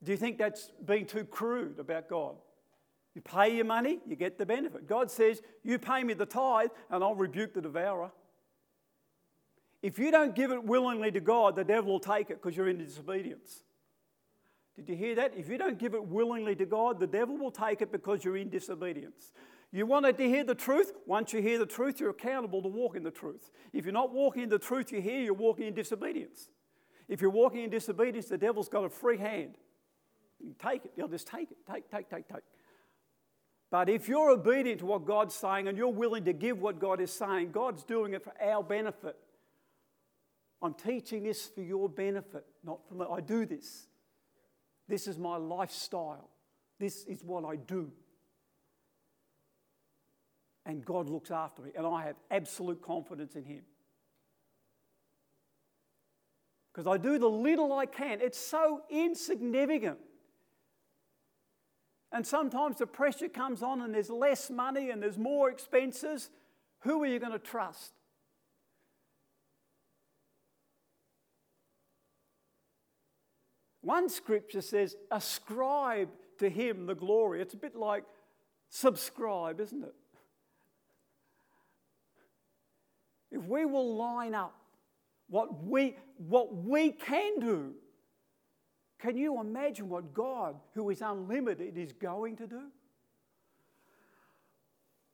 Do 0.04 0.12
you 0.12 0.18
think 0.18 0.38
that's 0.38 0.72
being 0.86 1.06
too 1.06 1.26
crude 1.26 1.80
about 1.80 2.10
God? 2.10 2.36
You 3.16 3.22
pay 3.22 3.56
your 3.56 3.66
money, 3.66 4.00
you 4.08 4.16
get 4.16 4.38
the 4.38 4.46
benefit. 4.46 4.88
God 4.88 5.12
says, 5.12 5.42
You 5.64 5.78
pay 5.78 6.04
me 6.04 6.14
the 6.14 6.26
tithe, 6.26 6.70
and 6.90 7.04
I'll 7.04 7.16
rebuke 7.16 7.54
the 7.54 7.62
devourer. 7.62 8.12
If 9.82 9.98
you 9.98 10.12
don't 10.12 10.36
give 10.36 10.52
it 10.52 10.64
willingly 10.64 11.12
to 11.12 11.20
God, 11.20 11.56
the 11.56 11.64
devil 11.64 11.94
will 11.94 12.00
take 12.00 12.30
it 12.30 12.42
because 12.42 12.56
you're 12.56 12.70
in 12.70 12.78
disobedience. 12.78 13.64
Did 14.80 14.90
you 14.90 14.96
hear 14.96 15.16
that? 15.16 15.34
If 15.36 15.50
you 15.50 15.58
don't 15.58 15.78
give 15.78 15.94
it 15.94 16.06
willingly 16.06 16.56
to 16.56 16.66
God, 16.66 17.02
the 17.02 17.08
devil 17.08 17.38
will 17.38 17.52
take 17.52 17.82
it 17.82 17.92
because 17.92 18.24
you're 18.24 18.38
in 18.38 18.50
disobedience. 18.50 19.34
You 19.74 19.86
wanted 19.86 20.18
to 20.18 20.24
hear 20.28 20.46
the 20.46 20.56
truth? 20.56 20.94
Once 21.06 21.34
you 21.34 21.42
hear 21.42 21.60
the 21.60 21.66
truth, 21.66 22.00
you're 22.00 22.12
accountable 22.12 22.62
to 22.62 22.70
walk 22.70 22.96
in 22.96 23.04
the 23.04 23.12
truth. 23.12 23.52
If 23.74 23.84
you're 23.84 23.94
not 23.94 24.14
walking 24.14 24.44
in 24.44 24.50
the 24.50 24.58
truth 24.58 24.92
you 24.94 25.02
hear, 25.02 25.20
you're 25.20 25.34
walking 25.34 25.68
in 25.68 25.74
disobedience. 25.74 26.50
If 27.10 27.22
you're 27.22 27.30
walking 27.30 27.64
in 27.64 27.70
disobedience, 27.70 28.28
the 28.28 28.38
devil's 28.38 28.70
got 28.70 28.86
a 28.86 28.90
free 28.90 29.18
hand. 29.18 29.56
You 30.40 30.56
take 30.58 30.86
it, 30.86 30.94
he'll 30.96 31.10
just 31.10 31.28
take 31.28 31.52
it, 31.52 31.58
take, 31.70 31.92
take, 31.92 32.10
take, 32.10 32.28
take. 32.30 32.44
But 33.70 33.90
if 33.90 34.08
you're 34.08 34.32
obedient 34.32 34.80
to 34.80 34.86
what 34.86 35.06
God's 35.06 35.36
saying 35.36 35.68
and 35.68 35.78
you're 35.78 35.90
willing 35.90 36.24
to 36.24 36.34
give 36.34 36.60
what 36.60 36.80
God 36.80 37.02
is 37.02 37.12
saying, 37.12 37.52
God's 37.52 37.84
doing 37.84 38.14
it 38.14 38.24
for 38.24 38.34
our 38.42 38.64
benefit. 38.64 39.18
I'm 40.62 40.74
teaching 40.74 41.24
this 41.24 41.48
for 41.48 41.62
your 41.62 41.90
benefit, 41.90 42.46
not 42.64 42.80
for 42.88 42.96
me. 42.96 43.06
I 43.12 43.20
do 43.20 43.46
this. 43.46 43.89
This 44.90 45.08
is 45.08 45.20
my 45.20 45.38
lifestyle. 45.38 46.28
This 46.80 47.06
is 47.06 47.24
what 47.24 47.46
I 47.46 47.56
do. 47.56 47.92
And 50.66 50.84
God 50.84 51.08
looks 51.08 51.30
after 51.30 51.62
me, 51.62 51.70
and 51.78 51.86
I 51.86 52.04
have 52.04 52.16
absolute 52.32 52.82
confidence 52.82 53.36
in 53.36 53.46
Him. 53.46 53.62
Because 56.74 56.88
I 56.88 56.98
do 56.98 57.20
the 57.20 57.30
little 57.30 57.72
I 57.72 57.86
can. 57.86 58.20
It's 58.20 58.40
so 58.40 58.82
insignificant. 58.90 60.00
And 62.12 62.26
sometimes 62.26 62.80
the 62.80 62.88
pressure 62.88 63.30
comes 63.30 63.62
on, 63.62 63.82
and 63.82 63.94
there's 63.94 64.10
less 64.10 64.50
money 64.50 64.90
and 64.90 65.02
there's 65.02 65.18
more 65.18 65.52
expenses. 65.52 66.32
Who 66.80 67.04
are 67.04 67.08
you 67.08 67.20
going 67.20 67.32
to 67.32 67.40
trust? 67.40 67.94
One 73.90 74.08
scripture 74.08 74.62
says, 74.62 74.96
ascribe 75.10 76.10
to 76.38 76.48
him 76.48 76.86
the 76.86 76.94
glory. 76.94 77.42
It's 77.42 77.56
a 77.56 77.58
bit 77.58 77.76
like 77.76 78.04
subscribe, 78.70 79.60
isn't 79.60 79.84
it? 79.84 79.96
If 83.32 83.44
we 83.46 83.66
will 83.66 83.96
line 83.96 84.36
up 84.36 84.54
what 85.28 85.64
we, 85.64 85.96
what 86.18 86.56
we 86.56 86.92
can 86.92 87.40
do, 87.40 87.74
can 89.00 89.18
you 89.18 89.42
imagine 89.42 89.90
what 89.90 90.14
God, 90.14 90.56
who 90.76 90.92
is 90.92 91.02
unlimited, 91.02 91.76
is 91.76 91.92
going 91.92 92.36
to 92.36 92.46
do? 92.46 92.62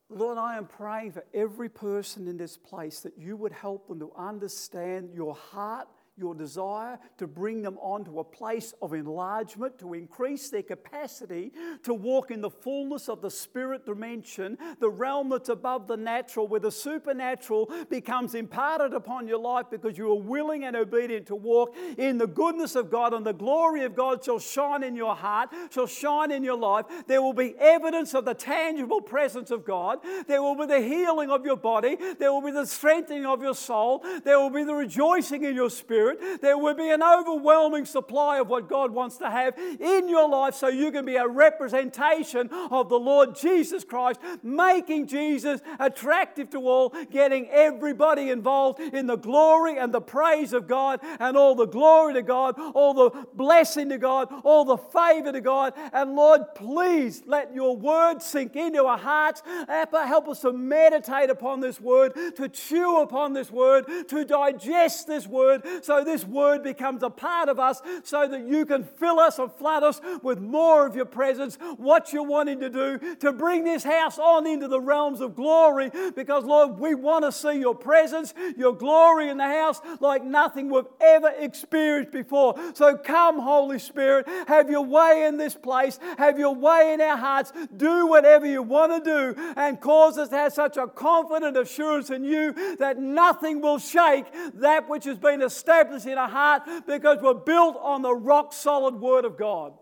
Lord, 0.09 0.37
I 0.37 0.57
am 0.57 0.65
praying 0.65 1.13
for 1.13 1.23
every 1.33 1.69
person 1.69 2.27
in 2.27 2.35
this 2.35 2.57
place 2.57 2.99
that 2.99 3.17
you 3.17 3.37
would 3.37 3.53
help 3.53 3.87
them 3.87 3.99
to 4.01 4.11
understand 4.17 5.11
your 5.13 5.33
heart 5.33 5.87
your 6.17 6.33
desire 6.33 6.97
to 7.17 7.27
bring 7.27 7.61
them 7.61 7.77
onto 7.79 8.19
a 8.19 8.23
place 8.23 8.73
of 8.81 8.93
enlargement, 8.93 9.77
to 9.79 9.93
increase 9.93 10.49
their 10.49 10.63
capacity 10.63 11.51
to 11.83 11.93
walk 11.93 12.31
in 12.31 12.39
the 12.39 12.49
fullness 12.49 13.09
of 13.09 13.21
the 13.21 13.29
spirit 13.29 13.85
dimension, 13.85 14.57
the 14.79 14.89
realm 14.89 15.29
that's 15.29 15.49
above 15.49 15.87
the 15.87 15.97
natural, 15.97 16.47
where 16.47 16.59
the 16.59 16.71
supernatural 16.71 17.69
becomes 17.89 18.33
imparted 18.33 18.93
upon 18.93 19.27
your 19.27 19.39
life 19.39 19.65
because 19.69 19.97
you 19.97 20.09
are 20.09 20.21
willing 20.21 20.63
and 20.63 20.75
obedient 20.75 21.27
to 21.27 21.35
walk 21.35 21.75
in 21.97 22.17
the 22.17 22.27
goodness 22.27 22.75
of 22.75 22.89
God, 22.89 23.13
and 23.13 23.25
the 23.25 23.33
glory 23.33 23.83
of 23.83 23.93
God 23.93 24.23
shall 24.23 24.39
shine 24.39 24.83
in 24.83 24.95
your 24.95 25.15
heart, 25.15 25.49
shall 25.69 25.87
shine 25.87 26.31
in 26.31 26.43
your 26.43 26.57
life. 26.57 26.85
There 27.07 27.21
will 27.21 27.33
be 27.33 27.55
evidence 27.59 28.13
of 28.13 28.23
the 28.23 28.33
tangible 28.33 29.01
presence 29.01 29.51
of 29.51 29.65
God. 29.65 29.99
There 30.27 30.41
will 30.41 30.55
be 30.55 30.65
the 30.65 30.81
healing 30.81 31.29
of 31.29 31.45
your 31.45 31.57
body. 31.57 31.97
There 32.19 32.31
will 32.31 32.41
be 32.41 32.51
the 32.51 32.65
strengthening 32.65 33.25
of 33.25 33.41
your 33.41 33.55
soul. 33.55 34.03
There 34.23 34.39
will 34.39 34.49
be 34.49 34.63
the 34.63 34.73
rejoicing 34.73 35.43
in 35.43 35.55
your 35.55 35.69
spirit. 35.69 36.04
Spirit, 36.05 36.41
there 36.41 36.57
will 36.57 36.73
be 36.73 36.89
an 36.89 37.01
overwhelming 37.01 37.85
supply 37.85 38.39
of 38.39 38.47
what 38.47 38.69
God 38.69 38.91
wants 38.91 39.17
to 39.17 39.29
have 39.29 39.57
in 39.57 40.07
your 40.07 40.29
life 40.29 40.55
so 40.55 40.67
you 40.67 40.91
can 40.91 41.05
be 41.05 41.15
a 41.15 41.27
representation 41.27 42.49
of 42.71 42.89
the 42.89 42.99
Lord 42.99 43.35
Jesus 43.35 43.83
Christ, 43.83 44.19
making 44.43 45.07
Jesus 45.07 45.61
attractive 45.79 46.49
to 46.51 46.59
all, 46.67 46.93
getting 47.11 47.47
everybody 47.49 48.29
involved 48.29 48.79
in 48.79 49.07
the 49.07 49.15
glory 49.15 49.77
and 49.77 49.93
the 49.93 50.01
praise 50.01 50.53
of 50.53 50.67
God, 50.67 50.99
and 51.19 51.35
all 51.35 51.55
the 51.55 51.65
glory 51.65 52.13
to 52.13 52.21
God, 52.21 52.55
all 52.73 52.93
the 52.93 53.25
blessing 53.33 53.89
to 53.89 53.97
God, 53.97 54.27
all 54.43 54.65
the 54.65 54.77
favor 54.77 55.31
to 55.31 55.41
God. 55.41 55.73
And 55.93 56.15
Lord, 56.15 56.41
please 56.55 57.23
let 57.25 57.53
your 57.53 57.75
word 57.75 58.21
sink 58.21 58.55
into 58.55 58.85
our 58.85 58.97
hearts. 58.97 59.41
Help 59.45 60.27
us 60.27 60.41
to 60.41 60.53
meditate 60.53 61.29
upon 61.29 61.59
this 61.59 61.81
word, 61.81 62.13
to 62.35 62.47
chew 62.49 63.01
upon 63.01 63.33
this 63.33 63.51
word, 63.51 63.85
to 64.07 64.25
digest 64.25 65.07
this 65.07 65.27
word, 65.27 65.63
so 65.81 65.94
so 65.95 66.03
this 66.03 66.25
word 66.25 66.61
becomes 66.61 67.03
a 67.03 67.09
part 67.09 67.47
of 67.47 67.57
us 67.57 67.81
so 68.03 68.27
that 68.27 68.45
you 68.47 68.65
can 68.65 68.83
fill 68.83 69.17
us 69.17 69.39
and 69.39 69.51
flood 69.53 69.81
us 69.83 70.01
with 70.21 70.39
more 70.39 70.85
of 70.85 70.93
your 70.93 71.05
presence, 71.05 71.57
what 71.77 72.11
you're 72.11 72.23
wanting 72.23 72.59
to 72.59 72.69
do 72.69 73.15
to 73.17 73.31
bring 73.31 73.63
this 73.63 73.83
house 73.83 74.19
on 74.19 74.45
into 74.45 74.67
the 74.67 74.81
realms 74.81 75.21
of 75.21 75.35
glory. 75.35 75.91
Because, 76.13 76.43
Lord, 76.43 76.79
we 76.79 76.95
want 76.95 77.23
to 77.23 77.31
see 77.31 77.59
your 77.59 77.75
presence, 77.75 78.33
your 78.57 78.75
glory 78.75 79.29
in 79.29 79.37
the 79.37 79.47
house 79.47 79.79
like 80.01 80.23
nothing 80.23 80.69
we've 80.69 80.83
ever 80.99 81.33
experienced 81.37 82.11
before. 82.11 82.55
So 82.73 82.97
come, 82.97 83.39
Holy 83.39 83.79
Spirit, 83.79 84.27
have 84.47 84.69
your 84.69 84.83
way 84.83 85.23
in 85.25 85.37
this 85.37 85.55
place, 85.55 85.97
have 86.17 86.37
your 86.37 86.55
way 86.55 86.93
in 86.93 86.99
our 86.99 87.17
hearts, 87.17 87.53
do 87.77 88.07
whatever 88.07 88.45
you 88.45 88.61
want 88.63 88.91
to 88.91 89.33
do, 89.33 89.53
and 89.55 89.79
cause 89.79 90.17
us 90.17 90.27
to 90.29 90.35
have 90.35 90.51
such 90.51 90.75
a 90.75 90.87
confident 90.87 91.55
assurance 91.55 92.09
in 92.09 92.25
you 92.25 92.75
that 92.77 92.99
nothing 92.99 93.61
will 93.61 93.79
shake 93.79 94.25
that 94.55 94.89
which 94.89 95.05
has 95.05 95.17
been 95.17 95.41
established 95.41 95.84
in 96.05 96.17
our 96.17 96.29
heart 96.29 96.63
because 96.87 97.19
we're 97.21 97.33
built 97.33 97.77
on 97.81 98.01
the 98.01 98.13
rock 98.13 98.53
solid 98.53 98.95
Word 98.95 99.25
of 99.25 99.37
God. 99.37 99.73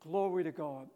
Glory 0.00 0.44
to 0.44 0.52
God. 0.52 0.88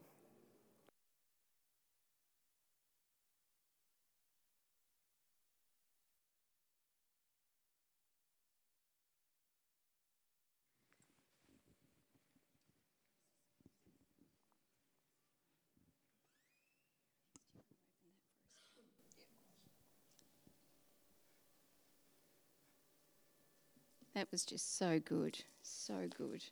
That 24.14 24.26
was 24.32 24.44
just 24.44 24.76
so 24.76 24.98
good, 24.98 25.38
so 25.62 26.08
good. 26.18 26.42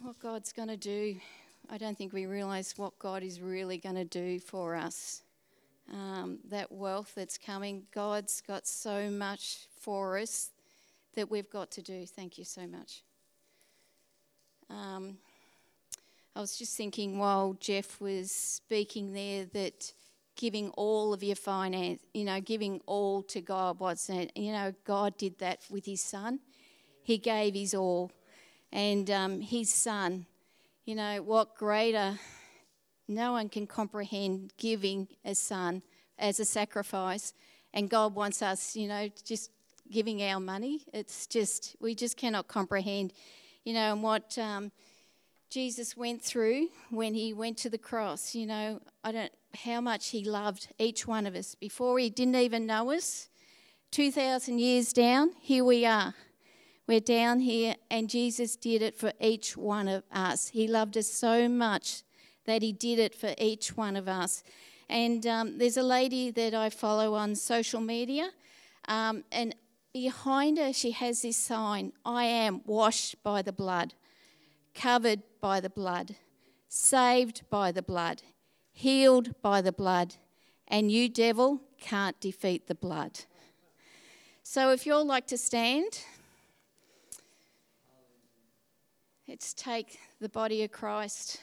What 0.00 0.18
God's 0.20 0.52
going 0.52 0.68
to 0.68 0.76
do, 0.76 1.16
I 1.68 1.76
don't 1.76 1.98
think 1.98 2.12
we 2.12 2.24
realise 2.24 2.78
what 2.78 2.98
God 2.98 3.22
is 3.22 3.40
really 3.40 3.76
going 3.76 3.96
to 3.96 4.04
do 4.04 4.40
for 4.40 4.74
us. 4.74 5.22
Um, 5.92 6.38
that 6.50 6.72
wealth 6.72 7.12
that's 7.14 7.36
coming, 7.36 7.84
God's 7.94 8.40
got 8.40 8.66
so 8.66 9.10
much 9.10 9.66
for 9.80 10.18
us 10.18 10.50
that 11.14 11.30
we've 11.30 11.50
got 11.50 11.70
to 11.72 11.82
do. 11.82 12.06
Thank 12.06 12.38
you 12.38 12.44
so 12.44 12.66
much. 12.66 13.02
Um, 14.70 15.18
I 16.34 16.40
was 16.40 16.56
just 16.56 16.76
thinking 16.76 17.18
while 17.18 17.56
Geoff 17.58 18.00
was 18.00 18.30
speaking 18.30 19.12
there 19.12 19.44
that 19.46 19.92
giving 20.38 20.70
all 20.70 21.12
of 21.12 21.22
your 21.22 21.36
finance, 21.36 22.00
you 22.14 22.24
know, 22.24 22.40
giving 22.40 22.80
all 22.86 23.22
to 23.24 23.40
God. 23.42 23.80
What's 23.80 24.08
it? 24.08 24.30
You 24.36 24.52
know, 24.52 24.72
God 24.84 25.18
did 25.18 25.38
that 25.40 25.60
with 25.68 25.84
His 25.84 26.00
Son. 26.00 26.38
He 27.02 27.18
gave 27.18 27.54
His 27.54 27.74
all, 27.74 28.10
and 28.72 29.10
um, 29.10 29.40
His 29.40 29.74
Son. 29.74 30.24
You 30.86 30.94
know 30.94 31.22
what 31.22 31.56
greater? 31.56 32.18
No 33.08 33.32
one 33.32 33.48
can 33.48 33.66
comprehend 33.66 34.52
giving 34.58 35.08
a 35.24 35.34
son 35.34 35.82
as 36.18 36.40
a 36.40 36.44
sacrifice, 36.44 37.34
and 37.74 37.90
God 37.90 38.14
wants 38.14 38.40
us, 38.40 38.76
you 38.76 38.86
know, 38.86 39.08
just 39.24 39.50
giving 39.90 40.22
our 40.22 40.40
money. 40.40 40.82
It's 40.92 41.26
just 41.26 41.74
we 41.80 41.94
just 41.94 42.16
cannot 42.16 42.48
comprehend, 42.48 43.12
you 43.64 43.74
know, 43.74 43.92
and 43.92 44.02
what. 44.02 44.38
Um, 44.38 44.72
Jesus 45.50 45.96
went 45.96 46.20
through 46.20 46.68
when 46.90 47.14
he 47.14 47.32
went 47.32 47.56
to 47.56 47.70
the 47.70 47.78
cross. 47.78 48.34
You 48.34 48.46
know, 48.46 48.82
I 49.02 49.12
don't 49.12 49.32
how 49.64 49.80
much 49.80 50.10
he 50.10 50.24
loved 50.24 50.68
each 50.78 51.06
one 51.06 51.26
of 51.26 51.34
us 51.34 51.54
before 51.54 51.98
he 51.98 52.10
didn't 52.10 52.36
even 52.36 52.66
know 52.66 52.90
us. 52.90 53.28
2,000 53.90 54.58
years 54.58 54.92
down, 54.92 55.32
here 55.40 55.64
we 55.64 55.86
are. 55.86 56.14
We're 56.86 57.00
down 57.00 57.40
here, 57.40 57.74
and 57.90 58.08
Jesus 58.08 58.56
did 58.56 58.82
it 58.82 58.96
for 58.96 59.12
each 59.20 59.56
one 59.56 59.88
of 59.88 60.04
us. 60.12 60.48
He 60.48 60.66
loved 60.66 60.96
us 60.96 61.06
so 61.06 61.48
much 61.48 62.02
that 62.46 62.62
he 62.62 62.72
did 62.72 62.98
it 62.98 63.14
for 63.14 63.34
each 63.38 63.76
one 63.76 63.96
of 63.96 64.08
us. 64.08 64.42
And 64.88 65.26
um, 65.26 65.58
there's 65.58 65.76
a 65.76 65.82
lady 65.82 66.30
that 66.30 66.54
I 66.54 66.70
follow 66.70 67.14
on 67.14 67.34
social 67.34 67.80
media, 67.80 68.30
um, 68.86 69.24
and 69.30 69.54
behind 69.92 70.56
her, 70.58 70.72
she 70.72 70.92
has 70.92 71.22
this 71.22 71.36
sign 71.36 71.92
I 72.04 72.24
am 72.24 72.62
washed 72.64 73.22
by 73.22 73.42
the 73.42 73.52
blood, 73.52 73.92
covered 74.74 75.22
by 75.42 75.60
the 75.60 75.70
blood, 75.70 76.16
saved 76.68 77.42
by 77.50 77.70
the 77.70 77.82
blood 77.82 78.22
healed 78.78 79.34
by 79.42 79.60
the 79.60 79.72
blood, 79.72 80.14
and 80.68 80.92
you, 80.92 81.08
devil, 81.08 81.60
can't 81.80 82.18
defeat 82.20 82.68
the 82.68 82.76
blood. 82.76 83.18
So 84.44 84.70
if 84.70 84.86
you'd 84.86 85.02
like 85.02 85.26
to 85.26 85.36
stand, 85.36 86.04
let's 89.26 89.52
take 89.52 89.98
the 90.20 90.28
body 90.28 90.62
of 90.62 90.70
Christ. 90.70 91.40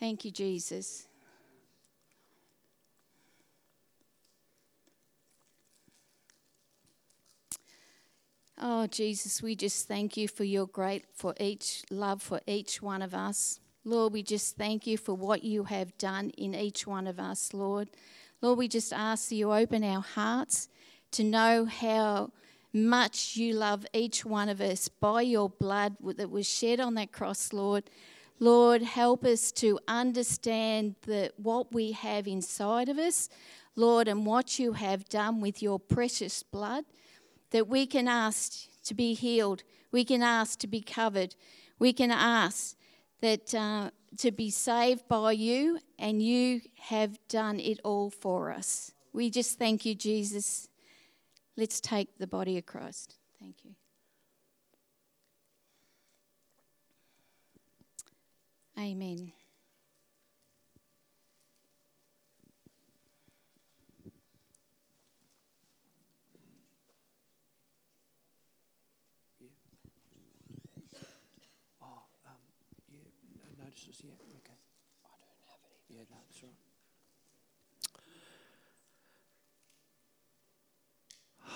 Thank 0.00 0.24
you, 0.24 0.30
Jesus. 0.30 1.08
Oh, 8.58 8.86
Jesus, 8.86 9.42
we 9.42 9.54
just 9.54 9.86
thank 9.86 10.16
you 10.16 10.26
for 10.26 10.44
your 10.44 10.66
great, 10.66 11.04
for 11.14 11.34
each 11.38 11.84
love 11.90 12.22
for 12.22 12.40
each 12.46 12.80
one 12.80 13.02
of 13.02 13.12
us. 13.12 13.60
Lord, 13.86 14.12
we 14.12 14.24
just 14.24 14.56
thank 14.56 14.84
you 14.84 14.98
for 14.98 15.14
what 15.14 15.44
you 15.44 15.62
have 15.62 15.96
done 15.96 16.30
in 16.30 16.56
each 16.56 16.88
one 16.88 17.06
of 17.06 17.20
us, 17.20 17.54
Lord. 17.54 17.88
Lord, 18.42 18.58
we 18.58 18.66
just 18.66 18.92
ask 18.92 19.28
that 19.28 19.36
you 19.36 19.52
open 19.52 19.84
our 19.84 20.00
hearts 20.00 20.68
to 21.12 21.22
know 21.22 21.66
how 21.66 22.32
much 22.72 23.36
you 23.36 23.54
love 23.54 23.86
each 23.92 24.24
one 24.24 24.48
of 24.48 24.60
us 24.60 24.88
by 24.88 25.20
your 25.20 25.48
blood 25.48 25.94
that 26.16 26.32
was 26.32 26.48
shed 26.48 26.80
on 26.80 26.94
that 26.94 27.12
cross, 27.12 27.52
Lord. 27.52 27.84
Lord, 28.40 28.82
help 28.82 29.24
us 29.24 29.52
to 29.52 29.78
understand 29.86 30.96
that 31.06 31.38
what 31.38 31.72
we 31.72 31.92
have 31.92 32.26
inside 32.26 32.88
of 32.88 32.98
us, 32.98 33.28
Lord, 33.76 34.08
and 34.08 34.26
what 34.26 34.58
you 34.58 34.72
have 34.72 35.08
done 35.08 35.40
with 35.40 35.62
your 35.62 35.78
precious 35.78 36.42
blood, 36.42 36.86
that 37.52 37.68
we 37.68 37.86
can 37.86 38.08
ask 38.08 38.66
to 38.82 38.94
be 38.94 39.14
healed, 39.14 39.62
we 39.92 40.04
can 40.04 40.24
ask 40.24 40.58
to 40.58 40.66
be 40.66 40.80
covered, 40.80 41.36
we 41.78 41.92
can 41.92 42.10
ask 42.10 42.75
that 43.20 43.54
uh, 43.54 43.90
to 44.18 44.30
be 44.30 44.50
saved 44.50 45.08
by 45.08 45.32
you, 45.32 45.78
and 45.98 46.22
you 46.22 46.60
have 46.78 47.18
done 47.28 47.60
it 47.60 47.80
all 47.84 48.10
for 48.10 48.50
us. 48.52 48.92
We 49.12 49.30
just 49.30 49.58
thank 49.58 49.84
you, 49.84 49.94
Jesus. 49.94 50.68
Let's 51.56 51.80
take 51.80 52.18
the 52.18 52.26
body 52.26 52.58
of 52.58 52.66
Christ. 52.66 53.16
Thank 53.40 53.64
you. 53.64 53.74
Amen. 58.78 59.32
Oh, 71.80 71.86
um, 72.26 72.36
yeah, 72.92 72.98
no 73.34 73.64
notices 73.64 74.02
yet. 74.04 74.20
Okay. 74.20 74.52
I 75.06 75.16
don't 75.24 75.40
have 75.48 75.58
any. 75.64 75.96
Yeah, 75.96 76.04
no, 76.10 76.16
that's 76.28 76.42
right. 76.42 76.52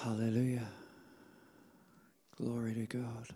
Hallelujah. 0.03 0.67
Glory 2.39 2.75
to 2.75 2.87
God. 2.87 3.29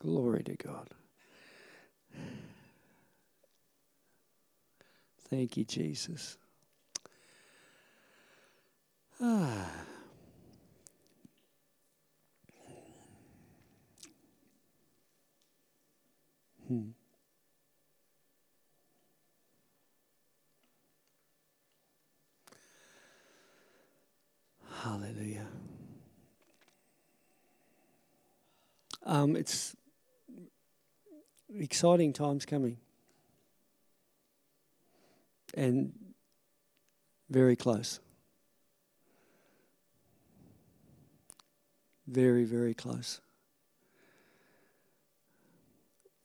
Glory 0.00 0.42
to 0.44 0.56
God. 0.56 0.88
Thank 5.28 5.56
you, 5.56 5.64
Jesus. 5.64 6.36
Ah. 9.20 9.70
Hmm. 16.68 16.90
Hallelujah. 24.82 25.46
Um, 29.04 29.36
it's 29.36 29.76
exciting 31.54 32.14
times 32.14 32.46
coming. 32.46 32.78
And 35.52 35.92
very 37.28 37.56
close. 37.56 38.00
Very, 42.06 42.44
very 42.44 42.72
close. 42.72 43.20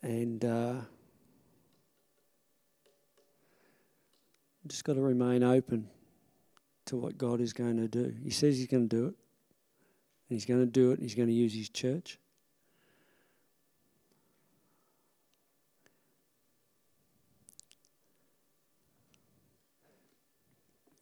And 0.02 0.46
uh, 0.46 0.76
just 4.66 4.86
got 4.86 4.94
to 4.94 5.02
remain 5.02 5.44
open 5.44 5.90
to 6.86 6.98
what 6.98 7.18
God 7.18 7.42
is 7.42 7.54
going 7.54 7.78
to 7.78 7.88
do. 7.88 8.14
He 8.24 8.30
says 8.30 8.58
He's 8.58 8.68
going 8.68 8.88
to 8.88 8.96
do 8.96 9.06
it. 9.08 9.16
And 10.30 10.36
He's 10.38 10.46
going 10.46 10.60
to 10.60 10.66
do 10.66 10.92
it, 10.92 10.96
and 10.96 11.04
He's 11.04 11.16
going 11.16 11.28
to 11.28 11.34
use 11.34 11.54
His 11.54 11.70
church. 11.70 12.20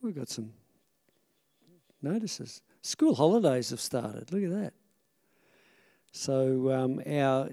We've 0.01 0.15
got 0.15 0.27
some 0.27 0.51
notices. 2.01 2.61
School 2.81 3.15
holidays 3.15 3.69
have 3.69 3.80
started. 3.80 4.34
Look 4.34 4.43
at 4.43 4.49
that. 4.49 4.73
So 6.11 6.72
um, 6.72 7.01
our 7.07 7.49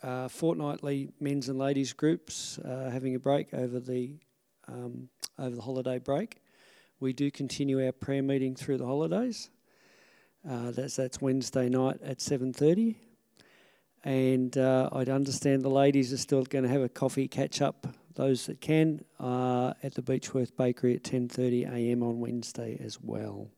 uh, 0.00 0.28
fortnightly 0.28 1.10
men's 1.18 1.48
and 1.48 1.58
ladies 1.58 1.92
groups 1.92 2.58
uh, 2.58 2.90
having 2.90 3.16
a 3.16 3.18
break 3.18 3.52
over 3.52 3.80
the 3.80 4.14
um, 4.68 5.08
over 5.38 5.56
the 5.56 5.62
holiday 5.62 5.98
break. 5.98 6.36
We 7.00 7.12
do 7.12 7.30
continue 7.30 7.84
our 7.84 7.92
prayer 7.92 8.22
meeting 8.22 8.54
through 8.54 8.78
the 8.78 8.86
holidays. 8.86 9.50
Uh, 10.48 10.70
that's 10.70 10.96
that's 10.96 11.20
Wednesday 11.20 11.68
night 11.68 12.00
at 12.02 12.20
seven 12.20 12.52
thirty, 12.52 12.96
and 14.04 14.56
uh, 14.56 14.90
I 14.92 15.02
understand 15.02 15.62
the 15.62 15.70
ladies 15.70 16.12
are 16.12 16.18
still 16.18 16.44
going 16.44 16.64
to 16.64 16.70
have 16.70 16.82
a 16.82 16.88
coffee 16.88 17.28
catch 17.28 17.62
up 17.62 17.86
those 18.14 18.46
that 18.46 18.60
can 18.60 19.04
uh, 19.18 19.74
at 19.82 19.94
the 19.94 20.02
Beechworth 20.02 20.56
Bakery 20.56 20.94
at 20.94 21.02
10:30 21.02 21.70
a.m. 21.72 22.02
on 22.02 22.20
Wednesday 22.20 22.78
as 22.82 23.00
well. 23.00 23.48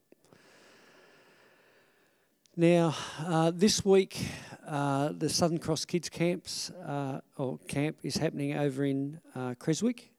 Now, 2.56 2.94
uh, 3.18 3.52
this 3.54 3.84
week, 3.84 4.18
uh, 4.66 5.12
the 5.12 5.28
Southern 5.28 5.58
Cross 5.58 5.84
Kids 5.84 6.08
Camps 6.08 6.70
uh, 6.70 7.20
or 7.36 7.58
camp 7.68 7.98
is 8.02 8.16
happening 8.16 8.56
over 8.56 8.84
in 8.84 9.20
uh, 9.34 9.54
Creswick, 9.58 10.10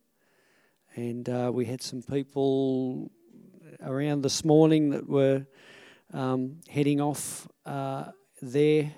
and 0.98 1.30
uh, 1.30 1.50
we 1.54 1.64
had 1.64 1.82
some 1.82 2.02
people 2.02 3.10
around 3.82 4.24
this 4.24 4.44
morning 4.44 4.90
that 4.90 5.08
were 5.08 5.46
um, 6.14 6.58
heading 6.70 7.00
off 7.00 7.48
there 8.42 8.92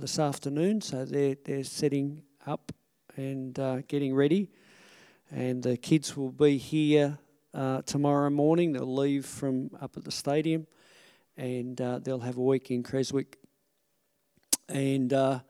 this 0.00 0.18
afternoon. 0.18 0.80
So 0.80 1.04
they're 1.04 1.36
they're 1.44 1.64
setting 1.64 2.22
up 2.46 2.72
and 3.16 3.54
getting 3.86 4.14
ready 4.14 4.50
and 5.30 5.62
the 5.62 5.76
kids 5.76 6.16
will 6.16 6.30
be 6.30 6.56
here 6.58 7.18
uh, 7.52 7.82
tomorrow 7.82 8.30
morning. 8.30 8.72
They'll 8.72 8.94
leave 8.94 9.26
from 9.26 9.70
up 9.80 9.96
at 9.96 10.04
the 10.04 10.12
stadium, 10.12 10.66
and 11.36 11.80
uh, 11.80 11.98
they'll 11.98 12.20
have 12.20 12.36
a 12.36 12.42
week 12.42 12.70
in 12.70 12.82
Creswick, 12.82 13.38
and 14.68 15.12
uh, 15.12 15.40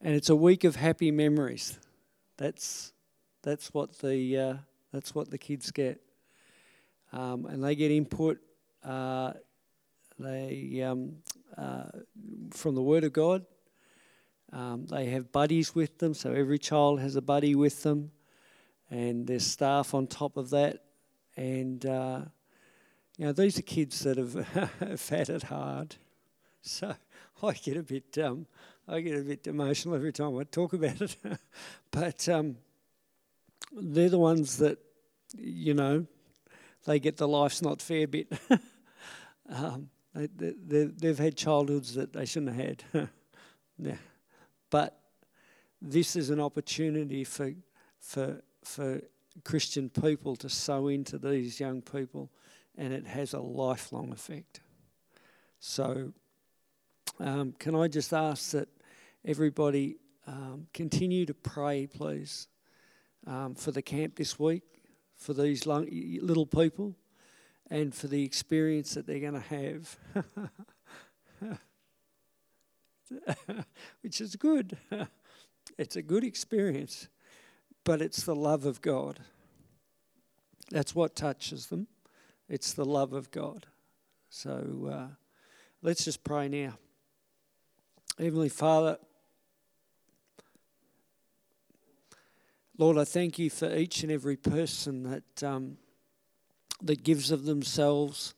and 0.00 0.14
it's 0.14 0.30
a 0.30 0.36
week 0.36 0.64
of 0.64 0.76
happy 0.76 1.10
memories. 1.10 1.78
That's 2.36 2.92
that's 3.42 3.72
what 3.74 3.98
the 3.98 4.38
uh, 4.38 4.54
that's 4.94 5.14
what 5.14 5.30
the 5.30 5.38
kids 5.38 5.70
get, 5.70 6.00
um, 7.12 7.46
and 7.46 7.62
they 7.62 7.74
get 7.74 7.90
input. 7.90 8.38
Uh, 8.84 9.32
they 10.18 10.82
um, 10.82 11.16
uh, 11.58 11.84
from 12.52 12.74
the 12.74 12.82
Word 12.82 13.04
of 13.04 13.12
God. 13.12 13.44
Um, 14.52 14.86
they 14.86 15.06
have 15.06 15.32
buddies 15.32 15.74
with 15.74 15.98
them, 15.98 16.14
so 16.14 16.32
every 16.32 16.60
child 16.60 17.00
has 17.00 17.16
a 17.16 17.22
buddy 17.22 17.56
with 17.56 17.82
them 17.82 18.12
and 18.90 19.26
there's 19.26 19.46
staff 19.46 19.94
on 19.94 20.06
top 20.06 20.36
of 20.36 20.50
that. 20.50 20.82
And, 21.36 21.84
uh, 21.84 22.20
you 23.16 23.26
know, 23.26 23.32
these 23.32 23.58
are 23.58 23.62
kids 23.62 24.00
that 24.00 24.18
have, 24.18 25.08
had 25.08 25.28
it 25.28 25.44
hard. 25.44 25.96
So 26.62 26.94
I 27.42 27.52
get 27.52 27.76
a 27.76 27.82
bit, 27.82 28.16
um, 28.18 28.46
I 28.86 29.00
get 29.00 29.18
a 29.18 29.22
bit 29.22 29.46
emotional 29.46 29.94
every 29.94 30.12
time 30.12 30.36
I 30.38 30.44
talk 30.44 30.72
about 30.72 31.00
it. 31.00 31.16
but 31.90 32.28
um, 32.28 32.56
they're 33.72 34.08
the 34.08 34.18
ones 34.18 34.58
that, 34.58 34.78
you 35.36 35.74
know, 35.74 36.06
they 36.84 36.98
get 36.98 37.16
the 37.16 37.28
life's 37.28 37.62
not 37.62 37.80
fair 37.80 38.06
bit. 38.06 38.32
um, 39.48 39.88
they, 40.14 40.28
they, 40.66 40.84
they've 40.84 41.18
had 41.18 41.36
childhoods 41.36 41.94
that 41.94 42.12
they 42.12 42.24
shouldn't 42.24 42.56
have 42.56 42.66
had. 42.66 42.84
yeah. 43.78 43.96
But 44.70 44.98
this 45.80 46.16
is 46.16 46.30
an 46.30 46.40
opportunity 46.40 47.24
for, 47.24 47.52
for 48.00 48.40
for 48.64 49.00
Christian 49.44 49.88
people 49.88 50.36
to 50.36 50.48
sow 50.48 50.88
into 50.88 51.18
these 51.18 51.60
young 51.60 51.82
people, 51.82 52.30
and 52.76 52.92
it 52.92 53.06
has 53.06 53.32
a 53.34 53.40
lifelong 53.40 54.12
effect. 54.12 54.60
So, 55.60 56.12
um, 57.20 57.54
can 57.58 57.74
I 57.74 57.88
just 57.88 58.12
ask 58.12 58.52
that 58.52 58.68
everybody 59.24 59.96
um, 60.26 60.66
continue 60.72 61.26
to 61.26 61.34
pray, 61.34 61.86
please, 61.86 62.48
um, 63.26 63.54
for 63.54 63.72
the 63.72 63.82
camp 63.82 64.16
this 64.16 64.38
week, 64.38 64.62
for 65.24 65.34
these 65.34 65.66
little 65.66 66.46
people, 66.46 66.94
and 67.70 67.94
for 67.94 68.06
the 68.08 68.24
experience 68.24 68.94
that 68.94 69.06
they're 69.06 69.20
going 69.20 69.34
to 69.34 69.40
have. 69.40 69.98
Which 74.02 74.20
is 74.20 74.36
good. 74.36 74.76
it's 75.78 75.96
a 75.96 76.02
good 76.02 76.24
experience 76.24 77.08
but 77.84 78.00
it's 78.00 78.22
the 78.22 78.34
love 78.34 78.64
of 78.64 78.80
God. 78.80 79.20
That's 80.70 80.94
what 80.94 81.14
touches 81.14 81.66
them. 81.66 81.86
It's 82.48 82.72
the 82.72 82.86
love 82.86 83.12
of 83.12 83.30
God. 83.30 83.66
So 84.30 84.90
uh, 84.90 85.14
Let's 85.84 86.02
just 86.02 86.24
pray 86.24 86.48
now. 86.48 86.78
Heavenly 88.18 88.48
Father, 88.48 88.96
Lord, 92.76 92.98
I 92.98 93.04
thank 93.04 93.38
you 93.38 93.50
for 93.50 93.72
each 93.72 94.02
and 94.02 94.10
every 94.10 94.36
person 94.36 95.04
that 95.04 95.42
um, 95.44 95.78
that 96.82 97.04
gives 97.04 97.30
of 97.30 97.44
themselves 97.44 98.34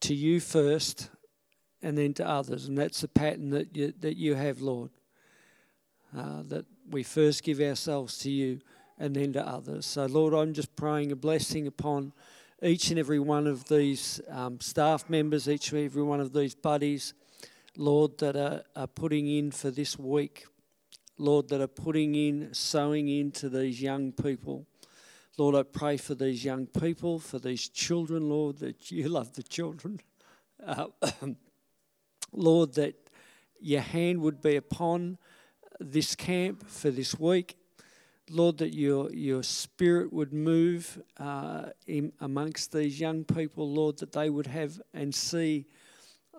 to 0.00 0.14
you 0.14 0.40
first, 0.40 1.10
and 1.82 1.98
then 1.98 2.14
to 2.14 2.26
others, 2.26 2.66
and 2.66 2.78
that's 2.78 3.02
the 3.02 3.08
pattern 3.08 3.50
that 3.50 3.76
you, 3.76 3.92
that 4.00 4.16
you 4.16 4.34
have, 4.34 4.62
Lord. 4.62 4.90
Uh, 6.16 6.42
that 6.44 6.64
we 6.88 7.02
first 7.02 7.42
give 7.42 7.60
ourselves 7.60 8.16
to 8.18 8.30
you, 8.30 8.60
and 8.98 9.14
then 9.14 9.34
to 9.34 9.46
others. 9.46 9.84
So, 9.84 10.06
Lord, 10.06 10.32
I'm 10.32 10.54
just 10.54 10.74
praying 10.74 11.12
a 11.12 11.16
blessing 11.16 11.66
upon 11.66 12.14
each 12.62 12.88
and 12.88 12.98
every 12.98 13.18
one 13.18 13.46
of 13.46 13.68
these 13.68 14.22
um, 14.30 14.58
staff 14.60 15.10
members, 15.10 15.50
each 15.50 15.70
and 15.70 15.84
every 15.84 16.02
one 16.02 16.20
of 16.20 16.32
these 16.32 16.54
buddies, 16.54 17.12
Lord, 17.76 18.16
that 18.18 18.36
are, 18.36 18.62
are 18.74 18.86
putting 18.86 19.26
in 19.28 19.50
for 19.50 19.70
this 19.70 19.98
week. 19.98 20.46
Lord, 21.18 21.48
that 21.48 21.60
are 21.60 21.66
putting 21.66 22.14
in, 22.14 22.52
sowing 22.52 23.08
into 23.08 23.48
these 23.48 23.80
young 23.80 24.12
people. 24.12 24.66
Lord, 25.36 25.54
I 25.54 25.62
pray 25.62 25.96
for 25.96 26.14
these 26.14 26.44
young 26.44 26.66
people, 26.66 27.18
for 27.18 27.38
these 27.38 27.68
children, 27.68 28.28
Lord, 28.28 28.58
that 28.58 28.90
you 28.90 29.08
love 29.08 29.34
the 29.34 29.42
children. 29.42 30.00
Uh, 30.64 30.86
Lord, 32.32 32.74
that 32.74 32.94
your 33.60 33.80
hand 33.80 34.20
would 34.20 34.40
be 34.40 34.56
upon 34.56 35.18
this 35.80 36.14
camp 36.14 36.68
for 36.68 36.90
this 36.90 37.18
week. 37.18 37.56
Lord, 38.30 38.58
that 38.58 38.74
your, 38.74 39.12
your 39.12 39.42
spirit 39.42 40.12
would 40.12 40.32
move 40.32 41.02
uh, 41.18 41.66
in, 41.86 42.12
amongst 42.20 42.72
these 42.72 42.98
young 42.98 43.24
people, 43.24 43.70
Lord, 43.70 43.98
that 43.98 44.12
they 44.12 44.30
would 44.30 44.46
have 44.46 44.80
and 44.94 45.14
see, 45.14 45.66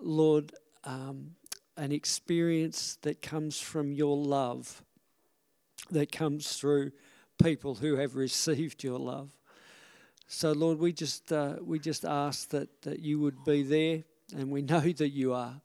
Lord, 0.01 0.51
um, 0.83 1.35
an 1.77 1.91
experience 1.91 2.97
that 3.01 3.21
comes 3.21 3.59
from 3.59 3.91
your 3.91 4.17
love, 4.17 4.83
that 5.91 6.11
comes 6.11 6.57
through 6.57 6.91
people 7.41 7.75
who 7.75 7.95
have 7.97 8.15
received 8.15 8.83
your 8.83 8.99
love. 8.99 9.31
So, 10.27 10.53
Lord, 10.53 10.79
we 10.79 10.91
just 10.91 11.31
uh, 11.31 11.57
we 11.61 11.79
just 11.79 12.03
ask 12.05 12.49
that, 12.49 12.81
that 12.81 12.99
you 12.99 13.19
would 13.19 13.43
be 13.43 13.61
there, 13.63 14.03
and 14.35 14.49
we 14.49 14.61
know 14.61 14.79
that 14.79 15.09
you 15.09 15.33
are. 15.33 15.61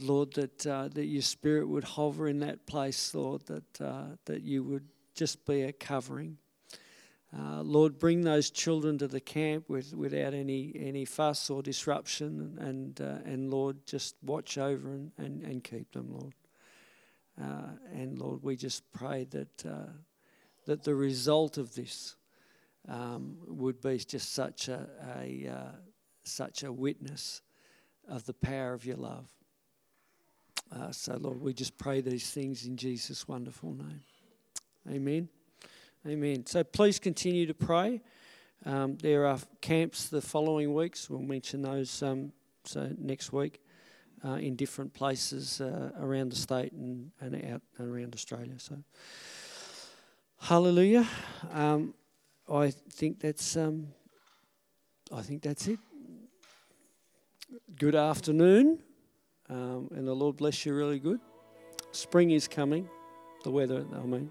Lord, 0.00 0.32
that 0.34 0.66
uh, 0.66 0.88
that 0.88 1.04
your 1.06 1.22
Spirit 1.22 1.68
would 1.68 1.84
hover 1.84 2.26
in 2.28 2.38
that 2.40 2.66
place, 2.66 3.14
Lord, 3.14 3.44
that 3.46 3.80
uh, 3.80 4.16
that 4.24 4.42
you 4.42 4.62
would 4.62 4.86
just 5.14 5.44
be 5.44 5.62
a 5.62 5.72
covering. 5.72 6.38
Uh, 7.36 7.62
Lord, 7.62 7.98
bring 7.98 8.20
those 8.20 8.50
children 8.50 8.96
to 8.98 9.08
the 9.08 9.20
camp 9.20 9.68
with, 9.68 9.94
without 9.94 10.34
any, 10.34 10.72
any 10.78 11.04
fuss 11.04 11.50
or 11.50 11.62
disruption, 11.62 12.56
and, 12.60 13.00
uh, 13.00 13.18
and 13.24 13.50
Lord, 13.50 13.84
just 13.86 14.14
watch 14.22 14.56
over 14.56 14.92
and, 14.92 15.10
and, 15.18 15.42
and 15.42 15.64
keep 15.64 15.92
them, 15.92 16.12
Lord. 16.12 16.34
Uh, 17.40 17.72
and 17.92 18.18
Lord, 18.18 18.42
we 18.42 18.54
just 18.54 18.84
pray 18.92 19.24
that, 19.30 19.66
uh, 19.66 19.90
that 20.66 20.84
the 20.84 20.94
result 20.94 21.58
of 21.58 21.74
this 21.74 22.14
um, 22.88 23.38
would 23.48 23.80
be 23.80 23.98
just 23.98 24.32
such 24.32 24.68
a, 24.68 24.86
a 25.18 25.48
uh, 25.48 25.72
such 26.24 26.62
a 26.62 26.72
witness 26.72 27.42
of 28.08 28.24
the 28.26 28.34
power 28.34 28.72
of 28.72 28.84
your 28.84 28.96
love. 28.96 29.26
Uh, 30.74 30.90
so, 30.90 31.16
Lord, 31.16 31.40
we 31.40 31.52
just 31.52 31.76
pray 31.78 32.00
these 32.00 32.30
things 32.30 32.66
in 32.66 32.76
Jesus' 32.76 33.28
wonderful 33.28 33.74
name. 33.74 34.00
Amen. 34.90 35.28
Amen. 36.06 36.44
So 36.44 36.62
please 36.62 36.98
continue 36.98 37.46
to 37.46 37.54
pray. 37.54 38.02
Um, 38.66 38.98
there 38.98 39.26
are 39.26 39.38
camps 39.62 40.10
the 40.10 40.20
following 40.20 40.74
weeks. 40.74 41.08
We'll 41.08 41.22
mention 41.22 41.62
those 41.62 42.02
um, 42.02 42.30
so 42.64 42.90
next 42.98 43.32
week 43.32 43.62
uh, 44.22 44.34
in 44.34 44.54
different 44.54 44.92
places 44.92 45.62
uh, 45.62 45.92
around 45.98 46.30
the 46.30 46.36
state 46.36 46.72
and, 46.72 47.10
and 47.22 47.34
out 47.50 47.62
and 47.78 47.90
around 47.90 48.14
Australia. 48.14 48.52
So, 48.58 48.76
hallelujah. 50.40 51.08
Um, 51.50 51.94
I 52.52 52.70
think 52.70 53.20
that's 53.20 53.56
um, 53.56 53.88
I 55.10 55.22
think 55.22 55.40
that's 55.40 55.66
it. 55.68 55.78
Good 57.78 57.94
afternoon, 57.94 58.82
um, 59.48 59.88
and 59.94 60.06
the 60.06 60.14
Lord 60.14 60.36
bless 60.36 60.66
you 60.66 60.74
really 60.74 60.98
good. 60.98 61.20
Spring 61.92 62.30
is 62.30 62.46
coming. 62.46 62.90
The 63.42 63.50
weather, 63.50 63.86
I 63.94 64.06
mean. 64.06 64.30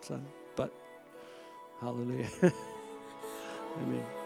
So, 0.00 0.20
hallelujah. 1.84 2.28
Amen. 3.82 4.23